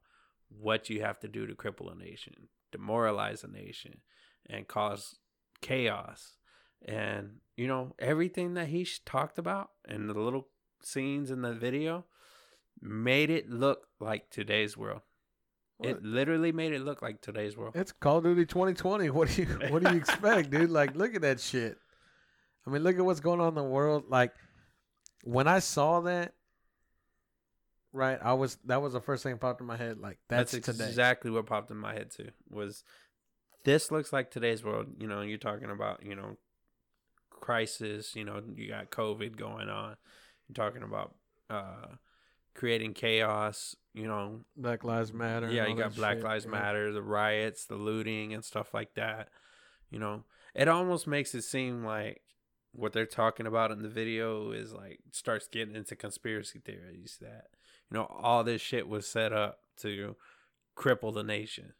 what 0.48 0.90
you 0.90 1.02
have 1.02 1.18
to 1.20 1.28
do 1.28 1.46
to 1.46 1.54
cripple 1.54 1.90
a 1.90 1.94
nation, 1.94 2.48
demoralize 2.70 3.44
a 3.44 3.48
nation, 3.48 4.00
and 4.48 4.68
cause 4.68 5.16
chaos. 5.60 6.36
And 6.84 7.36
you 7.56 7.66
know 7.66 7.94
everything 7.98 8.54
that 8.54 8.68
he 8.68 8.86
talked 9.04 9.38
about 9.38 9.70
and 9.84 10.08
the 10.08 10.18
little 10.18 10.48
scenes 10.82 11.30
in 11.30 11.42
the 11.42 11.52
video 11.52 12.04
made 12.80 13.30
it 13.30 13.48
look 13.48 13.86
like 14.00 14.30
today's 14.30 14.76
world 14.76 15.02
it 15.82 16.02
literally 16.02 16.52
made 16.52 16.72
it 16.72 16.80
look 16.80 17.02
like 17.02 17.20
today's 17.20 17.56
world 17.56 17.74
It's 17.76 17.92
Call 17.92 18.18
of 18.18 18.24
Duty 18.24 18.46
2020. 18.46 19.10
What 19.10 19.28
do 19.28 19.42
you 19.42 19.48
what 19.70 19.82
do 19.82 19.90
you 19.90 19.96
expect, 19.96 20.50
dude? 20.50 20.70
Like, 20.70 20.94
look 20.94 21.14
at 21.14 21.22
that 21.22 21.40
shit. 21.40 21.78
I 22.66 22.70
mean, 22.70 22.82
look 22.82 22.96
at 22.96 23.04
what's 23.04 23.20
going 23.20 23.40
on 23.40 23.48
in 23.48 23.54
the 23.54 23.62
world. 23.62 24.04
Like, 24.08 24.32
when 25.24 25.48
I 25.48 25.58
saw 25.58 26.00
that, 26.02 26.34
right, 27.92 28.18
I 28.22 28.34
was 28.34 28.56
that 28.66 28.80
was 28.80 28.92
the 28.92 29.00
first 29.00 29.22
thing 29.22 29.32
that 29.32 29.40
popped 29.40 29.60
in 29.60 29.66
my 29.66 29.76
head. 29.76 29.98
Like, 29.98 30.18
that's, 30.28 30.52
that's, 30.52 30.66
today. 30.66 30.86
exactly 30.86 31.30
what 31.30 31.46
popped 31.46 31.70
in 31.70 31.76
my 31.76 31.92
head 31.92 32.10
too 32.10 32.30
was 32.50 32.84
this 33.64 33.90
looks 33.90 34.12
like 34.12 34.30
today's 34.30 34.64
world 34.64 34.86
you 34.98 35.06
know 35.06 35.20
you're 35.20 35.38
talking 35.38 35.70
about 35.70 36.04
you 36.04 36.14
know 36.14 36.36
crisis 37.30 38.14
you 38.14 38.24
know 38.24 38.40
you 38.54 38.68
got 38.68 38.90
covid 38.90 39.36
going 39.36 39.68
on 39.68 39.96
you're 40.48 40.54
talking 40.54 40.82
about 40.82 41.14
uh 41.50 41.86
creating 42.54 42.94
chaos 42.94 43.76
you 43.94 44.06
know 44.06 44.40
Black 44.56 44.84
Lives 44.84 45.12
Matter. 45.12 45.50
Yeah, 45.50 45.66
you 45.66 45.76
got 45.76 45.94
Black 45.94 46.16
shit, 46.16 46.24
Lives 46.24 46.44
yeah. 46.44 46.50
Matter, 46.50 46.92
the 46.92 47.02
riots, 47.02 47.66
the 47.66 47.76
looting, 47.76 48.32
and 48.32 48.44
stuff 48.44 48.72
like 48.74 48.94
that. 48.94 49.28
You 49.90 49.98
know, 49.98 50.24
it 50.54 50.68
almost 50.68 51.06
makes 51.06 51.34
it 51.34 51.42
seem 51.42 51.84
like 51.84 52.22
what 52.72 52.92
they're 52.92 53.04
talking 53.04 53.46
about 53.46 53.70
in 53.70 53.82
the 53.82 53.88
video 53.88 54.52
is 54.52 54.72
like 54.72 55.00
starts 55.10 55.46
getting 55.46 55.76
into 55.76 55.94
conspiracy 55.94 56.58
theories 56.58 57.18
that 57.20 57.48
you 57.90 57.98
know 57.98 58.04
all 58.04 58.44
this 58.44 58.62
shit 58.62 58.88
was 58.88 59.06
set 59.06 59.32
up 59.32 59.58
to 59.78 60.16
cripple 60.76 61.12
the 61.12 61.22
nation. 61.22 61.74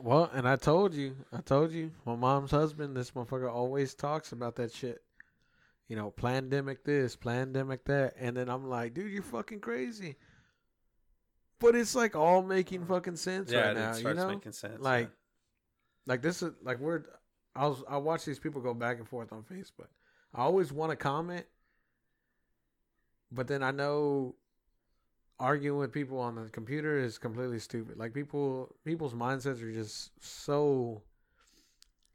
Well, 0.00 0.30
and 0.32 0.48
I 0.48 0.56
told 0.56 0.94
you, 0.94 1.16
I 1.32 1.40
told 1.40 1.72
you, 1.72 1.90
my 2.06 2.14
mom's 2.14 2.52
husband, 2.52 2.96
this 2.96 3.10
motherfucker 3.10 3.52
always 3.52 3.94
talks 3.94 4.30
about 4.30 4.54
that 4.56 4.72
shit. 4.72 5.02
You 5.88 5.96
know, 5.96 6.10
pandemic 6.10 6.84
this, 6.84 7.16
pandemic 7.16 7.84
that, 7.86 8.14
and 8.18 8.36
then 8.36 8.50
I'm 8.50 8.68
like, 8.68 8.94
dude, 8.94 9.10
you're 9.10 9.22
fucking 9.22 9.60
crazy. 9.60 10.16
But 11.58 11.74
it's 11.74 11.94
like 11.94 12.14
all 12.14 12.42
making 12.42 12.84
fucking 12.86 13.16
sense 13.16 13.50
yeah, 13.50 13.68
right 13.68 13.76
now, 13.76 13.90
it 13.92 14.02
you 14.02 14.14
know? 14.14 14.28
making 14.28 14.52
sense. 14.52 14.80
like 14.80 15.06
yeah. 15.06 15.14
like 16.06 16.22
this 16.22 16.42
is 16.42 16.52
like 16.62 16.78
we're 16.78 17.02
I 17.56 17.66
was 17.66 17.82
I 17.88 17.96
watch 17.96 18.24
these 18.24 18.38
people 18.38 18.60
go 18.60 18.74
back 18.74 18.98
and 18.98 19.08
forth 19.08 19.32
on 19.32 19.42
Facebook. 19.42 19.88
I 20.34 20.42
always 20.42 20.72
want 20.72 20.90
to 20.90 20.96
comment, 20.96 21.46
but 23.32 23.48
then 23.48 23.62
I 23.62 23.70
know 23.70 24.36
arguing 25.40 25.78
with 25.78 25.92
people 25.92 26.18
on 26.18 26.34
the 26.34 26.48
computer 26.50 26.98
is 26.98 27.18
completely 27.18 27.58
stupid. 27.58 27.96
Like 27.96 28.14
people 28.14 28.76
people's 28.84 29.14
mindsets 29.14 29.62
are 29.62 29.72
just 29.72 30.12
so 30.20 31.02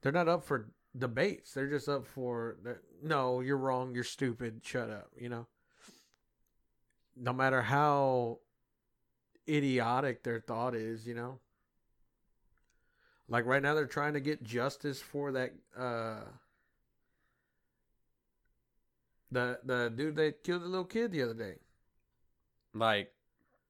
they're 0.01 0.11
not 0.11 0.27
up 0.27 0.43
for 0.43 0.69
debates. 0.97 1.53
They're 1.53 1.69
just 1.69 1.89
up 1.89 2.05
for 2.05 2.57
no, 3.01 3.41
you're 3.41 3.57
wrong, 3.57 3.93
you're 3.95 4.03
stupid, 4.03 4.61
shut 4.63 4.89
up, 4.89 5.09
you 5.17 5.29
know. 5.29 5.47
No 7.15 7.33
matter 7.33 7.61
how 7.61 8.39
idiotic 9.47 10.23
their 10.23 10.39
thought 10.39 10.75
is, 10.75 11.07
you 11.07 11.13
know. 11.13 11.39
Like 13.29 13.45
right 13.45 13.61
now 13.61 13.73
they're 13.73 13.85
trying 13.85 14.13
to 14.13 14.19
get 14.19 14.43
justice 14.43 15.01
for 15.01 15.31
that 15.31 15.53
uh 15.77 16.19
the 19.31 19.59
the 19.63 19.91
dude 19.95 20.15
that 20.17 20.43
killed 20.43 20.61
the 20.61 20.67
little 20.67 20.85
kid 20.85 21.11
the 21.11 21.23
other 21.23 21.33
day. 21.33 21.55
Like 22.73 23.11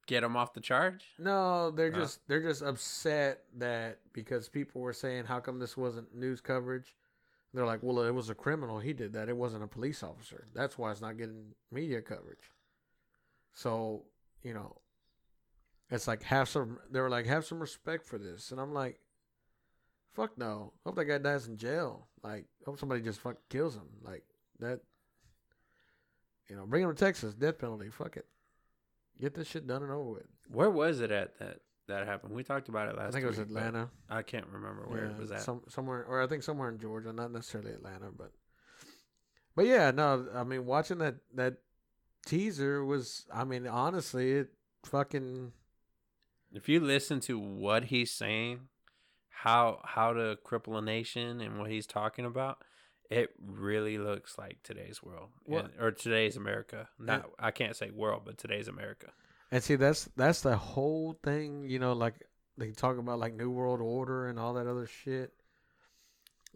get 0.06 0.22
him 0.22 0.36
off 0.36 0.52
the 0.52 0.60
charge? 0.60 1.06
No, 1.18 1.70
they're 1.70 1.90
just 1.90 2.20
they're 2.28 2.42
just 2.42 2.62
upset 2.62 3.44
that 3.56 3.98
because 4.12 4.48
people 4.48 4.80
were 4.80 4.92
saying 4.92 5.24
how 5.24 5.40
come 5.40 5.58
this 5.58 5.76
wasn't 5.76 6.14
news 6.14 6.40
coverage. 6.40 6.94
They're 7.54 7.64
like, 7.64 7.80
well, 7.82 8.00
it 8.00 8.10
was 8.10 8.30
a 8.30 8.34
criminal. 8.34 8.80
He 8.80 8.92
did 8.92 9.12
that. 9.12 9.28
It 9.28 9.36
wasn't 9.36 9.62
a 9.62 9.68
police 9.68 10.02
officer. 10.02 10.48
That's 10.54 10.76
why 10.76 10.90
it's 10.90 11.00
not 11.00 11.16
getting 11.16 11.54
media 11.70 12.02
coverage. 12.02 12.50
So 13.52 14.02
you 14.42 14.52
know, 14.52 14.76
it's 15.90 16.06
like 16.06 16.22
have 16.24 16.48
some. 16.48 16.78
They 16.90 17.00
were 17.00 17.10
like, 17.10 17.26
have 17.26 17.44
some 17.46 17.60
respect 17.60 18.06
for 18.06 18.18
this, 18.18 18.50
and 18.50 18.60
I'm 18.60 18.74
like, 18.74 18.98
fuck 20.14 20.36
no. 20.36 20.72
Hope 20.84 20.96
that 20.96 21.04
guy 21.04 21.18
dies 21.18 21.46
in 21.46 21.56
jail. 21.56 22.08
Like, 22.22 22.46
hope 22.66 22.78
somebody 22.78 23.00
just 23.00 23.20
fuck 23.20 23.36
kills 23.48 23.76
him. 23.76 23.88
Like 24.02 24.24
that. 24.60 24.80
You 26.50 26.56
know, 26.56 26.66
bring 26.66 26.82
him 26.82 26.94
to 26.94 26.94
Texas, 26.94 27.34
death 27.34 27.58
penalty. 27.58 27.88
Fuck 27.88 28.18
it. 28.18 28.26
Get 29.18 29.34
this 29.34 29.48
shit 29.48 29.66
done 29.66 29.82
and 29.82 29.90
over 29.90 30.10
with. 30.10 30.26
Where 30.48 30.68
was 30.68 31.00
it 31.00 31.10
at 31.10 31.38
that 31.38 31.60
that 31.88 32.06
happened? 32.06 32.34
We 32.34 32.42
talked 32.44 32.68
about 32.68 32.88
it 32.88 32.96
last. 32.96 33.08
I 33.08 33.10
think 33.12 33.24
it 33.24 33.28
was 33.28 33.38
week, 33.38 33.48
Atlanta. 33.48 33.90
I 34.08 34.22
can't 34.22 34.46
remember 34.46 34.84
where 34.88 35.06
it 35.06 35.16
was 35.18 35.30
at. 35.30 35.42
Some, 35.42 35.62
somewhere, 35.68 36.04
or 36.08 36.22
I 36.22 36.26
think 36.26 36.42
somewhere 36.42 36.68
in 36.70 36.78
Georgia, 36.78 37.12
not 37.12 37.30
necessarily 37.32 37.72
Atlanta, 37.72 38.10
but 38.16 38.32
but 39.56 39.66
yeah, 39.66 39.90
no, 39.90 40.26
I 40.34 40.44
mean, 40.44 40.66
watching 40.66 40.98
that 40.98 41.16
that 41.34 41.54
teaser 42.26 42.84
was, 42.84 43.26
I 43.32 43.44
mean, 43.44 43.66
honestly, 43.66 44.32
it 44.32 44.48
fucking. 44.84 45.52
if 46.52 46.68
you 46.68 46.80
listen 46.80 47.20
to 47.20 47.38
what 47.38 47.84
he's 47.84 48.10
saying, 48.10 48.68
how 49.28 49.80
how 49.84 50.12
to 50.12 50.38
cripple 50.44 50.78
a 50.78 50.82
nation 50.82 51.40
and 51.40 51.58
what 51.58 51.70
he's 51.70 51.86
talking 51.86 52.24
about, 52.24 52.58
it 53.10 53.30
really 53.40 53.98
looks 53.98 54.38
like 54.38 54.58
today's 54.62 55.02
world 55.02 55.28
and- 55.46 55.70
or 55.78 55.90
today's 55.92 56.36
America. 56.36 56.88
Not 56.98 57.30
I 57.38 57.50
can't 57.50 57.76
say 57.76 57.90
world, 57.90 58.22
but 58.24 58.38
today's 58.38 58.68
America. 58.68 59.12
And 59.54 59.62
see, 59.62 59.76
that's 59.76 60.08
that's 60.16 60.40
the 60.40 60.56
whole 60.56 61.16
thing, 61.22 61.68
you 61.68 61.78
know. 61.78 61.92
Like 61.92 62.14
they 62.58 62.72
talk 62.72 62.98
about 62.98 63.20
like 63.20 63.34
New 63.34 63.50
World 63.50 63.80
Order 63.80 64.26
and 64.26 64.36
all 64.36 64.54
that 64.54 64.66
other 64.66 64.88
shit. 64.88 65.32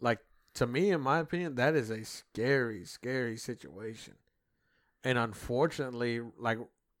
Like 0.01 0.19
to 0.55 0.67
me, 0.67 0.91
in 0.91 0.99
my 0.99 1.19
opinion, 1.19 1.55
that 1.55 1.75
is 1.75 1.91
a 1.91 2.03
scary, 2.03 2.83
scary 2.83 3.37
situation. 3.37 4.15
And 5.05 5.17
unfortunately, 5.17 6.19
like 6.37 6.57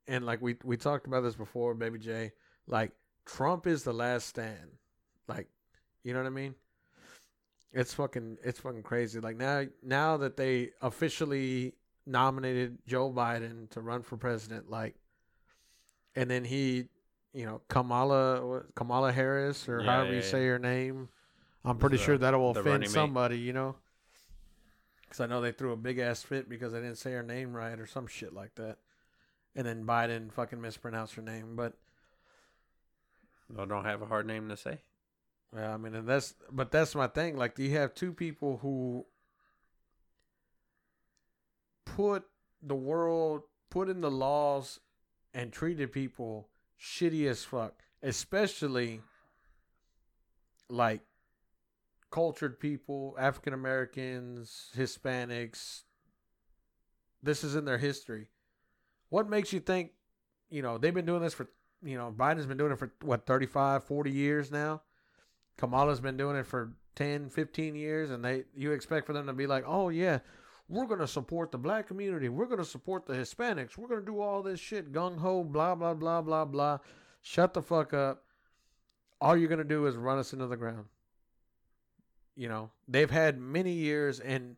and 0.07 0.25
like 0.25 0.41
we 0.41 0.55
we 0.63 0.77
talked 0.77 1.05
about 1.05 1.19
this 1.19 1.35
before, 1.35 1.73
baby 1.73 1.99
J. 1.99 2.31
Like 2.65 2.93
Trump 3.25 3.67
is 3.67 3.83
the 3.83 3.93
last 3.93 4.25
stand. 4.29 4.77
Like, 5.27 5.49
you 6.05 6.13
know 6.13 6.19
what 6.21 6.27
I 6.27 6.29
mean? 6.29 6.55
It's 7.73 7.93
fucking 7.93 8.37
it's 8.41 8.61
fucking 8.61 8.83
crazy. 8.83 9.19
Like 9.19 9.35
now 9.35 9.65
now 9.83 10.15
that 10.15 10.37
they 10.37 10.69
officially 10.81 11.73
nominated 12.05 12.77
Joe 12.87 13.11
Biden 13.11 13.69
to 13.71 13.81
run 13.81 14.01
for 14.01 14.15
president, 14.15 14.69
like 14.69 14.95
and 16.15 16.29
then 16.29 16.43
he, 16.45 16.85
you 17.33 17.45
know, 17.45 17.61
Kamala 17.67 18.63
Kamala 18.75 19.11
Harris 19.11 19.67
or 19.69 19.81
Yeah, 19.81 19.87
however 19.87 20.09
yeah, 20.11 20.15
you 20.17 20.21
say 20.21 20.45
her 20.47 20.59
name. 20.59 21.09
I'm 21.65 21.77
pretty 21.77 21.95
uh, 21.95 21.99
The- 21.99 22.03
sure 22.05 22.17
that 22.17 22.33
will 22.33 22.51
offend 22.51 22.65
running 22.65 22.81
mate. 22.81 22.89
somebody, 22.89 23.37
you 23.39 23.53
know. 23.53 23.75
Because 25.01 25.19
I 25.21 25.25
know 25.25 25.41
they 25.41 25.51
threw 25.51 25.71
a 25.71 25.77
big 25.77 25.97
ass 25.99 26.21
fit 26.23 26.47
because 26.47 26.71
they 26.73 26.79
didn't 26.81 26.97
say 26.99 27.11
her 27.13 27.23
name 27.23 27.53
right 27.53 27.79
or 27.79 27.87
some 27.87 28.05
shit 28.07 28.31
like 28.33 28.53
that, 28.55 28.77
and 29.55 29.65
then 29.65 29.83
Biden 29.85 30.31
fucking 30.31 30.61
mispronounced 30.61 31.15
her 31.15 31.21
name. 31.23 31.55
But 31.55 31.73
Well, 33.51 33.65
don't 33.65 33.85
have 33.85 34.01
a 34.03 34.05
hard 34.05 34.27
name 34.27 34.49
to 34.49 34.55
say. 34.57 34.79
yeah, 35.55 35.73
I 35.73 35.77
mean, 35.77 35.95
and 35.95 36.07
that's 36.07 36.35
but 36.51 36.69
that's 36.71 36.93
my 36.93 37.07
thing. 37.07 37.37
Like, 37.37 37.55
do 37.55 37.63
you 37.63 37.75
have 37.77 37.95
two 37.95 38.13
people 38.13 38.57
who 38.61 39.05
put 41.85 42.25
the 42.61 42.75
world, 42.75 43.41
put 43.69 43.89
in 43.89 44.01
the 44.01 44.11
laws, 44.11 44.79
and 45.33 45.51
treated 45.51 45.91
people 45.91 46.49
shitty 46.79 47.27
as 47.27 47.43
fuck, 47.43 47.73
especially 48.01 49.01
like 50.69 51.01
cultured 52.11 52.59
people, 52.59 53.15
African 53.19 53.53
Americans, 53.53 54.69
Hispanics. 54.75 55.83
This 57.21 57.43
is 57.43 57.55
in 57.55 57.65
their 57.65 57.77
history. 57.77 58.27
What 59.09 59.29
makes 59.29 59.51
you 59.51 59.59
think, 59.59 59.91
you 60.49 60.61
know, 60.61 60.77
they've 60.77 60.93
been 60.93 61.05
doing 61.05 61.21
this 61.21 61.33
for, 61.33 61.49
you 61.83 61.97
know, 61.97 62.13
Biden's 62.15 62.45
been 62.45 62.57
doing 62.57 62.71
it 62.71 62.79
for 62.79 62.91
what, 63.01 63.25
35, 63.25 63.83
40 63.83 64.11
years 64.11 64.51
now? 64.51 64.81
Kamala's 65.57 65.99
been 65.99 66.17
doing 66.17 66.37
it 66.37 66.45
for 66.45 66.73
10, 66.95 67.29
15 67.29 67.75
years 67.75 68.11
and 68.11 68.23
they 68.23 68.43
you 68.55 68.71
expect 68.71 69.05
for 69.05 69.13
them 69.13 69.27
to 69.27 69.33
be 69.33 69.47
like, 69.47 69.63
"Oh 69.67 69.89
yeah, 69.89 70.19
we're 70.69 70.85
going 70.85 70.99
to 70.99 71.07
support 71.07 71.51
the 71.51 71.57
black 71.57 71.87
community. 71.87 72.29
We're 72.29 72.45
going 72.45 72.59
to 72.59 72.65
support 72.65 73.05
the 73.05 73.13
Hispanics. 73.13 73.77
We're 73.77 73.87
going 73.87 74.01
to 74.01 74.05
do 74.05 74.21
all 74.21 74.43
this 74.43 74.59
shit 74.59 74.93
gung 74.93 75.17
ho 75.17 75.43
blah 75.43 75.75
blah 75.75 75.93
blah 75.93 76.21
blah 76.21 76.45
blah." 76.45 76.77
Shut 77.21 77.53
the 77.53 77.61
fuck 77.61 77.93
up. 77.93 78.23
All 79.19 79.35
you're 79.35 79.49
going 79.49 79.57
to 79.57 79.65
do 79.65 79.85
is 79.87 79.95
run 79.95 80.19
us 80.19 80.31
into 80.31 80.47
the 80.47 80.55
ground. 80.55 80.85
You 82.35 82.47
know, 82.47 82.69
they've 82.87 83.11
had 83.11 83.37
many 83.37 83.73
years 83.73 84.21
and 84.21 84.55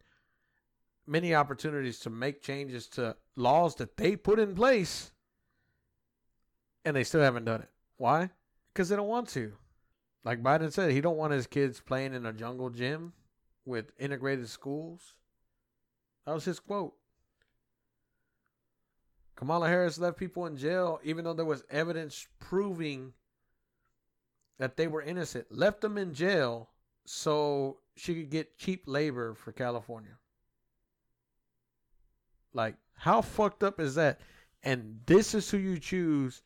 many 1.08 1.34
opportunities 1.34 2.00
to 2.00 2.12
make 2.12 2.44
changes 2.44 2.88
to 2.90 3.16
laws 3.36 3.76
that 3.76 3.98
they 3.98 4.16
put 4.16 4.38
in 4.38 4.54
place 4.54 5.12
and 6.86 6.96
they 6.96 7.04
still 7.04 7.22
haven't 7.22 7.46
done 7.46 7.62
it. 7.62 7.70
Why? 7.98 8.30
Because 8.74 8.90
they 8.90 8.96
don't 8.96 9.08
want 9.08 9.30
to. 9.30 9.54
Like 10.24 10.44
Biden 10.44 10.72
said, 10.72 10.92
he 10.92 11.02
don't 11.02 11.18
want 11.18 11.34
his 11.34 11.48
kids 11.48 11.82
playing 11.82 12.14
in 12.14 12.26
a 12.26 12.34
jungle 12.34 12.70
gym 12.70 13.14
with 13.66 13.92
integrated 13.98 14.50
schools. 14.50 15.16
That 16.26 16.34
was 16.34 16.46
his 16.46 16.60
quote. 16.60 16.94
Kamala 19.36 19.68
Harris 19.68 19.98
left 19.98 20.18
people 20.18 20.46
in 20.46 20.56
jail 20.56 21.00
even 21.04 21.26
though 21.26 21.34
there 21.34 21.46
was 21.46 21.64
evidence 21.70 22.28
proving 22.40 23.14
that 24.60 24.78
they 24.78 24.88
were 24.88 25.02
innocent. 25.02 25.48
Left 25.50 25.82
them 25.82 25.98
in 25.98 26.14
jail 26.14 26.70
so 27.06 27.80
she 27.96 28.14
could 28.14 28.30
get 28.30 28.58
cheap 28.58 28.84
labor 28.86 29.34
for 29.34 29.52
California. 29.52 30.18
Like, 32.54 32.76
how 32.94 33.22
fucked 33.22 33.64
up 33.64 33.80
is 33.80 33.96
that? 33.96 34.20
And 34.62 35.00
this 35.08 35.34
is 35.34 35.50
who 35.50 35.58
you 35.58 35.80
choose 35.80 36.44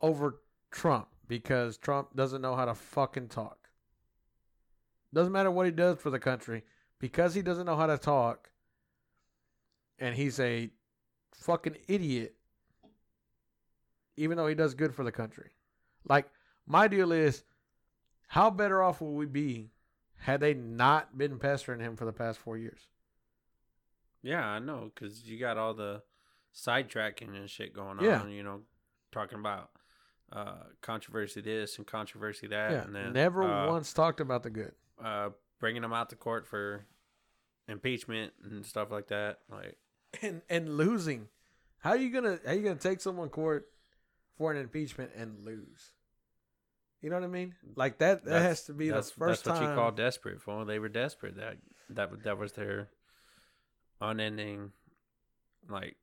over 0.00 0.40
Trump 0.72 1.08
because 1.28 1.76
Trump 1.76 2.16
doesn't 2.16 2.42
know 2.42 2.56
how 2.56 2.64
to 2.64 2.74
fucking 2.74 3.28
talk. 3.28 3.68
Doesn't 5.14 5.32
matter 5.32 5.50
what 5.50 5.66
he 5.66 5.72
does 5.72 5.98
for 5.98 6.10
the 6.10 6.18
country 6.18 6.64
because 6.98 7.34
he 7.34 7.42
doesn't 7.42 7.66
know 7.66 7.76
how 7.76 7.86
to 7.86 7.98
talk 7.98 8.50
and 9.98 10.14
he's 10.14 10.38
a 10.40 10.70
fucking 11.32 11.76
idiot 11.86 12.34
even 14.16 14.36
though 14.36 14.46
he 14.48 14.54
does 14.54 14.74
good 14.74 14.92
for 14.94 15.04
the 15.04 15.12
country. 15.12 15.50
Like 16.08 16.28
my 16.66 16.88
deal 16.88 17.12
is 17.12 17.44
how 18.26 18.50
better 18.50 18.82
off 18.82 19.00
would 19.00 19.12
we 19.12 19.26
be 19.26 19.70
had 20.18 20.40
they 20.40 20.54
not 20.54 21.16
been 21.16 21.38
pestering 21.38 21.80
him 21.80 21.96
for 21.96 22.04
the 22.04 22.12
past 22.12 22.38
4 22.40 22.58
years? 22.58 22.88
Yeah, 24.22 24.44
I 24.44 24.58
know, 24.58 24.90
because 24.92 25.24
you 25.24 25.38
got 25.38 25.56
all 25.56 25.74
the 25.74 26.02
sidetracking 26.54 27.36
and 27.36 27.48
shit 27.48 27.72
going 27.72 27.98
Yeah. 28.00 28.22
on. 28.22 28.32
You 28.32 28.42
know, 28.42 28.60
talking 29.12 29.38
about 29.38 29.70
uh, 30.32 30.64
controversy 30.82 31.40
this 31.40 31.78
and 31.78 31.86
controversy 31.86 32.48
that, 32.48 32.72
Yeah, 32.72 32.82
and 32.82 32.94
then 32.94 33.12
never 33.12 33.44
uh, 33.44 33.68
once 33.68 33.92
talked 33.92 34.20
about 34.20 34.42
the 34.42 34.50
good. 34.50 34.72
uh, 35.02 35.30
bringing 35.60 35.82
them 35.82 35.92
out 35.92 36.10
to 36.10 36.16
court 36.16 36.46
for 36.46 36.86
impeachment 37.68 38.32
and 38.44 38.64
stuff 38.64 38.90
like 38.90 39.08
that. 39.08 39.38
Like, 39.50 39.76
and 40.22 40.42
and 40.48 40.76
losing. 40.76 41.28
How 41.80 41.90
are 41.90 41.96
you 41.96 42.10
gonna 42.10 42.38
how 42.44 42.52
are 42.52 42.54
you 42.54 42.62
gonna 42.62 42.76
take 42.76 43.00
someone 43.00 43.28
court 43.28 43.66
for 44.36 44.50
an 44.52 44.56
impeachment 44.58 45.10
and 45.16 45.44
lose? 45.44 45.92
You 47.00 47.10
know 47.10 47.16
what 47.16 47.24
I 47.24 47.28
mean? 47.28 47.54
Like 47.76 47.98
that 47.98 48.24
that 48.24 48.30
That's- 48.30 48.42
has 48.48 48.62
to 48.64 48.72
be 48.72 48.88
the 48.88 48.96
that's 48.96 49.10
first 49.10 49.44
that's 49.44 49.58
what 49.60 49.64
time. 49.66 49.70
you 49.76 49.80
call 49.80 49.92
desperate. 49.92 50.40
For 50.40 50.64
they 50.64 50.78
were 50.78 50.88
desperate. 50.88 51.36
That 51.36 51.58
that 51.90 52.22
that 52.24 52.38
was 52.38 52.52
their 52.52 52.88
unending, 54.00 54.72
like 55.68 55.96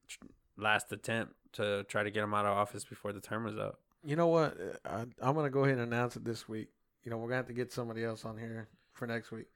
last 0.57 0.91
attempt 0.91 1.33
to 1.53 1.83
try 1.85 2.03
to 2.03 2.11
get 2.11 2.23
him 2.23 2.33
out 2.33 2.45
of 2.45 2.55
office 2.55 2.85
before 2.85 3.11
the 3.13 3.19
term 3.21 3.43
was 3.45 3.57
up. 3.57 3.79
You 4.03 4.15
know 4.15 4.27
what? 4.27 4.55
Uh, 4.85 4.87
I, 4.89 4.99
I'm 5.27 5.35
gonna 5.35 5.49
go 5.49 5.63
ahead 5.65 5.77
and 5.77 5.91
announce 5.93 6.15
it 6.15 6.23
this 6.23 6.47
week. 6.47 6.69
You 7.03 7.11
know 7.11 7.17
we're 7.17 7.27
gonna 7.27 7.37
have 7.37 7.47
to 7.47 7.53
get 7.53 7.71
somebody 7.73 8.03
else 8.03 8.23
on 8.25 8.37
here 8.37 8.67
for 8.95 9.05
next 9.05 9.31
week. 9.31 9.47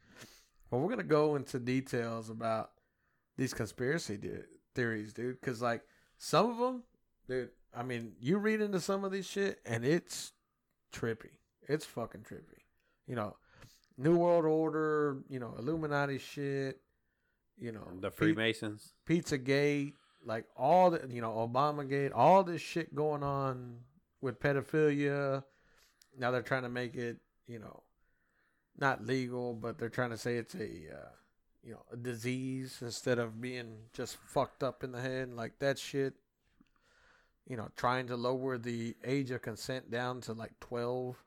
Well, 0.70 0.82
we're 0.82 0.90
gonna 0.90 1.04
go 1.04 1.36
into 1.36 1.60
details 1.60 2.30
about 2.30 2.72
these 3.38 3.54
conspiracy 3.54 4.20
theories, 4.76 5.14
dude. 5.14 5.40
Because 5.40 5.62
like 5.62 5.82
some 6.18 6.52
of 6.52 6.58
them, 6.58 6.84
dude. 7.28 7.50
I 7.76 7.84
mean, 7.84 8.14
you 8.20 8.38
read 8.38 8.62
into 8.62 8.80
some 8.80 9.04
of 9.04 9.12
these 9.12 9.28
shit, 9.28 9.60
and 9.66 9.86
it's 9.86 10.34
trippy. 10.94 11.38
It's 11.68 11.86
fucking 11.86 12.22
trippy. 12.22 12.64
You 13.08 13.16
know, 13.16 13.36
New 13.98 14.18
World 14.18 14.46
Order. 14.46 15.18
You 15.30 15.40
know, 15.40 15.56
Illuminati 15.58 16.18
shit. 16.18 16.82
You 17.58 17.72
know, 17.72 17.88
The 18.00 18.10
Freemasons. 18.10 18.94
Pizza 19.06 19.38
Gate, 19.38 19.96
like 20.26 20.46
all 20.56 20.92
the 20.92 21.06
you 21.10 21.22
know 21.22 21.32
Obama 21.32 21.88
Gate, 21.88 22.12
all 22.12 22.44
this 22.44 22.62
shit 22.62 22.96
going 22.96 23.24
on 23.24 23.78
with 24.22 24.40
pedophilia. 24.40 25.44
Now 26.18 26.32
they're 26.32 26.42
trying 26.42 26.64
to 26.64 26.70
make 26.70 26.96
it, 26.96 27.18
you 27.48 27.60
know, 27.60 27.84
not 28.80 29.06
legal, 29.06 29.54
but 29.54 29.78
they're 29.78 29.90
trying 29.90 30.12
to 30.12 30.18
say 30.18 30.38
it's 30.38 30.56
a, 30.56 30.60
uh, 30.60 31.10
you 31.64 31.74
know, 31.74 31.84
a 31.92 31.98
disease 31.98 32.78
instead 32.82 33.20
of 33.20 33.42
being 33.42 33.76
just 33.94 34.18
fucked 34.18 34.64
up 34.64 34.84
in 34.84 34.92
the 34.92 35.02
head 35.02 35.34
like 35.34 35.60
that 35.60 35.78
shit. 35.78 36.14
You 37.48 37.58
know, 37.58 37.70
trying 37.76 38.08
to 38.08 38.16
lower 38.16 38.58
the 38.58 38.96
age 39.04 39.32
of 39.32 39.42
consent 39.42 39.90
down 39.90 40.22
to 40.22 40.34
like 40.34 40.60
twelve. 40.60 41.18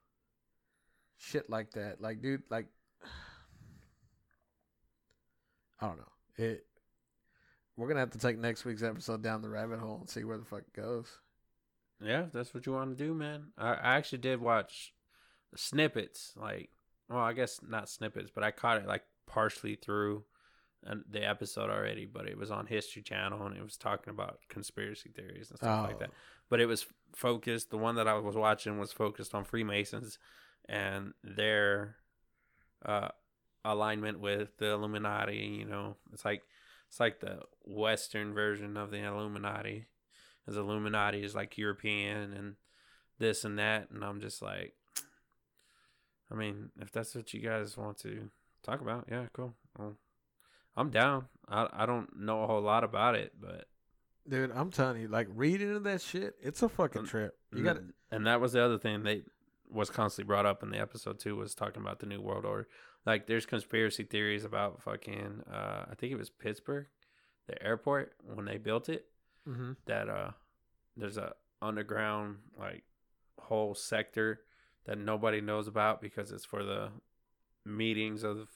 Shit 1.19 1.51
like 1.51 1.73
that, 1.73 2.01
like 2.01 2.23
dude, 2.23 2.43
like 2.49 2.67
I 5.81 5.87
don't 5.87 5.99
know. 5.99 6.05
It. 6.37 6.65
We're 7.77 7.89
gonna 7.89 8.01
have 8.01 8.11
to 8.11 8.19
take 8.19 8.39
next 8.39 8.65
week's 8.65 8.83
episode 8.83 9.23
down 9.23 9.43
the 9.43 9.49
rabbit 9.49 9.81
hole 9.81 9.99
and 10.01 10.09
see 10.09 10.25
where 10.25 10.39
the 10.39 10.45
fuck 10.45 10.61
it 10.61 10.73
goes. 10.73 11.19
Yeah, 12.05 12.27
that's 12.33 12.53
what 12.53 12.67
you 12.67 12.73
want 12.73 12.97
to 12.97 13.05
do, 13.05 13.15
man. 13.15 13.53
I, 13.57 13.75
I 13.75 13.97
actually 13.97 14.19
did 14.19 14.41
watch 14.41 14.93
snippets, 15.55 16.33
like, 16.37 16.71
well, 17.13 17.23
I 17.23 17.33
guess 17.33 17.61
not 17.67 17.89
snippets, 17.89 18.31
but 18.35 18.45
I 18.45 18.51
caught 18.51 18.79
it 18.79 18.87
like 18.87 19.05
partially 19.27 19.77
through 19.77 20.25
the 21.11 21.25
episode 21.25 21.71
already. 21.71 22.07
But 22.07 22.27
it 22.27 22.37
was 22.37 22.51
on 22.51 22.67
History 22.67 23.03
Channel 23.03 23.47
and 23.47 23.57
it 23.57 23.63
was 23.63 23.77
talking 23.77 24.11
about 24.11 24.41
conspiracy 24.49 25.11
theories 25.15 25.51
and 25.51 25.59
stuff 25.59 25.89
like 25.89 25.99
that. 25.99 26.11
Oh. 26.11 26.17
But 26.49 26.61
it 26.61 26.67
was 26.67 26.87
focused. 27.15 27.71
The 27.71 27.79
one 27.79 27.97
that 27.97 28.09
I 28.09 28.15
was 28.15 28.37
watching 28.37 28.79
was 28.79 28.93
focused 28.93 29.35
on 29.35 29.45
Freemasons 29.45 30.19
and 30.69 31.13
their 31.23 31.97
uh, 32.85 33.09
alignment 33.65 34.21
with 34.21 34.57
the 34.59 34.73
Illuminati. 34.73 35.57
You 35.61 35.67
know, 35.67 35.97
it's 36.13 36.25
like 36.25 36.43
it's 36.89 37.01
like 37.01 37.21
the 37.21 37.41
Western 37.65 38.35
version 38.35 38.77
of 38.77 38.91
the 38.91 38.99
Illuminati 38.99 39.87
as 40.49 40.57
Illuminati 40.57 41.23
is 41.23 41.35
like 41.35 41.59
European 41.59 42.33
and 42.33 42.57
this 43.19 43.45
and 43.45 43.59
that, 43.59 43.91
and 43.91 44.05
I'm 44.05 44.21
just 44.21 44.43
like, 44.43 44.75
I 46.33 46.35
mean, 46.35 46.70
if 46.80 46.91
that's 46.91 47.14
what 47.14 47.35
you 47.35 47.41
guys 47.41 47.76
want 47.76 47.99
to 47.99 48.30
talk 48.62 48.80
about, 48.80 49.07
yeah, 49.11 49.26
cool. 49.33 49.55
Well, 49.78 49.97
I'm 50.76 50.91
down. 50.91 51.26
I 51.49 51.68
I 51.72 51.87
don't 51.87 52.18
know 52.18 52.43
a 52.43 52.47
whole 52.47 52.62
lot 52.62 52.85
about 52.85 53.14
it, 53.14 53.35
but 53.41 53.66
Dude, 54.28 54.53
I'm 54.53 54.70
telling 54.70 55.03
you, 55.03 55.09
like 55.09 55.26
reading 55.35 55.83
that 55.83 56.01
shit, 56.01 56.37
it's 56.41 56.62
a 56.62 56.68
fucking 56.68 57.07
trip. 57.07 57.37
You 57.53 57.64
got 57.64 57.78
and 58.11 58.26
that 58.26 58.41
was 58.41 58.53
the 58.53 58.64
other 58.64 58.78
thing 58.78 59.03
they 59.03 59.22
was 59.68 59.91
constantly 59.91 60.28
brought 60.28 60.47
up 60.47 60.62
in 60.62 60.70
the 60.70 60.78
episode 60.78 61.18
too 61.18 61.35
was 61.37 61.55
talking 61.55 61.83
about 61.83 61.99
the 61.99 62.07
new 62.07 62.20
world 62.20 62.45
order. 62.45 62.68
Like, 63.05 63.26
there's 63.26 63.47
conspiracy 63.47 64.05
theories 64.05 64.45
about 64.45 64.80
fucking. 64.83 65.43
Uh, 65.53 65.87
I 65.91 65.95
think 65.97 66.12
it 66.12 66.18
was 66.18 66.30
Pittsburgh, 66.30 66.87
the 67.49 67.61
airport 67.61 68.14
when 68.22 68.45
they 68.45 68.59
built 68.59 68.89
it. 68.89 69.07
hmm 69.45 69.72
that 69.87 70.09
uh 70.09 70.30
there's 70.97 71.16
a 71.16 71.35
underground 71.61 72.37
like 72.59 72.85
whole 73.41 73.74
sector 73.74 74.41
that 74.85 74.99
nobody 74.99 75.41
knows 75.41 75.68
about 75.68 76.01
because 76.01 76.33
it's 76.33 76.45
for 76.45 76.62
the 76.64 76.91
meetings 77.64 78.22
of 78.24 78.49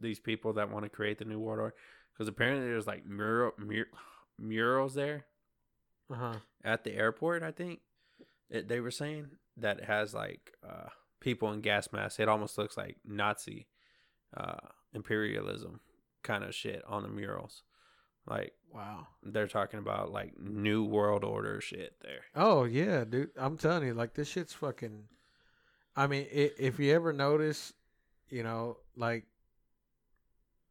these 0.00 0.20
people 0.20 0.52
that 0.54 0.70
want 0.70 0.84
to 0.84 0.88
create 0.88 1.18
the 1.18 1.24
new 1.24 1.38
world 1.38 1.60
order 1.60 1.74
because 2.12 2.28
apparently 2.28 2.66
there's 2.66 2.86
like 2.86 3.04
mural, 3.06 3.52
mur- 3.58 3.86
murals 4.38 4.94
there 4.94 5.24
Uh 6.10 6.14
huh. 6.14 6.34
at 6.64 6.84
the 6.84 6.92
airport 6.94 7.42
i 7.42 7.50
think 7.50 7.80
it, 8.50 8.68
they 8.68 8.80
were 8.80 8.90
saying 8.90 9.26
that 9.56 9.78
it 9.78 9.84
has 9.84 10.14
like 10.14 10.52
uh 10.68 10.88
people 11.20 11.50
in 11.52 11.60
gas 11.60 11.88
masks 11.92 12.20
it 12.20 12.28
almost 12.28 12.58
looks 12.58 12.76
like 12.76 12.96
nazi 13.04 13.66
uh 14.36 14.56
imperialism 14.92 15.80
kind 16.22 16.44
of 16.44 16.54
shit 16.54 16.82
on 16.86 17.02
the 17.02 17.08
murals 17.08 17.62
like 18.26 18.52
Wow. 18.72 19.06
they're 19.22 19.46
talking 19.46 19.78
about 19.78 20.10
like 20.10 20.38
new 20.38 20.82
world 20.84 21.22
order 21.22 21.60
shit 21.60 21.94
there. 22.02 22.22
Oh 22.34 22.64
yeah, 22.64 23.04
dude. 23.04 23.30
I'm 23.36 23.56
telling 23.56 23.86
you, 23.86 23.94
like 23.94 24.14
this 24.14 24.26
shit's 24.28 24.52
fucking. 24.52 25.04
I 25.96 26.06
mean, 26.06 26.26
i 26.32 26.50
if 26.58 26.78
you 26.78 26.92
ever 26.92 27.12
notice, 27.12 27.72
you 28.28 28.42
know, 28.42 28.78
like, 28.96 29.24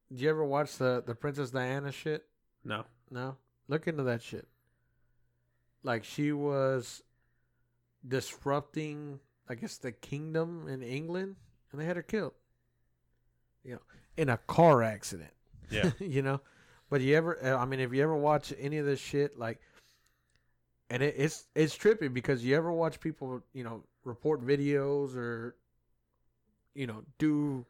did 0.09 0.21
you 0.21 0.29
ever 0.29 0.43
watch 0.43 0.77
the 0.77 1.03
the 1.05 1.15
Princess 1.15 1.51
Diana 1.51 1.91
shit? 1.91 2.25
No. 2.63 2.85
No, 3.13 3.37
look 3.67 3.87
into 3.87 4.03
that 4.03 4.23
shit. 4.23 4.47
Like 5.83 6.03
she 6.03 6.31
was 6.31 7.03
disrupting, 8.07 9.19
I 9.47 9.55
guess, 9.55 9.77
the 9.77 9.91
kingdom 9.91 10.67
in 10.67 10.81
England, 10.81 11.35
and 11.71 11.79
they 11.79 11.85
had 11.85 11.95
her 11.95 12.01
killed. 12.01 12.33
You 13.63 13.73
know, 13.73 13.81
in 14.17 14.29
a 14.29 14.37
car 14.37 14.81
accident. 14.81 15.31
Yeah. 15.69 15.91
you 15.99 16.23
know, 16.23 16.41
but 16.89 17.01
you 17.01 17.15
ever? 17.15 17.37
I 17.55 17.65
mean, 17.65 17.79
if 17.79 17.93
you 17.93 18.01
ever 18.01 18.15
watch 18.15 18.51
any 18.59 18.77
of 18.77 18.85
this 18.85 18.99
shit, 18.99 19.37
like, 19.37 19.61
and 20.93 21.01
it, 21.01 21.15
it's 21.17 21.45
it's 21.55 21.75
trippy 21.75 22.13
because 22.13 22.45
you 22.45 22.55
ever 22.55 22.71
watch 22.71 22.99
people, 22.99 23.41
you 23.51 23.63
know, 23.63 23.81
report 24.03 24.45
videos 24.45 25.15
or, 25.15 25.55
you 26.75 26.85
know, 26.85 27.03
do 27.17 27.65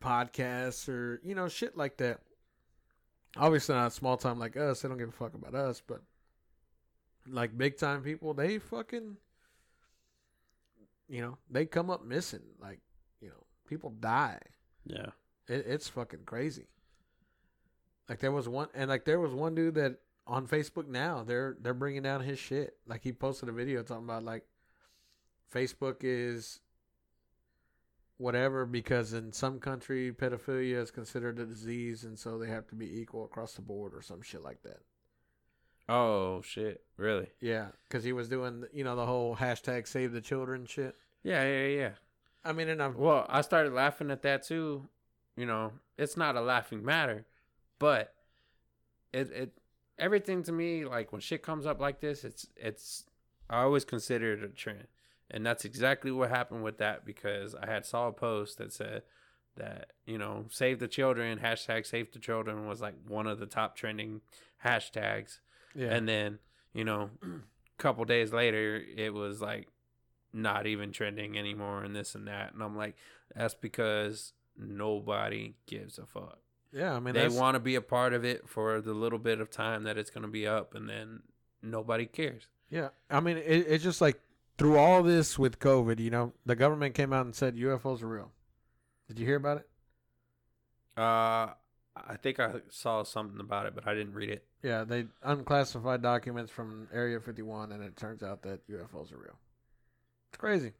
podcasts 0.00 0.88
or 0.88 1.20
you 1.24 1.34
know 1.34 1.48
shit 1.48 1.76
like 1.76 1.96
that. 1.96 2.20
Obviously 3.36 3.74
not 3.74 3.92
small 3.92 4.16
time 4.16 4.38
like 4.38 4.56
us. 4.56 4.82
They 4.82 4.88
don't 4.88 4.98
give 4.98 5.08
a 5.08 5.12
fuck 5.12 5.34
about 5.34 5.56
us, 5.56 5.82
but 5.84 6.00
like 7.28 7.58
big 7.58 7.76
time 7.76 8.02
people, 8.02 8.34
they 8.34 8.60
fucking, 8.60 9.16
you 11.08 11.22
know, 11.22 11.38
they 11.50 11.66
come 11.66 11.90
up 11.90 12.04
missing. 12.04 12.42
Like, 12.60 12.78
you 13.20 13.30
know, 13.30 13.46
people 13.68 13.90
die. 13.98 14.38
Yeah. 14.86 15.10
It, 15.48 15.64
it's 15.66 15.88
fucking 15.88 16.20
crazy. 16.24 16.68
Like 18.08 18.20
there 18.20 18.30
was 18.30 18.48
one, 18.48 18.68
and 18.74 18.88
like 18.88 19.04
there 19.04 19.18
was 19.18 19.32
one 19.32 19.56
dude 19.56 19.74
that 19.74 19.96
on 20.30 20.46
Facebook 20.46 20.86
now 20.86 21.24
they're 21.24 21.56
they're 21.60 21.74
bringing 21.74 22.02
down 22.02 22.22
his 22.22 22.38
shit. 22.38 22.76
Like 22.86 23.02
he 23.02 23.12
posted 23.12 23.48
a 23.48 23.52
video 23.52 23.82
talking 23.82 24.04
about 24.04 24.24
like 24.24 24.44
Facebook 25.52 25.96
is 26.02 26.60
whatever 28.16 28.64
because 28.64 29.12
in 29.12 29.32
some 29.32 29.58
country 29.58 30.12
pedophilia 30.12 30.76
is 30.76 30.90
considered 30.90 31.40
a 31.40 31.46
disease, 31.46 32.04
and 32.04 32.18
so 32.18 32.38
they 32.38 32.48
have 32.48 32.68
to 32.68 32.76
be 32.76 33.00
equal 33.00 33.24
across 33.24 33.54
the 33.54 33.62
board 33.62 33.92
or 33.92 34.02
some 34.02 34.22
shit 34.22 34.42
like 34.42 34.62
that. 34.62 34.80
Oh 35.88 36.40
shit. 36.42 36.84
Really? 36.96 37.26
Yeah, 37.40 37.68
because 37.88 38.04
he 38.04 38.12
was 38.12 38.28
doing 38.28 38.64
you 38.72 38.84
know 38.84 38.94
the 38.94 39.06
whole 39.06 39.34
hashtag 39.34 39.88
Save 39.88 40.12
the 40.12 40.20
Children 40.20 40.64
shit. 40.64 40.94
Yeah, 41.24 41.42
yeah, 41.42 41.66
yeah. 41.66 41.90
I 42.44 42.52
mean, 42.52 42.68
and 42.68 42.80
I'm 42.80 42.96
Well, 42.96 43.26
I 43.28 43.40
started 43.40 43.72
laughing 43.72 44.12
at 44.12 44.22
that 44.22 44.44
too. 44.44 44.88
You 45.36 45.46
know, 45.46 45.72
it's 45.98 46.16
not 46.16 46.36
a 46.36 46.40
laughing 46.40 46.84
matter, 46.84 47.26
but 47.80 48.14
it 49.12 49.32
it 49.32 49.59
everything 50.00 50.42
to 50.44 50.52
me 50.52 50.84
like 50.84 51.12
when 51.12 51.20
shit 51.20 51.42
comes 51.42 51.66
up 51.66 51.80
like 51.80 52.00
this, 52.00 52.24
it's 52.24 52.46
it's 52.56 53.04
I 53.48 53.62
always 53.62 53.84
consider 53.84 54.32
it 54.32 54.42
a 54.42 54.48
trend. 54.48 54.86
And 55.30 55.46
that's 55.46 55.64
exactly 55.64 56.10
what 56.10 56.30
happened 56.30 56.64
with 56.64 56.78
that 56.78 57.04
because 57.04 57.54
I 57.54 57.66
had 57.66 57.86
saw 57.86 58.08
a 58.08 58.12
post 58.12 58.58
that 58.58 58.72
said 58.72 59.02
that, 59.56 59.92
you 60.04 60.18
know, 60.18 60.46
save 60.50 60.80
the 60.80 60.88
children, 60.88 61.38
hashtag 61.38 61.86
save 61.86 62.12
the 62.12 62.18
children 62.18 62.66
was 62.66 62.80
like 62.80 62.94
one 63.06 63.26
of 63.28 63.38
the 63.38 63.46
top 63.46 63.76
trending 63.76 64.22
hashtags. 64.64 65.38
yeah, 65.74 65.88
And 65.88 66.08
then, 66.08 66.38
you 66.72 66.84
know, 66.84 67.10
a 67.22 67.26
couple 67.78 68.04
days 68.04 68.32
later, 68.32 68.82
it 68.96 69.14
was 69.14 69.40
like 69.40 69.68
not 70.32 70.66
even 70.66 70.90
trending 70.90 71.38
anymore 71.38 71.84
and 71.84 71.94
this 71.94 72.14
and 72.16 72.26
that. 72.26 72.52
And 72.52 72.62
I'm 72.62 72.76
like, 72.76 72.96
that's 73.34 73.54
because 73.54 74.32
nobody 74.56 75.54
gives 75.66 75.98
a 75.98 76.06
fuck. 76.06 76.38
Yeah. 76.72 76.94
I 76.94 77.00
mean, 77.00 77.14
they 77.14 77.28
want 77.28 77.54
to 77.54 77.60
be 77.60 77.74
a 77.74 77.80
part 77.80 78.12
of 78.12 78.24
it 78.24 78.48
for 78.48 78.80
the 78.80 78.94
little 78.94 79.18
bit 79.18 79.40
of 79.40 79.50
time 79.50 79.84
that 79.84 79.98
it's 79.98 80.10
going 80.10 80.22
to 80.22 80.28
be 80.28 80.46
up, 80.46 80.74
and 80.74 80.88
then 80.88 81.22
nobody 81.62 82.06
cares. 82.06 82.46
Yeah, 82.70 82.88
I 83.10 83.20
mean, 83.20 83.36
it, 83.36 83.66
it's 83.68 83.84
just 83.84 84.00
like 84.00 84.20
through 84.58 84.78
all 84.78 85.02
this 85.02 85.38
with 85.38 85.58
COVID, 85.58 85.98
you 85.98 86.10
know, 86.10 86.32
the 86.46 86.54
government 86.54 86.94
came 86.94 87.12
out 87.12 87.24
and 87.24 87.34
said 87.34 87.56
UFOs 87.56 88.02
are 88.02 88.08
real. 88.08 88.30
Did 89.08 89.18
you 89.18 89.26
hear 89.26 89.36
about 89.36 89.58
it? 89.58 89.68
Uh, 90.96 91.54
I 91.96 92.16
think 92.22 92.38
I 92.38 92.52
saw 92.68 93.02
something 93.02 93.40
about 93.40 93.66
it, 93.66 93.74
but 93.74 93.86
I 93.88 93.94
didn't 93.94 94.14
read 94.14 94.30
it. 94.30 94.44
Yeah, 94.62 94.84
they 94.84 95.06
unclassified 95.22 96.02
documents 96.02 96.52
from 96.52 96.88
Area 96.92 97.18
51, 97.18 97.72
and 97.72 97.82
it 97.82 97.96
turns 97.96 98.22
out 98.22 98.42
that 98.42 98.68
UFOs 98.68 99.12
are 99.12 99.18
real. 99.18 99.38
It's 100.28 100.38
crazy. 100.38 100.72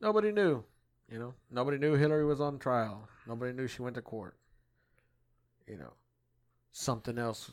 Nobody 0.00 0.30
knew, 0.30 0.62
you 1.10 1.18
know. 1.18 1.34
Nobody 1.50 1.78
knew 1.78 1.94
Hillary 1.94 2.24
was 2.24 2.40
on 2.40 2.58
trial. 2.58 3.08
Nobody 3.26 3.52
knew 3.52 3.66
she 3.66 3.82
went 3.82 3.96
to 3.96 4.02
court. 4.02 4.36
You 5.66 5.78
know, 5.78 5.92
something 6.72 7.18
else. 7.18 7.50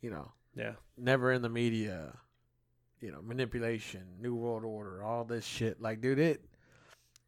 You 0.00 0.10
know, 0.10 0.32
Yeah. 0.54 0.74
never 0.96 1.30
in 1.32 1.42
the 1.42 1.48
media, 1.50 2.18
you 3.00 3.10
know, 3.12 3.20
manipulation, 3.22 4.16
new 4.20 4.34
world 4.34 4.64
order, 4.64 5.02
all 5.02 5.24
this 5.24 5.44
shit. 5.44 5.80
Like, 5.80 6.00
dude, 6.00 6.18
it 6.18 6.44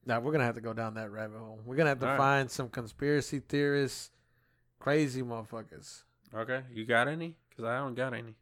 Now 0.05 0.18
we're 0.18 0.32
gonna 0.32 0.45
have 0.45 0.57
to 0.57 0.61
go 0.61 0.72
down 0.72 0.95
that 0.95 1.11
rabbit 1.12 1.38
hole. 1.38 1.61
We're 1.64 1.76
gonna 1.76 1.90
have 1.90 2.01
to 2.01 2.07
All 2.07 2.12
right. 2.12 2.18
find 2.18 2.51
some 2.51 2.68
conspiracy 2.68 3.38
theorists, 3.38 4.11
crazy 4.80 5.22
motherfuckers. 5.22 6.03
Okay, 6.34 6.64
you 6.72 6.84
got 6.86 7.07
any? 7.07 7.36
Because 7.49 7.66
I 7.66 7.78
don't 7.78 7.95
got 7.95 8.12
any. 8.12 8.34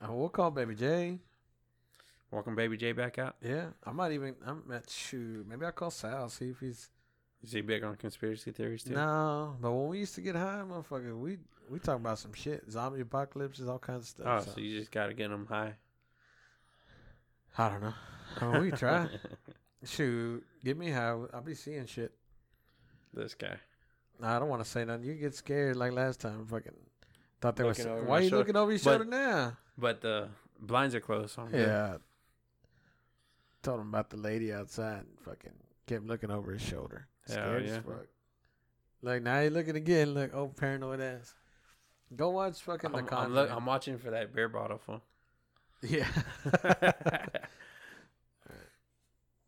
Uh, 0.00 0.12
we'll 0.12 0.28
call 0.28 0.50
Baby 0.50 0.74
J. 0.74 1.20
Welcome, 2.32 2.56
Baby 2.56 2.76
J, 2.76 2.92
back 2.92 3.16
out. 3.18 3.36
Yeah, 3.40 3.68
I 3.84 3.92
might 3.92 4.10
even. 4.12 4.34
I'm 4.44 4.64
at 4.72 4.90
shoot. 4.90 5.46
Maybe 5.46 5.64
I'll 5.64 5.72
call 5.72 5.90
Sal 5.92 6.28
see 6.30 6.50
if 6.50 6.58
he's. 6.60 6.90
Is 7.42 7.52
he 7.52 7.60
big 7.60 7.84
on 7.84 7.96
conspiracy 7.96 8.50
theories 8.50 8.82
too? 8.82 8.94
No, 8.94 9.56
but 9.60 9.72
when 9.72 9.88
we 9.88 9.98
used 10.00 10.14
to 10.16 10.20
get 10.20 10.34
high, 10.34 10.62
motherfucker, 10.68 11.16
we 11.18 11.38
we 11.70 11.78
talk 11.78 11.96
about 11.96 12.18
some 12.18 12.32
shit, 12.32 12.64
zombie 12.70 13.00
apocalypses, 13.02 13.68
all 13.68 13.78
kinds 13.78 14.02
of 14.02 14.08
stuff. 14.08 14.26
Oh, 14.28 14.40
stuff. 14.42 14.54
so 14.54 14.60
you 14.60 14.78
just 14.78 14.90
gotta 14.90 15.14
get 15.14 15.30
them 15.30 15.46
high. 15.46 15.74
I 17.56 17.68
don't 17.68 17.80
know. 17.82 17.94
Oh, 18.42 18.60
we 18.60 18.70
try. 18.70 19.08
Shoot, 19.84 20.44
get 20.64 20.76
me 20.76 20.90
high. 20.90 21.14
I'll 21.32 21.40
be 21.40 21.54
seeing 21.54 21.86
shit. 21.86 22.12
this 23.14 23.34
guy. 23.34 23.56
Nah, 24.20 24.36
I 24.36 24.38
don't 24.40 24.48
want 24.48 24.62
to 24.64 24.68
say 24.68 24.84
nothing. 24.84 25.04
You 25.06 25.14
get 25.14 25.34
scared 25.34 25.76
like 25.76 25.92
last 25.92 26.20
time. 26.20 26.44
Fucking 26.46 26.72
thought 27.40 27.54
there 27.56 27.66
was. 27.66 27.78
Looking 27.78 27.92
over 27.92 28.02
Why 28.02 28.16
my 28.18 28.18
you 28.20 28.28
shoulder. 28.30 28.38
looking 28.38 28.56
over 28.56 28.70
your 28.72 28.78
But- 28.80 28.84
shoulder 28.84 29.04
now? 29.04 29.56
But 29.76 30.00
the 30.00 30.28
blinds 30.60 30.94
are 30.96 31.00
closed. 31.00 31.34
So 31.36 31.42
I'm 31.42 31.50
good. 31.52 31.60
Yeah. 31.68 31.96
Told 33.62 33.80
him 33.80 33.88
about 33.88 34.10
the 34.10 34.16
lady 34.16 34.52
outside. 34.52 34.98
and 35.00 35.20
Fucking 35.24 35.52
kept 35.86 36.04
looking 36.04 36.30
over 36.32 36.52
his 36.52 36.62
shoulder. 36.62 37.06
Scared 37.32 37.64
as 37.64 37.70
yeah. 37.70 37.80
fuck. 37.80 38.06
Like 39.02 39.22
now 39.22 39.40
you're 39.40 39.50
looking 39.50 39.76
again. 39.76 40.14
Look, 40.14 40.34
oh 40.34 40.48
paranoid 40.48 41.00
ass. 41.00 41.34
Go 42.16 42.30
watch 42.30 42.60
fucking 42.62 42.90
the 42.92 42.98
I'm, 42.98 43.08
I'm, 43.10 43.34
look, 43.34 43.50
I'm 43.50 43.66
watching 43.66 43.98
for 43.98 44.10
that 44.10 44.34
beer 44.34 44.48
bottle 44.48 44.78
phone. 44.78 45.02
yeah. 45.82 46.08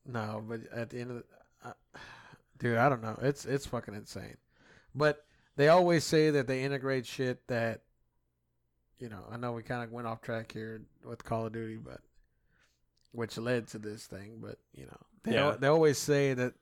no, 0.07 0.45
but 0.47 0.61
at 0.73 0.91
the 0.91 1.01
end 1.01 1.11
of 1.11 1.17
the, 1.17 1.75
dude, 2.59 2.77
I 2.77 2.89
don't 2.89 3.03
know. 3.03 3.19
It's 3.23 3.45
it's 3.45 3.67
fucking 3.67 3.95
insane. 3.95 4.37
But 4.95 5.25
they 5.57 5.69
always 5.69 6.05
say 6.05 6.31
that 6.31 6.47
they 6.47 6.63
integrate 6.63 7.07
shit 7.07 7.47
that, 7.49 7.81
you 8.99 9.09
know. 9.09 9.25
I 9.31 9.37
know 9.37 9.53
we 9.53 9.63
kind 9.63 9.83
of 9.83 9.91
went 9.91 10.07
off 10.07 10.21
track 10.21 10.53
here 10.53 10.83
with 11.05 11.25
Call 11.25 11.47
of 11.47 11.53
Duty, 11.53 11.77
but 11.77 12.01
which 13.13 13.39
led 13.39 13.67
to 13.69 13.79
this 13.79 14.07
thing. 14.07 14.39
But 14.41 14.59
you 14.75 14.87
know, 14.87 14.99
they 15.25 15.33
Yeah. 15.35 15.47
al- 15.47 15.59
they 15.59 15.67
always 15.67 15.99
say 15.99 16.35
that 16.35 16.55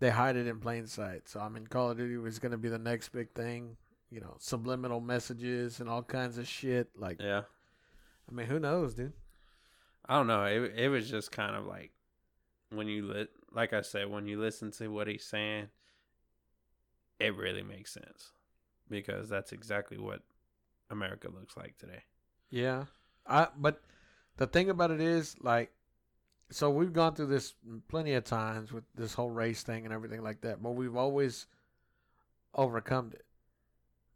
they 0.00 0.10
hide 0.10 0.36
it 0.36 0.46
in 0.46 0.58
plain 0.58 0.86
sight. 0.86 1.28
So 1.28 1.40
I 1.40 1.48
mean, 1.48 1.66
Call 1.66 1.90
of 1.90 1.98
Duty 1.98 2.16
was 2.16 2.38
going 2.38 2.52
to 2.52 2.58
be 2.58 2.68
the 2.68 2.78
next 2.78 3.10
big 3.10 3.32
thing. 3.32 3.76
You 4.10 4.20
know, 4.20 4.34
subliminal 4.38 5.00
messages 5.00 5.78
and 5.78 5.88
all 5.88 6.02
kinds 6.02 6.36
of 6.36 6.48
shit. 6.48 6.88
Like, 6.96 7.20
yeah. 7.20 7.42
I 8.28 8.34
mean, 8.34 8.46
who 8.46 8.58
knows, 8.58 8.94
dude? 8.94 9.12
I 10.06 10.16
don't 10.16 10.26
know. 10.26 10.44
It 10.44 10.72
it 10.76 10.88
was 10.88 11.08
just 11.08 11.30
kind 11.30 11.54
of 11.54 11.66
like 11.66 11.92
when 12.70 12.88
you 12.88 13.06
lit, 13.06 13.30
like 13.52 13.72
I 13.72 13.82
said, 13.82 14.10
when 14.10 14.26
you 14.26 14.40
listen 14.40 14.72
to 14.72 14.88
what 14.88 15.06
he's 15.06 15.24
saying, 15.24 15.68
it 17.20 17.36
really 17.36 17.62
makes 17.62 17.92
sense 17.92 18.32
because 18.88 19.28
that's 19.28 19.52
exactly 19.52 19.98
what 19.98 20.22
America 20.90 21.28
looks 21.28 21.56
like 21.56 21.78
today. 21.78 22.02
Yeah. 22.50 22.84
I 23.26 23.48
but 23.56 23.82
the 24.38 24.46
thing 24.46 24.70
about 24.70 24.90
it 24.90 25.00
is 25.00 25.36
like 25.40 25.70
so 26.50 26.70
we've 26.70 26.92
gone 26.92 27.14
through 27.14 27.26
this 27.26 27.54
plenty 27.88 28.14
of 28.14 28.24
times 28.24 28.72
with 28.72 28.84
this 28.94 29.14
whole 29.14 29.30
race 29.30 29.62
thing 29.62 29.84
and 29.84 29.94
everything 29.94 30.22
like 30.22 30.40
that, 30.42 30.62
but 30.62 30.72
we've 30.72 30.96
always 30.96 31.46
overcome 32.54 33.12
it. 33.14 33.24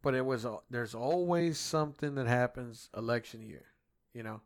But 0.03 0.14
it 0.14 0.26
was 0.26 0.45
there's 0.68 0.95
always 0.95 1.59
something 1.59 2.16
that 2.16 2.26
happens 2.26 2.91
election 2.97 3.43
year, 3.43 3.64
you 4.12 4.22
know. 4.22 4.41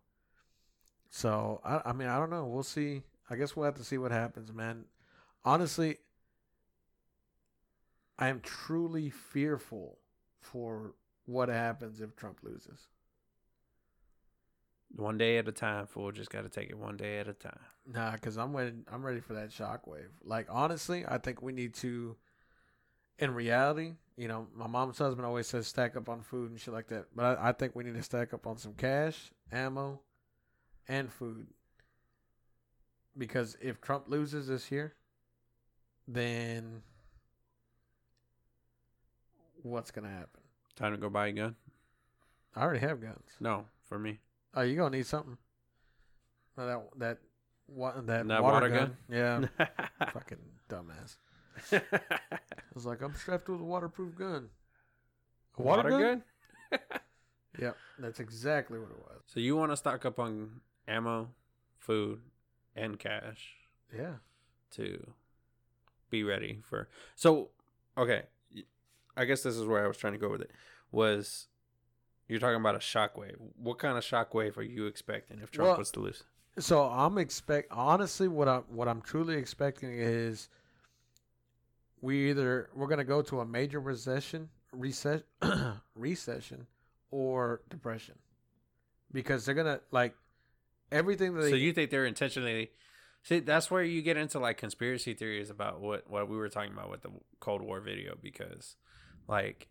So 1.11 1.61
I 1.65 1.81
I 1.87 1.93
mean 1.93 2.09
I 2.09 2.19
don't 2.19 2.31
know. 2.31 2.45
We'll 2.45 2.63
see. 2.63 3.03
I 3.31 3.37
guess 3.37 3.57
we'll 3.57 3.67
have 3.67 3.77
to 3.77 3.85
see 3.85 3.99
what 3.99 4.13
happens, 4.13 4.53
man. 4.53 4.85
Honestly, 5.45 5.99
I 8.19 8.29
am 8.29 8.41
truly 8.41 9.11
fearful 9.11 9.99
for 10.41 10.95
what 11.27 11.49
happens 11.49 12.01
if 12.01 12.17
Trump 12.17 12.39
loses. 12.43 12.89
One 14.97 15.19
day 15.19 15.39
at 15.39 15.47
a 15.47 15.53
time, 15.53 15.87
fool. 15.87 16.13
Just 16.13 16.31
got 16.31 16.43
to 16.43 16.49
take 16.49 16.71
it 16.71 16.79
one 16.79 16.97
day 16.97 17.19
at 17.19 17.29
a 17.29 17.33
time. 17.33 17.61
Nah, 17.87 18.13
because 18.13 18.37
I'm 18.37 18.57
ready. 18.57 18.73
I'm 18.91 19.05
ready 19.05 19.21
for 19.21 19.35
that 19.35 19.51
shockwave. 19.51 20.09
Like 20.25 20.47
honestly, 20.51 21.05
I 21.07 21.19
think 21.19 21.43
we 21.43 21.53
need 21.53 21.75
to. 21.75 22.17
In 23.19 23.35
reality, 23.35 23.95
you 24.17 24.29
know, 24.29 24.47
my 24.55 24.69
mom's 24.69 24.99
husband 24.99 25.27
always 25.27 25.47
says 25.49 25.67
stack 25.67 25.97
up 25.97 26.09
on 26.09 26.23
food 26.23 26.51
and 26.51 26.61
shit 26.61 26.73
like 26.73 26.89
that. 26.89 27.07
But 27.15 27.39
I, 27.39 27.49
I 27.49 27.53
think 27.53 27.75
we 27.75 27.85
need 27.85 27.95
to 27.95 28.03
stack 28.03 28.33
up 28.33 28.47
on 28.47 28.59
some 28.59 28.75
cash, 28.75 29.31
ammo, 29.51 30.01
and 30.87 31.13
food. 31.13 31.49
Because 33.17 33.57
if 33.61 33.81
Trump 33.81 34.05
loses 34.09 34.47
this 34.47 34.71
year, 34.71 34.95
then 36.07 36.83
what's 39.63 39.91
gonna 39.91 40.09
happen? 40.09 40.43
Time 40.77 40.93
to 40.93 40.99
go 40.99 41.09
buy 41.11 41.29
a 41.29 41.33
gun? 41.33 41.57
I 42.55 42.63
already 42.63 42.81
have 42.81 43.01
guns. 43.01 43.37
No, 43.41 43.67
for 43.89 43.99
me. 43.99 44.21
Oh, 44.55 44.63
you 44.63 44.77
gonna 44.77 44.97
need 44.97 45.07
something? 45.07 45.37
Oh, 46.57 46.67
that 46.67 46.83
that 46.99 47.19
what 47.67 48.07
that, 48.07 48.27
That 48.29 48.43
water, 48.43 48.55
water 48.55 48.69
gun? 48.69 48.97
gun? 49.09 49.49
Yeah, 49.59 49.67
fucking 50.13 50.39
dumbass. 50.69 51.17
I 51.73 52.31
was 52.75 52.87
like, 52.87 53.03
I'm 53.03 53.15
strapped 53.15 53.49
with 53.49 53.61
a 53.61 53.65
waterproof 53.65 54.17
gun. 54.17 54.49
A 55.59 55.63
water, 55.63 55.91
gun? 55.91 56.23
Yep, 57.61 57.77
that's 57.99 58.21
exactly 58.21 58.79
what 58.79 58.91
it 58.91 58.99
was. 58.99 59.21
So 59.27 59.41
you 59.41 59.57
want 59.57 59.73
to 59.73 59.77
stock 59.77 60.05
up 60.07 60.21
on 60.21 60.61
ammo, 60.87 61.31
food, 61.79 62.21
and 62.77 62.97
cash 62.99 63.55
Yeah. 63.93 64.17
to 64.73 65.05
be 66.09 66.23
ready 66.23 66.61
for. 66.63 66.89
So 67.17 67.49
okay, 67.97 68.23
I 69.17 69.25
guess 69.25 69.43
this 69.43 69.57
is 69.57 69.65
where 69.67 69.85
I 69.85 69.89
was 69.89 69.97
trying 69.97 70.13
to 70.13 70.19
go 70.21 70.29
with 70.29 70.41
it. 70.43 70.53
Was 70.93 71.49
you're 72.29 72.39
talking 72.41 72.61
about 72.61 72.75
a 72.75 72.79
shockwave? 72.79 73.37
What 73.57 73.79
kind 73.79 73.97
of 73.99 74.05
shockwave 74.05 74.57
are 74.57 74.63
you 74.63 74.87
expecting 74.87 75.41
if 75.41 75.51
Trump 75.51 75.69
Well- 75.69 75.79
was 75.79 75.91
to 75.93 76.01
lose? 76.01 76.25
So 76.59 76.83
I'm 76.83 77.19
expect 77.19 77.69
honestly 77.71 78.27
what 78.27 78.49
I 78.49 78.59
what 78.69 78.89
I'm 78.89 79.01
truly 79.01 79.37
expecting 79.37 79.91
is 79.93 80.49
we 82.01 82.31
either 82.31 82.69
we're 82.75 82.89
gonna 82.89 83.05
go 83.05 83.23
to 83.23 83.41
a 83.41 83.47
major 83.47 83.81
recession, 83.81 84.49
recession, 84.73 85.25
recession, 85.95 86.67
or 87.13 87.61
depression, 87.71 88.17
because 89.13 89.45
they're 89.47 89.55
gonna 89.55 89.81
like 89.93 90.15
everything 90.91 91.35
that 91.35 91.43
they 91.43 91.51
So 91.51 91.57
you 91.57 91.73
think 91.73 91.91
they're 91.91 92.07
intentionally? 92.07 92.73
See, 93.23 93.41
that's 93.41 93.71
where 93.71 93.83
you 93.83 94.03
get 94.03 94.17
into 94.17 94.39
like 94.39 94.57
conspiracy 94.57 95.15
theories 95.15 95.51
about 95.51 95.81
what 95.81 96.09
what 96.11 96.29
we 96.29 96.37
were 96.37 96.49
talking 96.49 96.73
about 96.73 96.91
with 96.91 97.03
the 97.03 97.11
Cold 97.41 97.63
War 97.63 97.81
video 97.81 98.17
because, 98.21 98.77
like, 99.29 99.69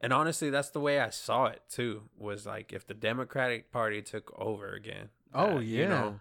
and 0.00 0.12
honestly, 0.12 0.50
that's 0.50 0.70
the 0.70 0.80
way 0.80 0.98
I 0.98 1.10
saw 1.10 1.46
it 1.46 1.62
too. 1.68 2.02
Was 2.18 2.46
like 2.46 2.72
if 2.72 2.86
the 2.86 2.94
Democratic 2.94 3.70
Party 3.70 4.02
took 4.02 4.32
over 4.38 4.72
again. 4.72 5.10
oh 5.34 5.56
uh, 5.56 5.60
yeah 5.60 5.78
you 5.78 5.88
know, 5.88 6.20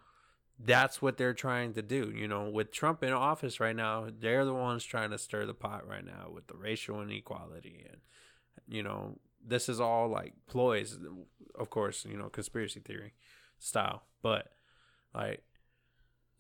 that's 0.60 1.02
what 1.02 1.18
they're 1.18 1.34
trying 1.34 1.74
to 1.74 1.82
do. 1.82 2.12
You 2.14 2.28
know, 2.28 2.50
with 2.50 2.72
Trump 2.72 3.04
in 3.04 3.14
office 3.14 3.60
right 3.60 3.76
now, 3.76 4.08
they're 4.20 4.46
the 4.46 4.54
ones 4.54 4.84
trying 4.84 5.12
to 5.12 5.18
stir 5.18 5.46
the 5.46 5.54
pot 5.54 5.88
right 5.88 6.06
now 6.06 6.30
with 6.34 6.48
the 6.48 6.58
racial 6.58 7.02
inequality 7.02 7.86
and 7.90 8.02
you 8.68 8.84
know 8.84 9.18
this 9.46 9.70
is 9.70 9.80
all 9.80 10.10
like 10.10 10.34
ploys, 10.48 10.98
of 11.58 11.70
course. 11.70 12.06
You 12.06 12.18
know, 12.18 12.30
conspiracy 12.30 12.80
theory 12.80 13.14
style, 13.60 14.04
but 14.22 14.52
like. 15.14 15.44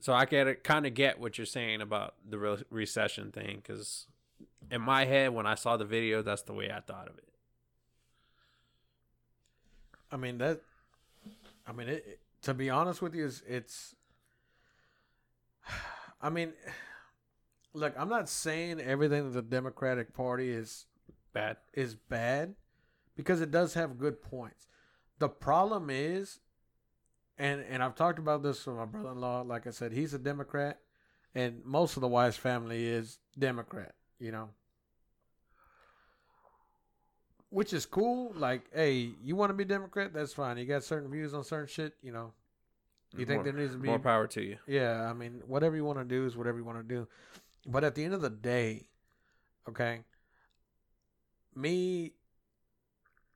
So 0.01 0.13
I 0.13 0.23
get 0.23 0.63
kind 0.63 0.85
of 0.85 0.93
get 0.93 1.19
what 1.19 1.37
you're 1.37 1.45
saying 1.45 1.81
about 1.81 2.15
the 2.25 2.39
re- 2.39 2.63
recession 2.69 3.31
thing 3.33 3.57
because 3.57 4.07
in 4.71 4.81
my 4.81 5.03
head 5.03 5.33
when 5.33 5.45
I 5.45 5.55
saw 5.55 5.75
the 5.75 5.83
video, 5.83 6.21
that's 6.21 6.43
the 6.43 6.53
way 6.53 6.71
I 6.71 6.79
thought 6.79 7.09
of 7.09 7.17
it. 7.17 7.28
I 10.11 10.17
mean 10.17 10.37
that. 10.39 10.61
I 11.67 11.71
mean 11.71 11.87
it. 11.89 12.03
it- 12.07 12.19
To 12.43 12.53
be 12.53 12.69
honest 12.69 13.01
with 13.01 13.13
you, 13.15 13.25
it's, 13.25 13.41
it's. 13.47 13.95
I 16.21 16.29
mean, 16.29 16.53
look, 17.73 17.93
I'm 17.97 18.09
not 18.09 18.29
saying 18.29 18.79
everything 18.81 19.25
that 19.25 19.31
the 19.31 19.41
Democratic 19.41 20.13
Party 20.13 20.49
is 20.49 20.85
Bad. 21.33 21.57
is 21.73 21.93
bad, 21.95 22.55
because 23.15 23.39
it 23.41 23.51
does 23.51 23.75
have 23.75 23.99
good 23.99 24.21
points. 24.21 24.67
The 25.19 25.29
problem 25.29 25.89
is, 25.91 26.39
and 27.37 27.61
and 27.69 27.83
I've 27.83 27.95
talked 27.95 28.17
about 28.19 28.41
this 28.41 28.65
with 28.65 28.77
my 28.77 28.85
brother-in-law. 28.85 29.41
Like 29.43 29.67
I 29.67 29.69
said, 29.71 29.91
he's 29.91 30.13
a 30.15 30.19
Democrat, 30.19 30.79
and 31.35 31.63
most 31.63 31.97
of 31.97 32.01
the 32.01 32.07
Wise 32.07 32.35
family 32.35 32.87
is 32.87 33.19
Democrat. 33.37 33.93
You 34.17 34.31
know, 34.31 34.49
which 37.49 37.73
is 37.73 37.85
cool. 37.85 38.33
Like, 38.35 38.63
hey, 38.73 39.11
you 39.23 39.35
want 39.35 39.49
to 39.49 39.53
be 39.53 39.65
Democrat? 39.65 40.13
That's 40.13 40.33
fine. 40.33 40.57
You 40.57 40.65
got 40.65 40.83
certain 40.83 41.09
views 41.11 41.33
on 41.33 41.43
certain 41.43 41.67
shit. 41.67 41.93
You 42.01 42.11
know, 42.11 42.33
you 43.17 43.25
think 43.25 43.37
more, 43.37 43.43
there 43.43 43.53
needs 43.53 43.73
to 43.73 43.79
be 43.79 43.87
more 43.87 43.99
power 43.99 44.27
to 44.27 44.41
you. 44.41 44.57
yeah, 44.67 45.09
I 45.09 45.13
mean, 45.13 45.41
whatever 45.47 45.75
you 45.75 45.83
want 45.83 45.99
to 45.99 46.05
do 46.05 46.25
is 46.25 46.37
whatever 46.37 46.57
you 46.57 46.63
want 46.63 46.77
to 46.77 46.83
do. 46.83 47.07
But 47.65 47.83
at 47.83 47.95
the 47.95 48.03
end 48.03 48.13
of 48.13 48.21
the 48.21 48.29
day, 48.29 48.87
okay, 49.67 50.01
me, 51.55 52.13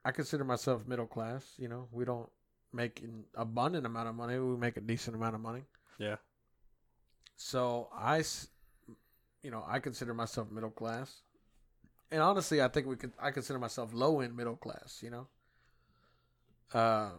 I 0.04 0.12
consider 0.12 0.44
myself 0.44 0.86
middle 0.86 1.06
class. 1.06 1.54
You 1.58 1.68
know, 1.68 1.88
we 1.92 2.04
don't 2.04 2.28
make 2.72 3.00
an 3.00 3.24
abundant 3.34 3.86
amount 3.86 4.08
of 4.08 4.14
money. 4.14 4.38
We 4.38 4.56
make 4.56 4.76
a 4.76 4.80
decent 4.80 5.16
amount 5.16 5.34
of 5.34 5.40
money. 5.40 5.62
Yeah. 5.98 6.16
So 7.36 7.88
I, 7.94 8.22
you 9.42 9.50
know, 9.50 9.64
I 9.66 9.78
consider 9.80 10.14
myself 10.14 10.50
middle 10.50 10.70
class, 10.70 11.22
and 12.14 12.22
honestly, 12.22 12.62
I 12.62 12.68
think 12.68 12.86
we 12.86 12.94
could. 12.94 13.12
I 13.20 13.32
consider 13.32 13.58
myself 13.58 13.90
low 13.92 14.20
end 14.20 14.36
middle 14.36 14.54
class. 14.56 15.00
You 15.02 15.10
know. 15.10 15.26
Uh. 16.72 17.10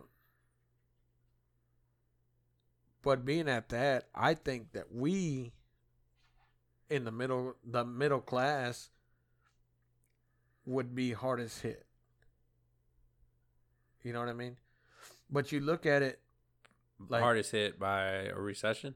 But 3.03 3.25
being 3.25 3.49
at 3.49 3.69
that, 3.69 4.05
I 4.15 4.33
think 4.33 4.71
that 4.71 4.91
we, 4.91 5.51
in 6.89 7.03
the 7.03 7.11
middle, 7.11 7.55
the 7.63 7.83
middle 7.83 8.21
class, 8.21 8.89
would 10.65 10.95
be 10.95 11.11
hardest 11.11 11.61
hit. 11.61 11.85
You 14.01 14.13
know 14.13 14.21
what 14.21 14.29
I 14.29 14.33
mean? 14.33 14.55
But 15.29 15.51
you 15.51 15.59
look 15.59 15.85
at 15.85 16.03
it 16.03 16.19
like 17.09 17.21
Hardest 17.21 17.51
hit 17.51 17.77
by 17.77 18.03
a 18.23 18.35
recession. 18.35 18.95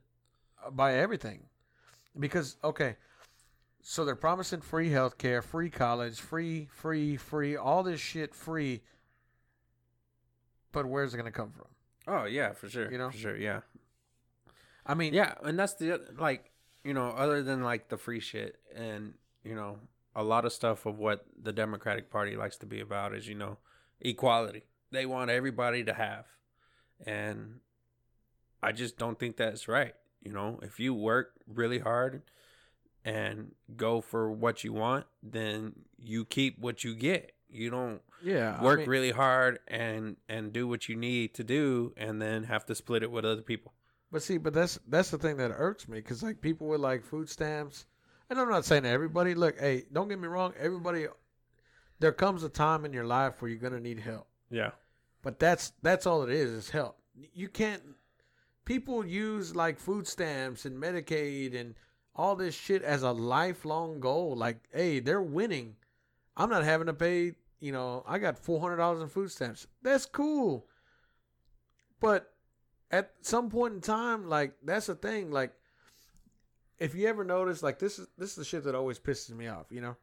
by 0.72 0.96
everything. 0.96 1.42
Because 2.18 2.58
okay, 2.64 2.96
so 3.82 4.06
they're 4.06 4.16
promising 4.16 4.62
free 4.62 4.90
healthcare, 4.90 5.44
free 5.44 5.70
college, 5.70 6.20
free, 6.20 6.68
free, 6.72 7.16
free, 7.16 7.56
all 7.56 7.84
this 7.84 8.00
shit 8.00 8.36
free. 8.36 8.82
But 10.72 10.86
where's 10.86 11.14
it 11.14 11.18
gonna 11.18 11.32
come 11.32 11.52
from? 11.52 11.68
Oh 12.08 12.26
yeah, 12.26 12.54
for 12.54 12.70
sure. 12.70 12.92
You 12.92 12.98
know? 12.98 13.10
for 13.10 13.18
sure. 13.18 13.38
Yeah, 13.38 13.62
I 14.86 14.94
mean, 14.94 15.14
yeah, 15.14 15.34
and 15.44 15.58
that's 15.58 15.74
the 15.76 16.02
like 16.18 16.52
you 16.84 16.94
know, 16.94 17.10
other 17.10 17.44
than 17.44 17.64
like 17.64 17.90
the 17.90 17.98
free 17.98 18.20
shit 18.20 18.58
and 18.76 19.14
you 19.44 19.56
know 19.56 19.80
a 20.16 20.24
lot 20.24 20.46
of 20.46 20.54
stuff 20.54 20.86
of 20.86 20.98
what 20.98 21.26
the 21.42 21.54
Democratic 21.54 22.10
Party 22.12 22.36
likes 22.36 22.58
to 22.58 22.66
be 22.66 22.80
about 22.82 23.14
is 23.14 23.28
you 23.28 23.36
know 23.36 23.58
equality. 24.02 24.64
They 24.92 25.06
want 25.06 25.30
everybody 25.30 25.84
to 25.84 25.94
have, 25.94 26.26
and 27.06 27.60
I 28.62 28.72
just 28.72 28.98
don't 28.98 29.20
think 29.20 29.38
that's 29.38 29.68
right. 29.68 29.94
You 30.22 30.34
know, 30.34 30.60
if 30.62 30.80
you 30.80 30.94
work 30.94 31.34
really 31.48 31.80
hard 31.80 32.24
and 33.06 33.54
go 33.76 34.02
for 34.02 34.32
what 34.32 34.64
you 34.64 34.74
want, 34.74 35.06
then 35.24 35.74
you 35.98 36.26
keep 36.26 36.60
what 36.60 36.84
you 36.84 36.96
get. 36.96 37.32
You 37.50 37.70
don't 37.72 38.02
yeah, 38.24 38.58
I 38.60 38.64
work 38.64 38.80
mean- 38.82 38.90
really 38.90 39.12
hard 39.12 39.60
and 39.68 40.18
and 40.28 40.54
do 40.54 40.68
what 40.68 40.88
you 40.90 40.96
need 40.96 41.34
to 41.36 41.44
do 41.44 41.94
and 41.98 42.22
then 42.22 42.44
have 42.44 42.66
to 42.68 42.76
split 42.76 43.02
it 43.02 43.10
with 43.10 43.26
other 43.26 43.42
people 43.42 43.74
But 44.12 44.22
see, 44.22 44.38
but 44.38 44.54
that's 44.54 44.78
that's 44.88 45.10
the 45.10 45.18
thing 45.18 45.38
that 45.38 45.52
irks 45.56 45.88
me 45.88 45.98
because 46.00 46.22
like 46.22 46.42
people 46.42 46.68
with 46.68 46.82
like 46.82 47.04
food 47.04 47.28
stamps, 47.30 47.86
and 48.30 48.40
I'm 48.40 48.50
not 48.50 48.66
saying 48.66 48.86
everybody. 48.86 49.34
Look, 49.34 49.60
hey, 49.60 49.86
don't 49.92 50.08
get 50.10 50.20
me 50.20 50.28
wrong. 50.28 50.54
Everybody, 50.60 51.08
there 52.00 52.12
comes 52.12 52.44
a 52.44 52.50
time 52.50 52.86
in 52.86 52.94
your 52.94 53.06
life 53.06 53.42
where 53.42 53.50
you're 53.50 53.60
gonna 53.60 53.80
need 53.80 54.00
help. 54.00 54.28
yeah 54.52 54.72
But 55.24 55.40
that's 55.40 55.74
that's 55.82 56.06
all 56.06 56.22
it 56.24 56.30
is 56.30 56.52
is 56.52 56.70
help. 56.70 56.98
You 57.34 57.50
can't. 57.50 57.82
People 58.66 59.04
use 59.06 59.56
like 59.56 59.80
food 59.80 60.08
stamps 60.08 60.66
and 60.66 60.78
Medicaid 60.78 61.60
and 61.60 61.74
all 62.20 62.36
this 62.36 62.54
shit 62.54 62.84
as 62.84 63.02
a 63.02 63.14
lifelong 63.14 64.02
goal. 64.02 64.36
Like, 64.36 64.58
hey, 64.74 65.00
they're 65.00 65.22
winning. 65.22 65.78
I'm 66.36 66.50
not 66.50 66.66
having 66.66 66.88
to 66.88 66.94
pay. 66.94 67.32
You 67.62 67.72
know, 67.72 68.04
I 68.06 68.20
got 68.20 68.38
four 68.38 68.60
hundred 68.60 68.76
dollars 68.76 69.02
in 69.02 69.08
food 69.08 69.32
stamps. 69.32 69.68
That's 69.82 70.06
cool. 70.06 70.68
But 72.02 72.34
at 72.92 73.14
some 73.22 73.50
point 73.50 73.76
in 73.76 73.82
time, 73.82 74.28
like 74.28 74.54
that's 74.64 74.88
the 74.88 74.96
thing. 74.96 75.32
Like, 75.32 75.54
if 76.78 76.94
you 76.94 77.08
ever 77.08 77.24
notice, 77.24 77.64
like 77.64 77.80
this 77.80 78.00
is 78.00 78.08
this 78.18 78.32
is 78.32 78.36
the 78.36 78.46
shit 78.46 78.66
that 78.66 78.76
always 78.76 79.00
pisses 79.00 79.34
me 79.34 79.48
off. 79.48 79.68
You 79.70 79.80
know, 79.80 79.96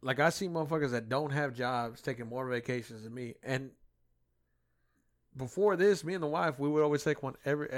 like 0.00 0.18
I 0.18 0.30
see 0.30 0.48
motherfuckers 0.48 0.92
that 0.92 1.10
don't 1.10 1.30
have 1.30 1.52
jobs 1.52 2.00
taking 2.00 2.26
more 2.26 2.48
vacations 2.48 3.04
than 3.04 3.12
me, 3.12 3.34
and 3.42 3.70
before 5.36 5.76
this, 5.76 6.04
me 6.04 6.14
and 6.14 6.22
the 6.22 6.28
wife, 6.28 6.58
we 6.58 6.70
would 6.70 6.82
always 6.82 7.04
take 7.04 7.22
one 7.22 7.36
every 7.44 7.68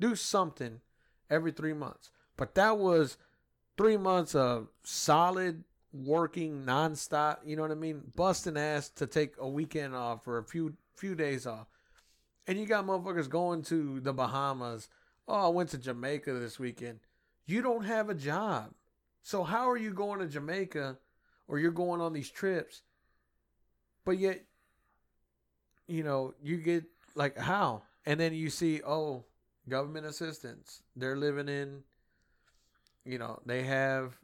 do 0.00 0.16
something 0.16 0.80
every 1.28 1.52
three 1.52 1.74
months. 1.74 2.10
But 2.36 2.54
that 2.54 2.78
was 2.78 3.16
three 3.76 3.96
months 3.96 4.34
of 4.34 4.68
solid 4.82 5.64
working 5.92 6.64
nonstop. 6.64 7.38
You 7.44 7.56
know 7.56 7.62
what 7.62 7.70
I 7.70 7.76
mean? 7.76 8.02
Busting 8.16 8.56
ass 8.56 8.88
to 8.90 9.06
take 9.06 9.34
a 9.38 9.48
weekend 9.48 9.94
off 9.94 10.26
or 10.26 10.38
a 10.38 10.44
few 10.44 10.74
few 10.96 11.14
days 11.14 11.46
off. 11.46 11.66
And 12.46 12.58
you 12.58 12.66
got 12.66 12.86
motherfuckers 12.86 13.28
going 13.28 13.62
to 13.64 14.00
the 14.00 14.12
Bahamas. 14.12 14.88
Oh, 15.28 15.46
I 15.46 15.48
went 15.48 15.70
to 15.70 15.78
Jamaica 15.78 16.32
this 16.34 16.58
weekend. 16.58 17.00
You 17.46 17.62
don't 17.62 17.84
have 17.84 18.08
a 18.08 18.14
job. 18.14 18.72
So 19.22 19.44
how 19.44 19.70
are 19.70 19.76
you 19.76 19.92
going 19.92 20.18
to 20.20 20.26
Jamaica 20.26 20.98
or 21.46 21.58
you're 21.58 21.70
going 21.70 22.00
on 22.00 22.12
these 22.12 22.30
trips? 22.30 22.82
But 24.04 24.18
yet 24.18 24.44
you 25.86 26.02
know, 26.02 26.34
you 26.42 26.56
get 26.56 26.84
like 27.14 27.36
how? 27.36 27.82
And 28.06 28.18
then 28.18 28.32
you 28.34 28.50
see, 28.50 28.80
oh, 28.82 29.24
government 29.68 30.06
assistance. 30.06 30.82
They're 30.96 31.16
living 31.16 31.48
in 31.48 31.82
you 33.04 33.18
know, 33.18 33.40
they 33.46 33.62
have 33.64 34.18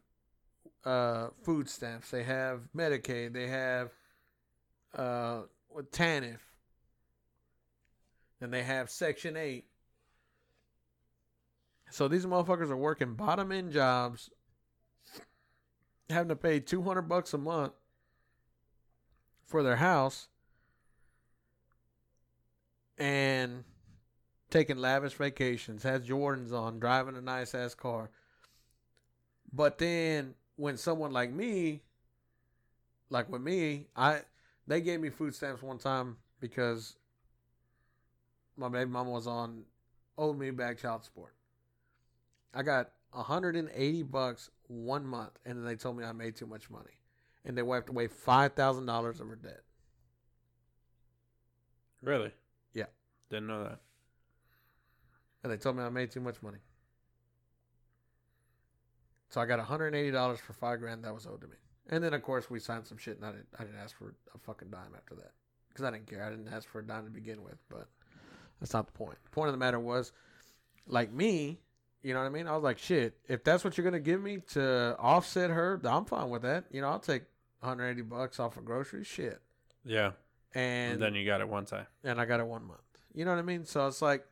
uh 0.85 1.27
food 1.43 1.69
stamps, 1.69 2.11
they 2.11 2.23
have 2.23 2.61
Medicaid, 2.75 3.33
they 3.33 3.47
have 3.47 3.89
uh 4.95 5.41
TANF. 5.91 6.39
Then 8.39 8.51
they 8.51 8.63
have 8.63 8.89
Section 8.89 9.35
8. 9.35 9.65
So 11.91 12.07
these 12.07 12.25
motherfuckers 12.25 12.69
are 12.69 12.77
working 12.77 13.15
bottom 13.15 13.51
end 13.51 13.71
jobs, 13.71 14.29
having 16.09 16.29
to 16.29 16.35
pay 16.35 16.59
200 16.59 17.03
bucks 17.03 17.33
a 17.33 17.37
month 17.37 17.73
for 19.45 19.63
their 19.63 19.75
house 19.75 20.29
and 22.97 23.63
taking 24.51 24.77
lavish 24.77 25.13
vacations, 25.13 25.83
has 25.83 26.07
Jordans 26.07 26.51
on, 26.51 26.79
driving 26.79 27.15
a 27.15 27.21
nice 27.21 27.55
ass 27.55 27.73
car. 27.73 28.11
But 29.51 29.77
then 29.77 30.35
when 30.55 30.77
someone 30.77 31.11
like 31.11 31.31
me, 31.31 31.81
like 33.09 33.29
with 33.29 33.41
me, 33.41 33.87
I 33.95 34.21
they 34.67 34.81
gave 34.81 34.99
me 34.99 35.09
food 35.09 35.33
stamps 35.33 35.63
one 35.63 35.77
time 35.77 36.17
because 36.39 36.95
my 38.55 38.69
baby 38.69 38.89
mama 38.89 39.09
was 39.09 39.27
on 39.27 39.63
owed 40.17 40.37
me 40.37 40.51
back 40.51 40.77
child 40.77 41.03
support. 41.03 41.33
I 42.53 42.63
got 42.63 42.91
180 43.11 44.03
bucks 44.03 44.49
one 44.67 45.05
month, 45.05 45.31
and 45.45 45.57
then 45.57 45.65
they 45.65 45.75
told 45.75 45.97
me 45.97 46.03
I 46.03 46.11
made 46.11 46.35
too 46.35 46.45
much 46.47 46.69
money, 46.69 46.99
and 47.45 47.57
they 47.57 47.61
wiped 47.61 47.89
away 47.89 48.07
five 48.07 48.53
thousand 48.53 48.85
dollars 48.85 49.19
of 49.19 49.27
her 49.27 49.35
debt. 49.35 49.61
really 52.01 52.31
Yeah. 52.73 52.85
didn't 53.29 53.47
know 53.47 53.63
that 53.63 53.79
and 55.43 55.51
they 55.51 55.57
told 55.57 55.77
me 55.77 55.83
I 55.83 55.89
made 55.89 56.11
too 56.11 56.19
much 56.19 56.41
money. 56.41 56.59
So 59.29 59.39
I 59.39 59.45
got 59.45 59.59
$180 59.59 60.39
for 60.39 60.53
five 60.53 60.79
grand 60.79 61.03
that 61.03 61.13
was 61.13 61.25
owed 61.27 61.41
to 61.41 61.47
me. 61.47 61.55
And 61.89 62.03
then, 62.03 62.13
of 62.13 62.21
course, 62.21 62.49
we 62.49 62.59
signed 62.59 62.85
some 62.85 62.97
shit, 62.97 63.17
and 63.17 63.25
I 63.25 63.31
didn't, 63.31 63.47
I 63.57 63.63
didn't 63.63 63.79
ask 63.79 63.97
for 63.97 64.13
a 64.35 64.37
fucking 64.37 64.69
dime 64.69 64.93
after 64.95 65.15
that. 65.15 65.31
Because 65.69 65.85
I 65.85 65.91
didn't 65.91 66.07
care. 66.07 66.23
I 66.23 66.29
didn't 66.29 66.51
ask 66.53 66.67
for 66.67 66.79
a 66.79 66.83
dime 66.85 67.05
to 67.05 67.11
begin 67.11 67.43
with, 67.43 67.57
but 67.69 67.87
that's 68.59 68.73
not 68.73 68.85
the 68.85 68.93
point. 68.93 69.17
The 69.23 69.29
point 69.29 69.47
of 69.49 69.53
the 69.53 69.59
matter 69.59 69.79
was, 69.79 70.11
like 70.87 71.11
me, 71.11 71.59
you 72.03 72.13
know 72.13 72.19
what 72.19 72.25
I 72.25 72.29
mean? 72.29 72.47
I 72.47 72.53
was 72.53 72.63
like, 72.63 72.77
shit, 72.77 73.17
if 73.27 73.43
that's 73.43 73.63
what 73.63 73.77
you're 73.77 73.83
going 73.83 73.93
to 73.93 73.99
give 73.99 74.21
me 74.21 74.39
to 74.53 74.95
offset 74.99 75.49
her, 75.49 75.79
I'm 75.83 76.05
fine 76.05 76.29
with 76.29 76.43
that. 76.43 76.65
You 76.71 76.81
know, 76.81 76.89
I'll 76.89 76.99
take 76.99 77.23
180 77.59 78.01
bucks 78.03 78.39
off 78.39 78.57
of 78.57 78.65
groceries, 78.65 79.07
shit. 79.07 79.41
yeah 79.85 80.11
And, 80.53 80.93
and 80.93 81.01
then 81.01 81.15
you 81.15 81.25
got 81.25 81.41
it 81.41 81.49
one 81.49 81.65
time 81.65 81.87
and 82.03 82.19
I 82.19 82.25
got 82.25 82.39
it 82.39 82.47
one 82.47 82.65
month. 82.65 82.79
You 83.13 83.25
know 83.25 83.31
what 83.31 83.39
I 83.39 83.43
mean? 83.43 83.65
So 83.65 83.85
it's 83.87 84.01
like, 84.01 84.25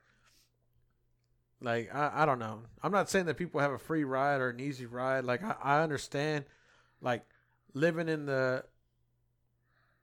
like 1.61 1.93
I, 1.93 2.11
I 2.15 2.25
don't 2.25 2.39
know. 2.39 2.61
I'm 2.83 2.91
not 2.91 3.09
saying 3.09 3.25
that 3.25 3.37
people 3.37 3.59
have 3.59 3.71
a 3.71 3.77
free 3.77 4.03
ride 4.03 4.41
or 4.41 4.49
an 4.49 4.59
easy 4.59 4.85
ride. 4.85 5.23
Like 5.23 5.43
I, 5.43 5.55
I 5.61 5.81
understand, 5.81 6.45
like 7.01 7.23
living 7.73 8.09
in 8.09 8.25
the 8.25 8.63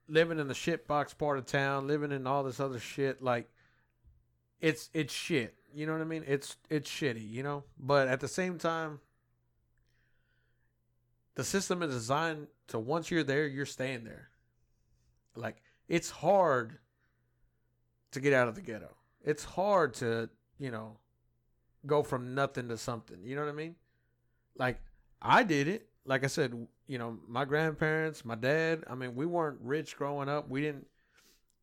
living 0.09 0.39
in 0.39 0.49
the 0.49 0.55
shit 0.55 0.87
box 0.87 1.15
part 1.15 1.39
of 1.39 1.47
town, 1.47 1.87
living 1.87 2.13
in 2.13 2.27
all 2.27 2.43
this 2.43 2.61
other 2.61 2.79
shit. 2.79 3.23
Like 3.23 3.49
it's 4.61 4.91
it's 4.93 5.13
shit. 5.13 5.55
You 5.73 5.87
know 5.87 5.93
what 5.93 6.01
I 6.01 6.05
mean? 6.05 6.25
It's 6.27 6.57
it's 6.71 6.91
shitty. 6.91 7.31
You 7.31 7.43
know, 7.43 7.65
but 7.79 8.09
at 8.09 8.21
the 8.21 8.29
same 8.29 8.59
time. 8.59 9.01
The 11.37 11.43
system 11.43 11.83
is 11.83 11.93
designed 11.93 12.47
to 12.69 12.79
once 12.79 13.11
you're 13.11 13.25
there, 13.25 13.45
you're 13.47 13.67
staying 13.67 14.05
there. 14.05 14.29
Like 15.35 15.57
it's 15.89 16.11
hard 16.11 16.79
to 18.13 18.21
get 18.21 18.33
out 18.33 18.49
of 18.49 18.55
the 18.55 18.61
ghetto. 18.61 18.95
It's 19.25 19.43
hard 19.45 19.95
to, 19.95 20.31
you 20.59 20.71
know, 20.71 20.99
go 21.87 22.03
from 22.03 22.35
nothing 22.35 22.69
to 22.69 22.79
something. 22.79 23.19
You 23.25 23.37
know 23.37 23.43
what 23.43 23.51
I 23.51 23.55
mean? 23.55 23.77
Like 24.57 24.81
I 25.21 25.43
did 25.43 25.69
it. 25.69 25.89
Like 26.07 26.25
I 26.25 26.27
said, 26.27 26.67
you 26.87 26.99
know, 26.99 27.19
my 27.27 27.45
grandparents, 27.45 28.25
my 28.25 28.35
dad, 28.35 28.85
I 28.89 28.95
mean, 28.95 29.15
we 29.15 29.25
weren't 29.25 29.59
rich 29.63 29.97
growing 29.97 30.29
up. 30.29 30.49
We 30.49 30.61
didn't 30.61 30.87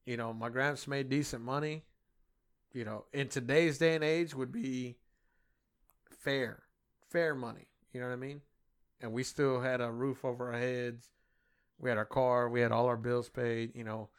you 0.06 0.18
know, 0.18 0.34
my 0.34 0.50
gramps 0.50 0.88
made 0.88 1.10
decent 1.10 1.44
money. 1.44 1.84
You 2.74 2.86
know, 2.86 3.06
in 3.14 3.28
today's 3.28 3.78
day 3.78 3.96
and 3.96 4.04
age 4.04 4.34
would 4.34 4.52
be 4.52 4.96
fair. 6.10 6.64
Fair 7.10 7.36
money. 7.36 7.68
You 7.94 8.00
know 8.00 8.08
what 8.08 8.14
I 8.14 8.18
mean? 8.18 8.42
And 9.02 9.12
we 9.12 9.24
still 9.24 9.60
had 9.60 9.82
a 9.82 9.92
roof 9.92 10.24
over 10.24 10.54
our 10.54 10.60
heads. 10.60 11.10
We 11.80 11.90
had 11.90 11.98
our 11.98 12.06
car, 12.06 12.48
we 12.50 12.62
had 12.62 12.72
all 12.72 12.86
our 12.86 12.98
bills 12.98 13.28
paid, 13.28 13.76
you 13.76 13.84
know 13.84 14.10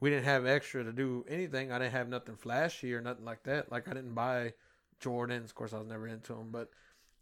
we 0.00 0.10
didn't 0.10 0.24
have 0.24 0.46
extra 0.46 0.84
to 0.84 0.92
do 0.92 1.24
anything. 1.28 1.72
I 1.72 1.78
didn't 1.78 1.92
have 1.92 2.08
nothing 2.08 2.36
flashy 2.36 2.92
or 2.94 3.00
nothing 3.00 3.24
like 3.24 3.42
that. 3.44 3.70
Like 3.70 3.88
I 3.88 3.94
didn't 3.94 4.14
buy 4.14 4.52
Jordans. 5.00 5.46
Of 5.46 5.54
course, 5.54 5.72
I 5.72 5.78
was 5.78 5.86
never 5.86 6.06
into 6.06 6.34
them, 6.34 6.48
but 6.50 6.70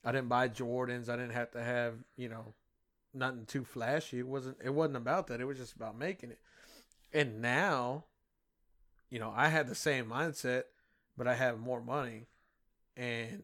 I 0.04 0.12
didn't 0.12 0.28
buy 0.28 0.48
Jordans. 0.48 1.08
I 1.08 1.16
didn't 1.16 1.32
have 1.32 1.50
to 1.52 1.62
have 1.62 1.94
you 2.16 2.28
know 2.28 2.54
nothing 3.12 3.46
too 3.46 3.64
flashy. 3.64 4.18
It 4.18 4.26
wasn't. 4.26 4.58
It 4.62 4.70
wasn't 4.70 4.96
about 4.96 5.26
that. 5.28 5.40
It 5.40 5.46
was 5.46 5.58
just 5.58 5.74
about 5.74 5.98
making 5.98 6.30
it. 6.30 6.38
And 7.12 7.40
now, 7.40 8.04
you 9.10 9.18
know, 9.18 9.32
I 9.34 9.48
had 9.48 9.68
the 9.68 9.74
same 9.74 10.06
mindset, 10.06 10.64
but 11.16 11.28
I 11.28 11.34
have 11.34 11.58
more 11.58 11.80
money, 11.80 12.26
and 12.96 13.42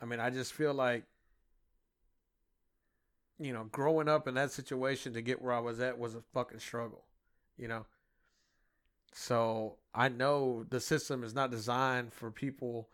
I 0.00 0.04
mean, 0.04 0.20
I 0.20 0.30
just 0.30 0.52
feel 0.52 0.74
like 0.74 1.04
you 3.38 3.52
know, 3.52 3.64
growing 3.70 4.08
up 4.08 4.26
in 4.26 4.34
that 4.34 4.50
situation 4.50 5.12
to 5.12 5.22
get 5.22 5.42
where 5.42 5.52
I 5.52 5.60
was 5.60 5.80
at 5.80 5.98
was 5.98 6.14
a 6.14 6.22
fucking 6.32 6.60
struggle, 6.60 7.04
you 7.58 7.68
know. 7.68 7.84
So 9.12 9.76
I 9.94 10.08
know 10.08 10.64
the 10.68 10.80
system 10.80 11.24
is 11.24 11.34
not 11.34 11.50
designed 11.50 12.12
for 12.12 12.30
people 12.30 12.88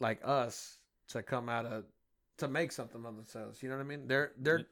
like 0.00 0.20
us 0.24 0.78
to 1.08 1.22
come 1.22 1.48
out 1.48 1.66
of 1.66 1.84
to 2.38 2.48
make 2.48 2.72
something 2.72 3.04
of 3.04 3.16
themselves. 3.16 3.62
You 3.62 3.68
know 3.68 3.76
what 3.76 3.82
I 3.82 3.86
mean? 3.86 4.06
They're 4.06 4.32
they're 4.38 4.66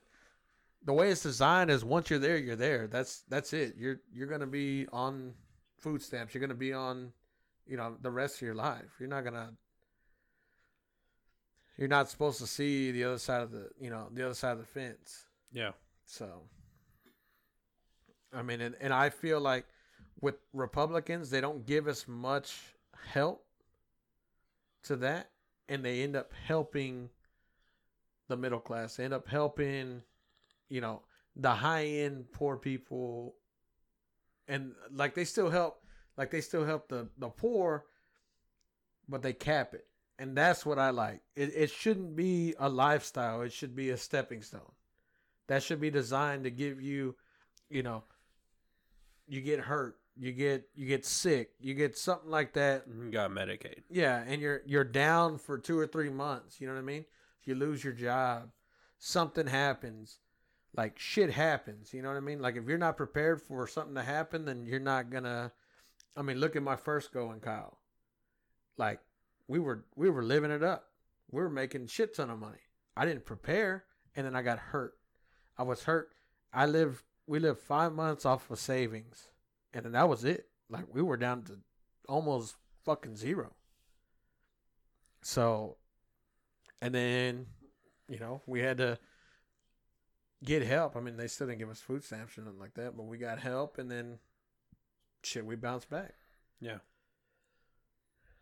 the 0.84 0.92
way 0.92 1.10
it's 1.10 1.22
designed 1.22 1.70
is 1.70 1.84
once 1.84 2.08
you're 2.08 2.18
there, 2.18 2.38
you're 2.38 2.56
there. 2.56 2.86
That's 2.86 3.22
that's 3.28 3.52
it. 3.52 3.74
You're 3.76 4.00
you're 4.12 4.26
gonna 4.26 4.46
be 4.46 4.86
on 4.92 5.34
food 5.78 6.02
stamps. 6.02 6.34
You're 6.34 6.40
gonna 6.40 6.54
be 6.54 6.72
on, 6.72 7.12
you 7.66 7.76
know, 7.76 7.96
the 8.00 8.10
rest 8.10 8.36
of 8.36 8.42
your 8.42 8.54
life. 8.54 8.96
You're 8.98 9.08
not 9.08 9.24
gonna 9.24 9.50
you're 11.76 11.88
not 11.88 12.10
supposed 12.10 12.38
to 12.38 12.46
see 12.46 12.90
the 12.92 13.04
other 13.04 13.18
side 13.18 13.42
of 13.42 13.50
the 13.50 13.68
you 13.80 13.90
know 13.90 14.08
the 14.12 14.24
other 14.24 14.34
side 14.34 14.52
of 14.52 14.58
the 14.58 14.64
fence. 14.64 15.24
Yeah. 15.52 15.72
So, 16.06 16.42
I 18.34 18.42
mean, 18.42 18.60
and, 18.60 18.74
and 18.80 18.92
I 18.92 19.10
feel 19.10 19.40
like 19.40 19.64
with 20.20 20.36
Republicans, 20.52 21.30
they 21.30 21.40
don't 21.40 21.66
give 21.66 21.86
us 21.86 22.06
much 22.06 22.74
help 23.12 23.44
to 24.84 24.96
that, 24.96 25.30
and 25.68 25.84
they 25.84 26.02
end 26.02 26.16
up 26.16 26.32
helping 26.46 27.10
the 28.28 28.36
middle 28.36 28.60
class. 28.60 28.96
They 28.96 29.04
end 29.04 29.14
up 29.14 29.28
helping, 29.28 30.02
you 30.68 30.80
know, 30.80 31.02
the 31.36 31.50
high 31.50 31.84
end 31.84 32.32
poor 32.32 32.56
people, 32.56 33.34
and 34.48 34.72
like 34.92 35.14
they 35.14 35.24
still 35.24 35.50
help, 35.50 35.84
like 36.16 36.30
they 36.30 36.40
still 36.40 36.64
help 36.64 36.88
the 36.88 37.08
the 37.18 37.28
poor, 37.28 37.84
but 39.08 39.22
they 39.22 39.32
cap 39.32 39.74
it 39.74 39.86
and 40.20 40.36
that's 40.36 40.66
what 40.66 40.78
I 40.78 40.90
like. 40.90 41.22
It 41.34 41.52
it 41.56 41.70
shouldn't 41.70 42.14
be 42.14 42.54
a 42.58 42.68
lifestyle. 42.68 43.40
It 43.40 43.52
should 43.52 43.74
be 43.74 43.88
a 43.88 43.96
stepping 43.96 44.42
stone. 44.42 44.72
That 45.48 45.62
should 45.62 45.80
be 45.80 45.90
designed 45.90 46.44
to 46.44 46.50
give 46.50 46.80
you, 46.80 47.16
you 47.70 47.82
know, 47.82 48.04
you 49.26 49.40
get 49.40 49.60
hurt, 49.60 49.96
you 50.20 50.32
get 50.32 50.68
you 50.74 50.86
get 50.86 51.06
sick, 51.06 51.52
you 51.60 51.72
get 51.72 51.96
something 51.96 52.30
like 52.30 52.52
that. 52.52 52.84
You 52.86 53.10
got 53.10 53.30
Medicaid. 53.30 53.80
Yeah, 53.88 54.22
and 54.26 54.42
you're 54.42 54.60
you're 54.66 54.84
down 54.84 55.38
for 55.38 55.56
two 55.56 55.78
or 55.78 55.86
three 55.86 56.10
months. 56.10 56.60
You 56.60 56.66
know 56.66 56.74
what 56.74 56.80
I 56.80 56.84
mean? 56.84 57.06
You 57.44 57.54
lose 57.54 57.82
your 57.82 57.94
job, 57.94 58.50
something 58.98 59.46
happens, 59.46 60.18
like 60.76 60.98
shit 60.98 61.30
happens. 61.30 61.94
You 61.94 62.02
know 62.02 62.08
what 62.08 62.18
I 62.18 62.20
mean? 62.20 62.40
Like 62.40 62.56
if 62.56 62.66
you're 62.66 62.76
not 62.76 62.98
prepared 62.98 63.40
for 63.40 63.66
something 63.66 63.94
to 63.94 64.02
happen, 64.02 64.44
then 64.44 64.66
you're 64.66 64.78
not 64.78 65.08
gonna. 65.08 65.52
I 66.14 66.20
mean, 66.20 66.38
look 66.38 66.54
at 66.54 66.62
my 66.62 66.76
first 66.76 67.14
go 67.14 67.32
in 67.32 67.40
Kyle. 67.40 67.78
Like 68.76 69.00
we 69.48 69.58
were 69.58 69.86
we 69.96 70.10
were 70.10 70.22
living 70.22 70.50
it 70.50 70.62
up. 70.62 70.90
We 71.30 71.40
were 71.40 71.48
making 71.48 71.86
shit 71.86 72.14
ton 72.14 72.28
of 72.28 72.38
money. 72.38 72.58
I 72.94 73.06
didn't 73.06 73.24
prepare, 73.24 73.84
and 74.14 74.26
then 74.26 74.36
I 74.36 74.42
got 74.42 74.58
hurt. 74.58 74.98
I 75.56 75.62
was 75.62 75.84
hurt. 75.84 76.10
I 76.52 76.66
lived. 76.66 77.04
We 77.26 77.38
lived 77.38 77.60
five 77.60 77.94
months 77.94 78.26
off 78.26 78.50
of 78.50 78.58
savings, 78.58 79.28
and 79.72 79.84
then 79.84 79.92
that 79.92 80.08
was 80.08 80.24
it. 80.24 80.46
Like 80.68 80.84
we 80.92 81.02
were 81.02 81.16
down 81.16 81.42
to 81.44 81.58
almost 82.08 82.56
fucking 82.84 83.16
zero. 83.16 83.52
So, 85.22 85.76
and 86.80 86.94
then, 86.94 87.46
you 88.08 88.18
know, 88.18 88.42
we 88.46 88.60
had 88.60 88.78
to 88.78 88.98
get 90.42 90.62
help. 90.62 90.96
I 90.96 91.00
mean, 91.00 91.16
they 91.16 91.26
still 91.26 91.46
didn't 91.46 91.58
give 91.58 91.70
us 91.70 91.80
food 91.80 92.04
stamps 92.04 92.38
or 92.38 92.42
nothing 92.42 92.58
like 92.58 92.74
that, 92.74 92.96
but 92.96 93.04
we 93.04 93.18
got 93.18 93.38
help, 93.38 93.78
and 93.78 93.90
then, 93.90 94.18
shit, 95.22 95.44
we 95.44 95.56
bounced 95.56 95.90
back. 95.90 96.14
Yeah. 96.60 96.78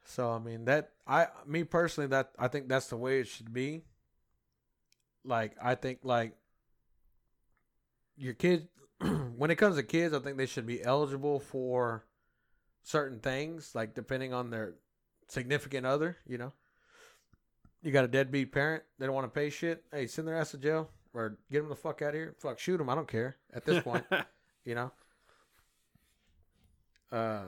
So 0.09 0.31
I 0.31 0.39
mean 0.39 0.65
that 0.65 0.93
I 1.07 1.27
me 1.47 1.65
personally 1.65 2.09
that 2.09 2.31
I 2.39 2.49
think 2.49 2.67
that's 2.67 2.87
the 2.87 2.97
way 2.97 3.21
it 3.21 3.29
should 3.29 3.53
be. 3.53 3.83
Like 5.23 5.53
I 5.63 5.75
think 5.75 5.99
like 6.03 6.33
your 8.17 8.33
kids 8.33 8.67
when 9.37 9.51
it 9.51 9.57
comes 9.57 9.77
to 9.77 9.83
kids, 9.83 10.15
I 10.15 10.19
think 10.19 10.37
they 10.37 10.47
should 10.47 10.67
be 10.67 10.83
eligible 10.83 11.41
for 11.41 12.05
certain 12.83 13.21
things, 13.21 13.75
like 13.75 13.95
depending 13.95 14.33
on 14.33 14.51
their 14.51 14.75
significant 15.29 15.87
other, 15.87 16.17
you 16.27 16.39
know. 16.39 16.53
You 17.83 17.93
got 17.93 18.05
a 18.05 18.09
deadbeat 18.09 18.53
parent, 18.53 18.83
they 18.99 19.07
don't 19.07 19.15
want 19.15 19.33
to 19.33 19.41
pay 19.41 19.51
shit. 19.51 19.85
Hey, 19.93 20.07
send 20.07 20.27
their 20.27 20.37
ass 20.37 20.51
to 20.51 20.59
jail 20.59 20.91
or 21.15 21.39
get 21.51 21.61
them 21.61 21.69
the 21.69 21.77
fuck 21.77 22.03
out 22.03 22.09
of 22.09 22.15
here. 22.15 22.35
Fuck, 22.39 22.59
shoot 22.59 22.79
them. 22.79 22.89
I 22.89 22.95
don't 22.95 23.09
care 23.09 23.37
at 23.53 23.65
this 23.65 23.83
point, 23.83 24.05
you 24.65 24.75
know. 24.75 24.91
Uh, 27.13 27.43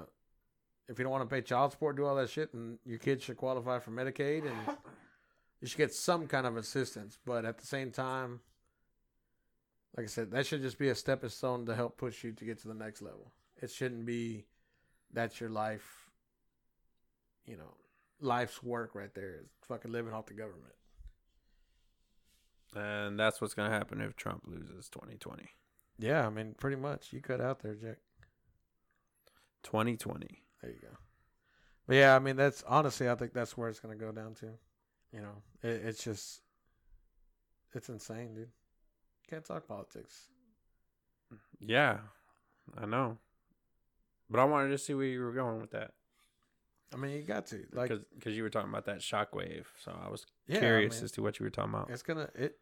if 0.88 0.98
you 0.98 1.04
don't 1.04 1.12
want 1.12 1.28
to 1.28 1.34
pay 1.34 1.42
child 1.42 1.72
support, 1.72 1.96
do 1.96 2.04
all 2.06 2.16
that 2.16 2.30
shit, 2.30 2.52
and 2.54 2.78
your 2.84 2.98
kids 2.98 3.24
should 3.24 3.36
qualify 3.36 3.78
for 3.78 3.90
Medicaid, 3.90 4.46
and 4.46 4.76
you 5.60 5.68
should 5.68 5.78
get 5.78 5.94
some 5.94 6.26
kind 6.26 6.46
of 6.46 6.56
assistance. 6.56 7.18
But 7.24 7.44
at 7.44 7.58
the 7.58 7.66
same 7.66 7.90
time, 7.90 8.40
like 9.96 10.04
I 10.04 10.08
said, 10.08 10.30
that 10.30 10.46
should 10.46 10.62
just 10.62 10.78
be 10.78 10.88
a 10.88 10.94
stepping 10.94 11.30
stone 11.30 11.66
to 11.66 11.74
help 11.74 11.96
push 11.98 12.22
you 12.22 12.32
to 12.32 12.44
get 12.44 12.60
to 12.62 12.68
the 12.68 12.74
next 12.74 13.02
level. 13.02 13.32
It 13.60 13.70
shouldn't 13.70 14.06
be 14.06 14.46
that's 15.12 15.40
your 15.40 15.50
life, 15.50 16.10
you 17.46 17.56
know, 17.56 17.74
life's 18.20 18.62
work 18.62 18.94
right 18.94 19.12
there 19.14 19.36
is 19.40 19.48
fucking 19.62 19.90
living 19.90 20.12
off 20.12 20.26
the 20.26 20.34
government. 20.34 20.74
And 22.74 23.18
that's 23.18 23.40
what's 23.40 23.54
gonna 23.54 23.70
happen 23.70 24.00
if 24.00 24.14
Trump 24.14 24.44
loses 24.46 24.88
2020. 24.88 25.48
Yeah, 25.98 26.26
I 26.26 26.30
mean, 26.30 26.54
pretty 26.58 26.76
much. 26.76 27.12
You 27.12 27.20
cut 27.20 27.40
out 27.40 27.60
there, 27.60 27.74
Jack. 27.74 27.98
2020. 29.64 30.44
There 30.62 30.70
you 30.70 30.78
go. 30.80 30.96
But 31.86 31.96
yeah, 31.96 32.14
I 32.14 32.20
mean 32.20 32.36
that's 32.36 32.62
honestly, 32.68 33.10
I 33.10 33.16
think 33.16 33.32
that's 33.32 33.56
where 33.56 33.68
it's 33.68 33.80
gonna 33.80 33.96
go 33.96 34.12
down 34.12 34.34
to. 34.34 34.50
You 35.12 35.22
know, 35.22 35.42
it, 35.62 35.82
it's 35.84 36.04
just, 36.04 36.42
it's 37.74 37.88
insane, 37.88 38.34
dude. 38.34 38.50
Can't 39.30 39.44
talk 39.44 39.66
politics. 39.68 40.26
Yeah, 41.60 41.98
I 42.76 42.86
know. 42.86 43.18
But 44.28 44.40
I 44.40 44.44
wanted 44.44 44.70
to 44.70 44.78
see 44.78 44.94
where 44.94 45.06
you 45.06 45.20
were 45.22 45.32
going 45.32 45.60
with 45.60 45.70
that. 45.70 45.92
I 46.92 46.96
mean, 46.96 47.12
you 47.12 47.22
got 47.22 47.46
to 47.48 47.64
like 47.72 47.92
because 48.18 48.36
you 48.36 48.42
were 48.42 48.50
talking 48.50 48.68
about 48.70 48.86
that 48.86 48.98
shockwave, 48.98 49.66
so 49.84 49.96
I 50.04 50.08
was 50.10 50.26
Yeah, 50.48 50.56
I 50.56 50.60
curious 50.60 50.96
mean- 50.96 51.04
as 51.04 51.12
to 51.12 51.22
what 51.22 51.38
you 51.38 51.44
were 51.44 51.50
talking 51.50 51.72
about. 51.74 51.90
it's 51.90 52.02
gonna 52.02 52.28
it, 52.34 52.58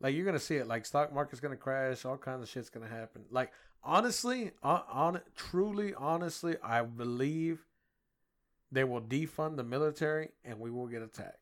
like 0.00 0.14
you're 0.14 0.26
gonna 0.26 0.38
see 0.38 0.56
it. 0.56 0.66
Like 0.66 0.84
stock 0.84 1.12
market's 1.14 1.40
gonna 1.40 1.56
crash. 1.56 2.04
All 2.04 2.18
kinds 2.18 2.42
of 2.42 2.48
shit's 2.50 2.68
gonna 2.68 2.88
happen. 2.88 3.24
Like 3.30 3.52
honestly, 3.82 4.50
on, 4.62 4.82
on 4.90 5.20
truly, 5.34 5.94
honestly, 5.94 6.56
I 6.62 6.82
believe 6.82 7.64
they 8.70 8.84
will 8.84 9.00
defund 9.00 9.56
the 9.56 9.64
military 9.64 10.28
and 10.44 10.60
we 10.60 10.70
will 10.70 10.86
get 10.86 11.00
attacked. 11.00 11.38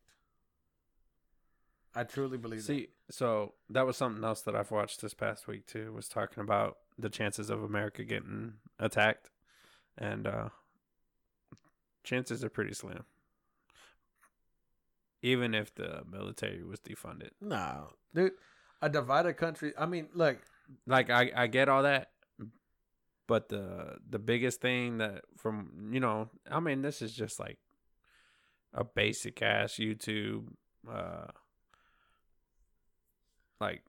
I 1.93 2.03
truly 2.05 2.37
believe 2.37 2.65
that. 2.65 2.89
So 3.09 3.53
that 3.69 3.85
was 3.85 3.97
something 3.97 4.23
else 4.23 4.41
that 4.41 4.55
I've 4.55 4.71
watched 4.71 5.01
this 5.01 5.13
past 5.13 5.47
week 5.47 5.65
too. 5.65 5.91
Was 5.93 6.07
talking 6.07 6.43
about 6.43 6.77
the 6.97 7.09
chances 7.09 7.49
of 7.49 7.63
America 7.63 8.03
getting 8.03 8.53
attacked, 8.77 9.29
and 9.97 10.27
uh 10.27 10.49
chances 12.03 12.43
are 12.43 12.49
pretty 12.49 12.73
slim. 12.73 13.03
Even 15.21 15.53
if 15.53 15.73
the 15.75 16.03
military 16.09 16.63
was 16.63 16.79
defunded, 16.79 17.31
No, 17.41 17.93
dude, 18.13 18.33
a 18.81 18.89
divided 18.89 19.33
country. 19.33 19.73
I 19.77 19.85
mean, 19.85 20.07
look, 20.13 20.37
like 20.85 21.09
I 21.09 21.31
I 21.35 21.47
get 21.47 21.67
all 21.67 21.83
that, 21.83 22.11
but 23.27 23.49
the 23.49 23.97
the 24.07 24.19
biggest 24.19 24.61
thing 24.61 24.99
that 24.99 25.23
from 25.35 25.89
you 25.91 25.99
know 25.99 26.29
I 26.49 26.59
mean 26.59 26.81
this 26.83 27.01
is 27.01 27.13
just 27.13 27.39
like 27.39 27.57
a 28.73 28.83
basic 28.83 29.41
ass 29.41 29.73
YouTube 29.73 30.45
uh 30.89 31.25
like 33.59 33.83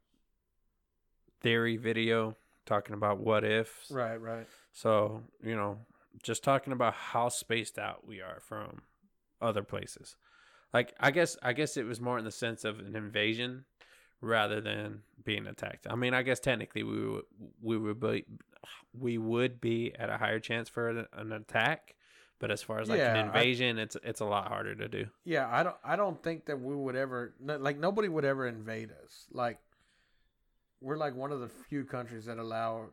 theory 1.40 1.76
video 1.76 2.36
talking 2.66 2.94
about 2.94 3.18
what 3.18 3.44
ifs. 3.44 3.90
right, 3.90 4.20
right. 4.20 4.46
So, 4.72 5.22
you 5.42 5.56
know, 5.56 5.78
just 6.22 6.44
talking 6.44 6.72
about 6.72 6.94
how 6.94 7.28
spaced 7.28 7.78
out 7.78 8.06
we 8.06 8.20
are 8.20 8.40
from 8.40 8.82
other 9.40 9.62
places. 9.62 10.16
Like 10.72 10.94
I 11.00 11.10
guess 11.10 11.36
I 11.42 11.52
guess 11.52 11.76
it 11.76 11.84
was 11.84 12.00
more 12.00 12.18
in 12.18 12.24
the 12.24 12.30
sense 12.30 12.64
of 12.64 12.78
an 12.78 12.94
invasion 12.94 13.64
rather 14.20 14.60
than 14.60 15.02
being 15.24 15.46
attacked. 15.46 15.86
I 15.88 15.96
mean, 15.96 16.14
I 16.14 16.22
guess 16.22 16.40
technically 16.40 16.82
we 16.82 17.08
would 17.08 17.24
we 17.60 17.76
would 17.76 18.00
be 18.00 18.24
we 18.96 19.18
would 19.18 19.60
be 19.60 19.92
at 19.98 20.10
a 20.10 20.18
higher 20.18 20.38
chance 20.38 20.68
for 20.68 20.88
an, 20.88 21.06
an 21.12 21.32
attack, 21.32 21.94
but 22.40 22.50
as 22.50 22.62
far 22.62 22.80
as 22.80 22.88
like 22.88 22.98
Yeah, 22.98 23.14
an 23.14 23.18
I- 23.18 23.26
invasion, 23.26 23.78
it's 23.78 23.96
it's 24.02 24.20
a 24.20 24.24
lot 24.24 24.48
harder 24.48 24.74
to 24.74 24.88
do. 24.88 25.06
Yeah, 25.24 25.48
I 25.48 25.62
don't. 25.62 25.76
I 25.84 25.94
don't 25.96 26.20
think 26.20 26.46
that 26.46 26.60
we 26.60 26.74
would 26.74 26.96
ever 26.96 27.34
like 27.40 27.78
nobody 27.78 28.08
would 28.08 28.24
ever 28.24 28.48
invade 28.48 28.90
us. 29.04 29.26
Like 29.30 29.58
we're 30.80 30.96
like 30.96 31.14
one 31.14 31.30
of 31.30 31.40
the 31.40 31.48
few 31.48 31.84
countries 31.84 32.24
that 32.24 32.38
allow 32.38 32.86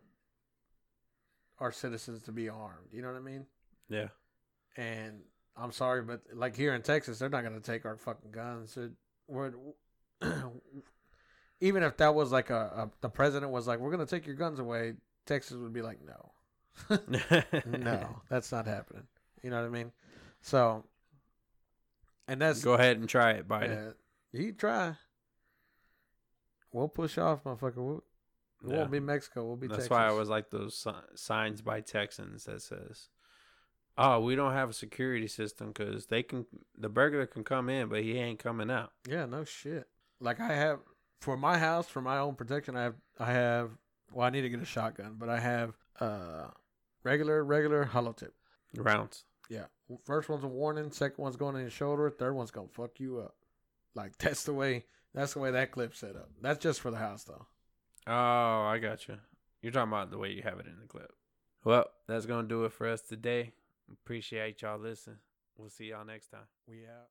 our 1.59 1.71
citizens 1.71 2.21
to 2.23 2.31
be 2.31 2.49
armed. 2.49 2.91
You 2.91 3.01
know 3.01 3.07
what 3.07 3.17
I 3.17 3.21
mean? 3.21 3.45
Yeah. 3.89 4.09
And 4.75 5.21
I'm 5.55 5.71
sorry, 5.71 6.03
but 6.03 6.21
like 6.33 6.55
here 6.55 6.75
in 6.75 6.81
Texas, 6.83 7.17
they're 7.17 7.29
not 7.29 7.43
gonna 7.43 7.59
take 7.61 7.85
our 7.85 7.97
fucking 7.97 8.31
guns. 8.31 8.77
It, 8.77 8.91
even 11.61 11.83
if 11.83 11.97
that 11.97 12.13
was 12.13 12.31
like 12.31 12.49
a, 12.49 12.55
a 12.55 12.91
the 13.01 13.09
president 13.09 13.51
was 13.51 13.67
like, 13.67 13.79
we're 13.79 13.91
gonna 13.91 14.05
take 14.05 14.25
your 14.27 14.35
guns 14.35 14.59
away, 14.59 14.93
Texas 15.25 15.57
would 15.57 15.73
be 15.73 15.81
like, 15.81 15.99
no, 16.05 16.31
no, 17.79 18.21
that's 18.29 18.51
not 18.51 18.67
happening. 18.67 19.03
You 19.43 19.49
know 19.49 19.57
what 19.61 19.65
I 19.67 19.69
mean? 19.69 19.91
So, 20.41 20.83
and 22.27 22.41
that's 22.41 22.63
Go 22.63 22.73
ahead 22.73 22.97
and 22.97 23.07
try 23.07 23.31
it, 23.31 23.47
Biden. 23.47 23.93
yeah, 24.33 24.39
you 24.41 24.51
try. 24.53 24.95
We'll 26.71 26.87
push 26.89 27.17
off, 27.17 27.43
motherfucker. 27.43 27.77
We'll, 27.77 27.97
it 28.63 28.69
Yeah. 28.71 28.77
won't 28.79 28.91
be 28.91 28.99
Mexico. 28.99 29.45
We'll 29.45 29.55
be 29.55 29.67
That's 29.67 29.77
Texas. 29.83 29.89
why 29.91 30.07
I 30.07 30.11
was 30.11 30.29
like 30.29 30.49
those 30.49 30.85
signs 31.15 31.61
by 31.61 31.81
Texans 31.81 32.45
that 32.45 32.61
says, 32.61 33.09
"Oh, 33.97 34.19
we 34.21 34.35
don't 34.35 34.53
have 34.53 34.69
a 34.69 34.73
security 34.73 35.27
system 35.27 35.67
because 35.67 36.07
they 36.07 36.23
can 36.23 36.45
the 36.77 36.89
burglar 36.89 37.25
can 37.25 37.43
come 37.43 37.69
in, 37.69 37.87
but 37.89 38.03
he 38.03 38.17
ain't 38.17 38.39
coming 38.39 38.69
out." 38.69 38.91
Yeah, 39.07 39.25
no 39.25 39.43
shit. 39.43 39.87
Like 40.19 40.39
I 40.39 40.53
have 40.53 40.79
for 41.21 41.37
my 41.37 41.57
house, 41.57 41.87
for 41.87 42.01
my 42.01 42.17
own 42.17 42.35
protection, 42.35 42.75
I 42.75 42.83
have 42.83 42.95
I 43.19 43.31
have 43.31 43.71
well, 44.11 44.25
I 44.25 44.29
need 44.29 44.41
to 44.41 44.49
get 44.49 44.61
a 44.61 44.65
shotgun, 44.65 45.15
but 45.17 45.29
I 45.29 45.39
have 45.39 45.75
uh 45.99 46.47
regular 47.03 47.43
regular 47.43 47.85
hollow 47.85 48.11
tip. 48.13 48.33
Rounds. 48.75 49.23
Yeah. 49.49 49.65
First 50.05 50.29
one's 50.29 50.43
a 50.43 50.47
warning, 50.47 50.91
second 50.91 51.21
one's 51.21 51.37
going 51.37 51.55
in 51.55 51.61
your 51.61 51.69
shoulder, 51.69 52.09
third 52.09 52.33
one's 52.33 52.51
gonna 52.51 52.67
fuck 52.67 52.99
you 52.99 53.19
up. 53.19 53.35
Like 53.95 54.17
that's 54.19 54.43
the 54.43 54.53
way 54.53 54.85
that's 55.13 55.33
the 55.33 55.39
way 55.39 55.51
that 55.51 55.71
clip's 55.71 55.99
set 55.99 56.15
up. 56.15 56.29
That's 56.41 56.59
just 56.59 56.81
for 56.81 56.91
the 56.91 56.97
house 56.97 57.23
though. 57.23 57.45
Oh, 58.07 58.65
I 58.65 58.79
got 58.81 59.07
you. 59.07 59.17
You're 59.61 59.71
talking 59.71 59.91
about 59.91 60.11
the 60.11 60.17
way 60.17 60.31
you 60.31 60.43
have 60.43 60.59
it 60.59 60.67
in 60.67 60.79
the 60.79 60.87
clip. 60.87 61.11
Well, 61.63 61.85
that's 62.07 62.25
gonna 62.25 62.47
do 62.47 62.65
it 62.65 62.73
for 62.73 62.87
us 62.87 63.01
today. 63.01 63.53
Appreciate 63.91 64.61
y'all 64.61 64.79
listening. 64.79 65.17
We'll 65.57 65.69
see 65.69 65.85
y'all 65.85 66.05
next 66.05 66.27
time. 66.27 66.47
We 66.67 66.85
out. 66.85 67.07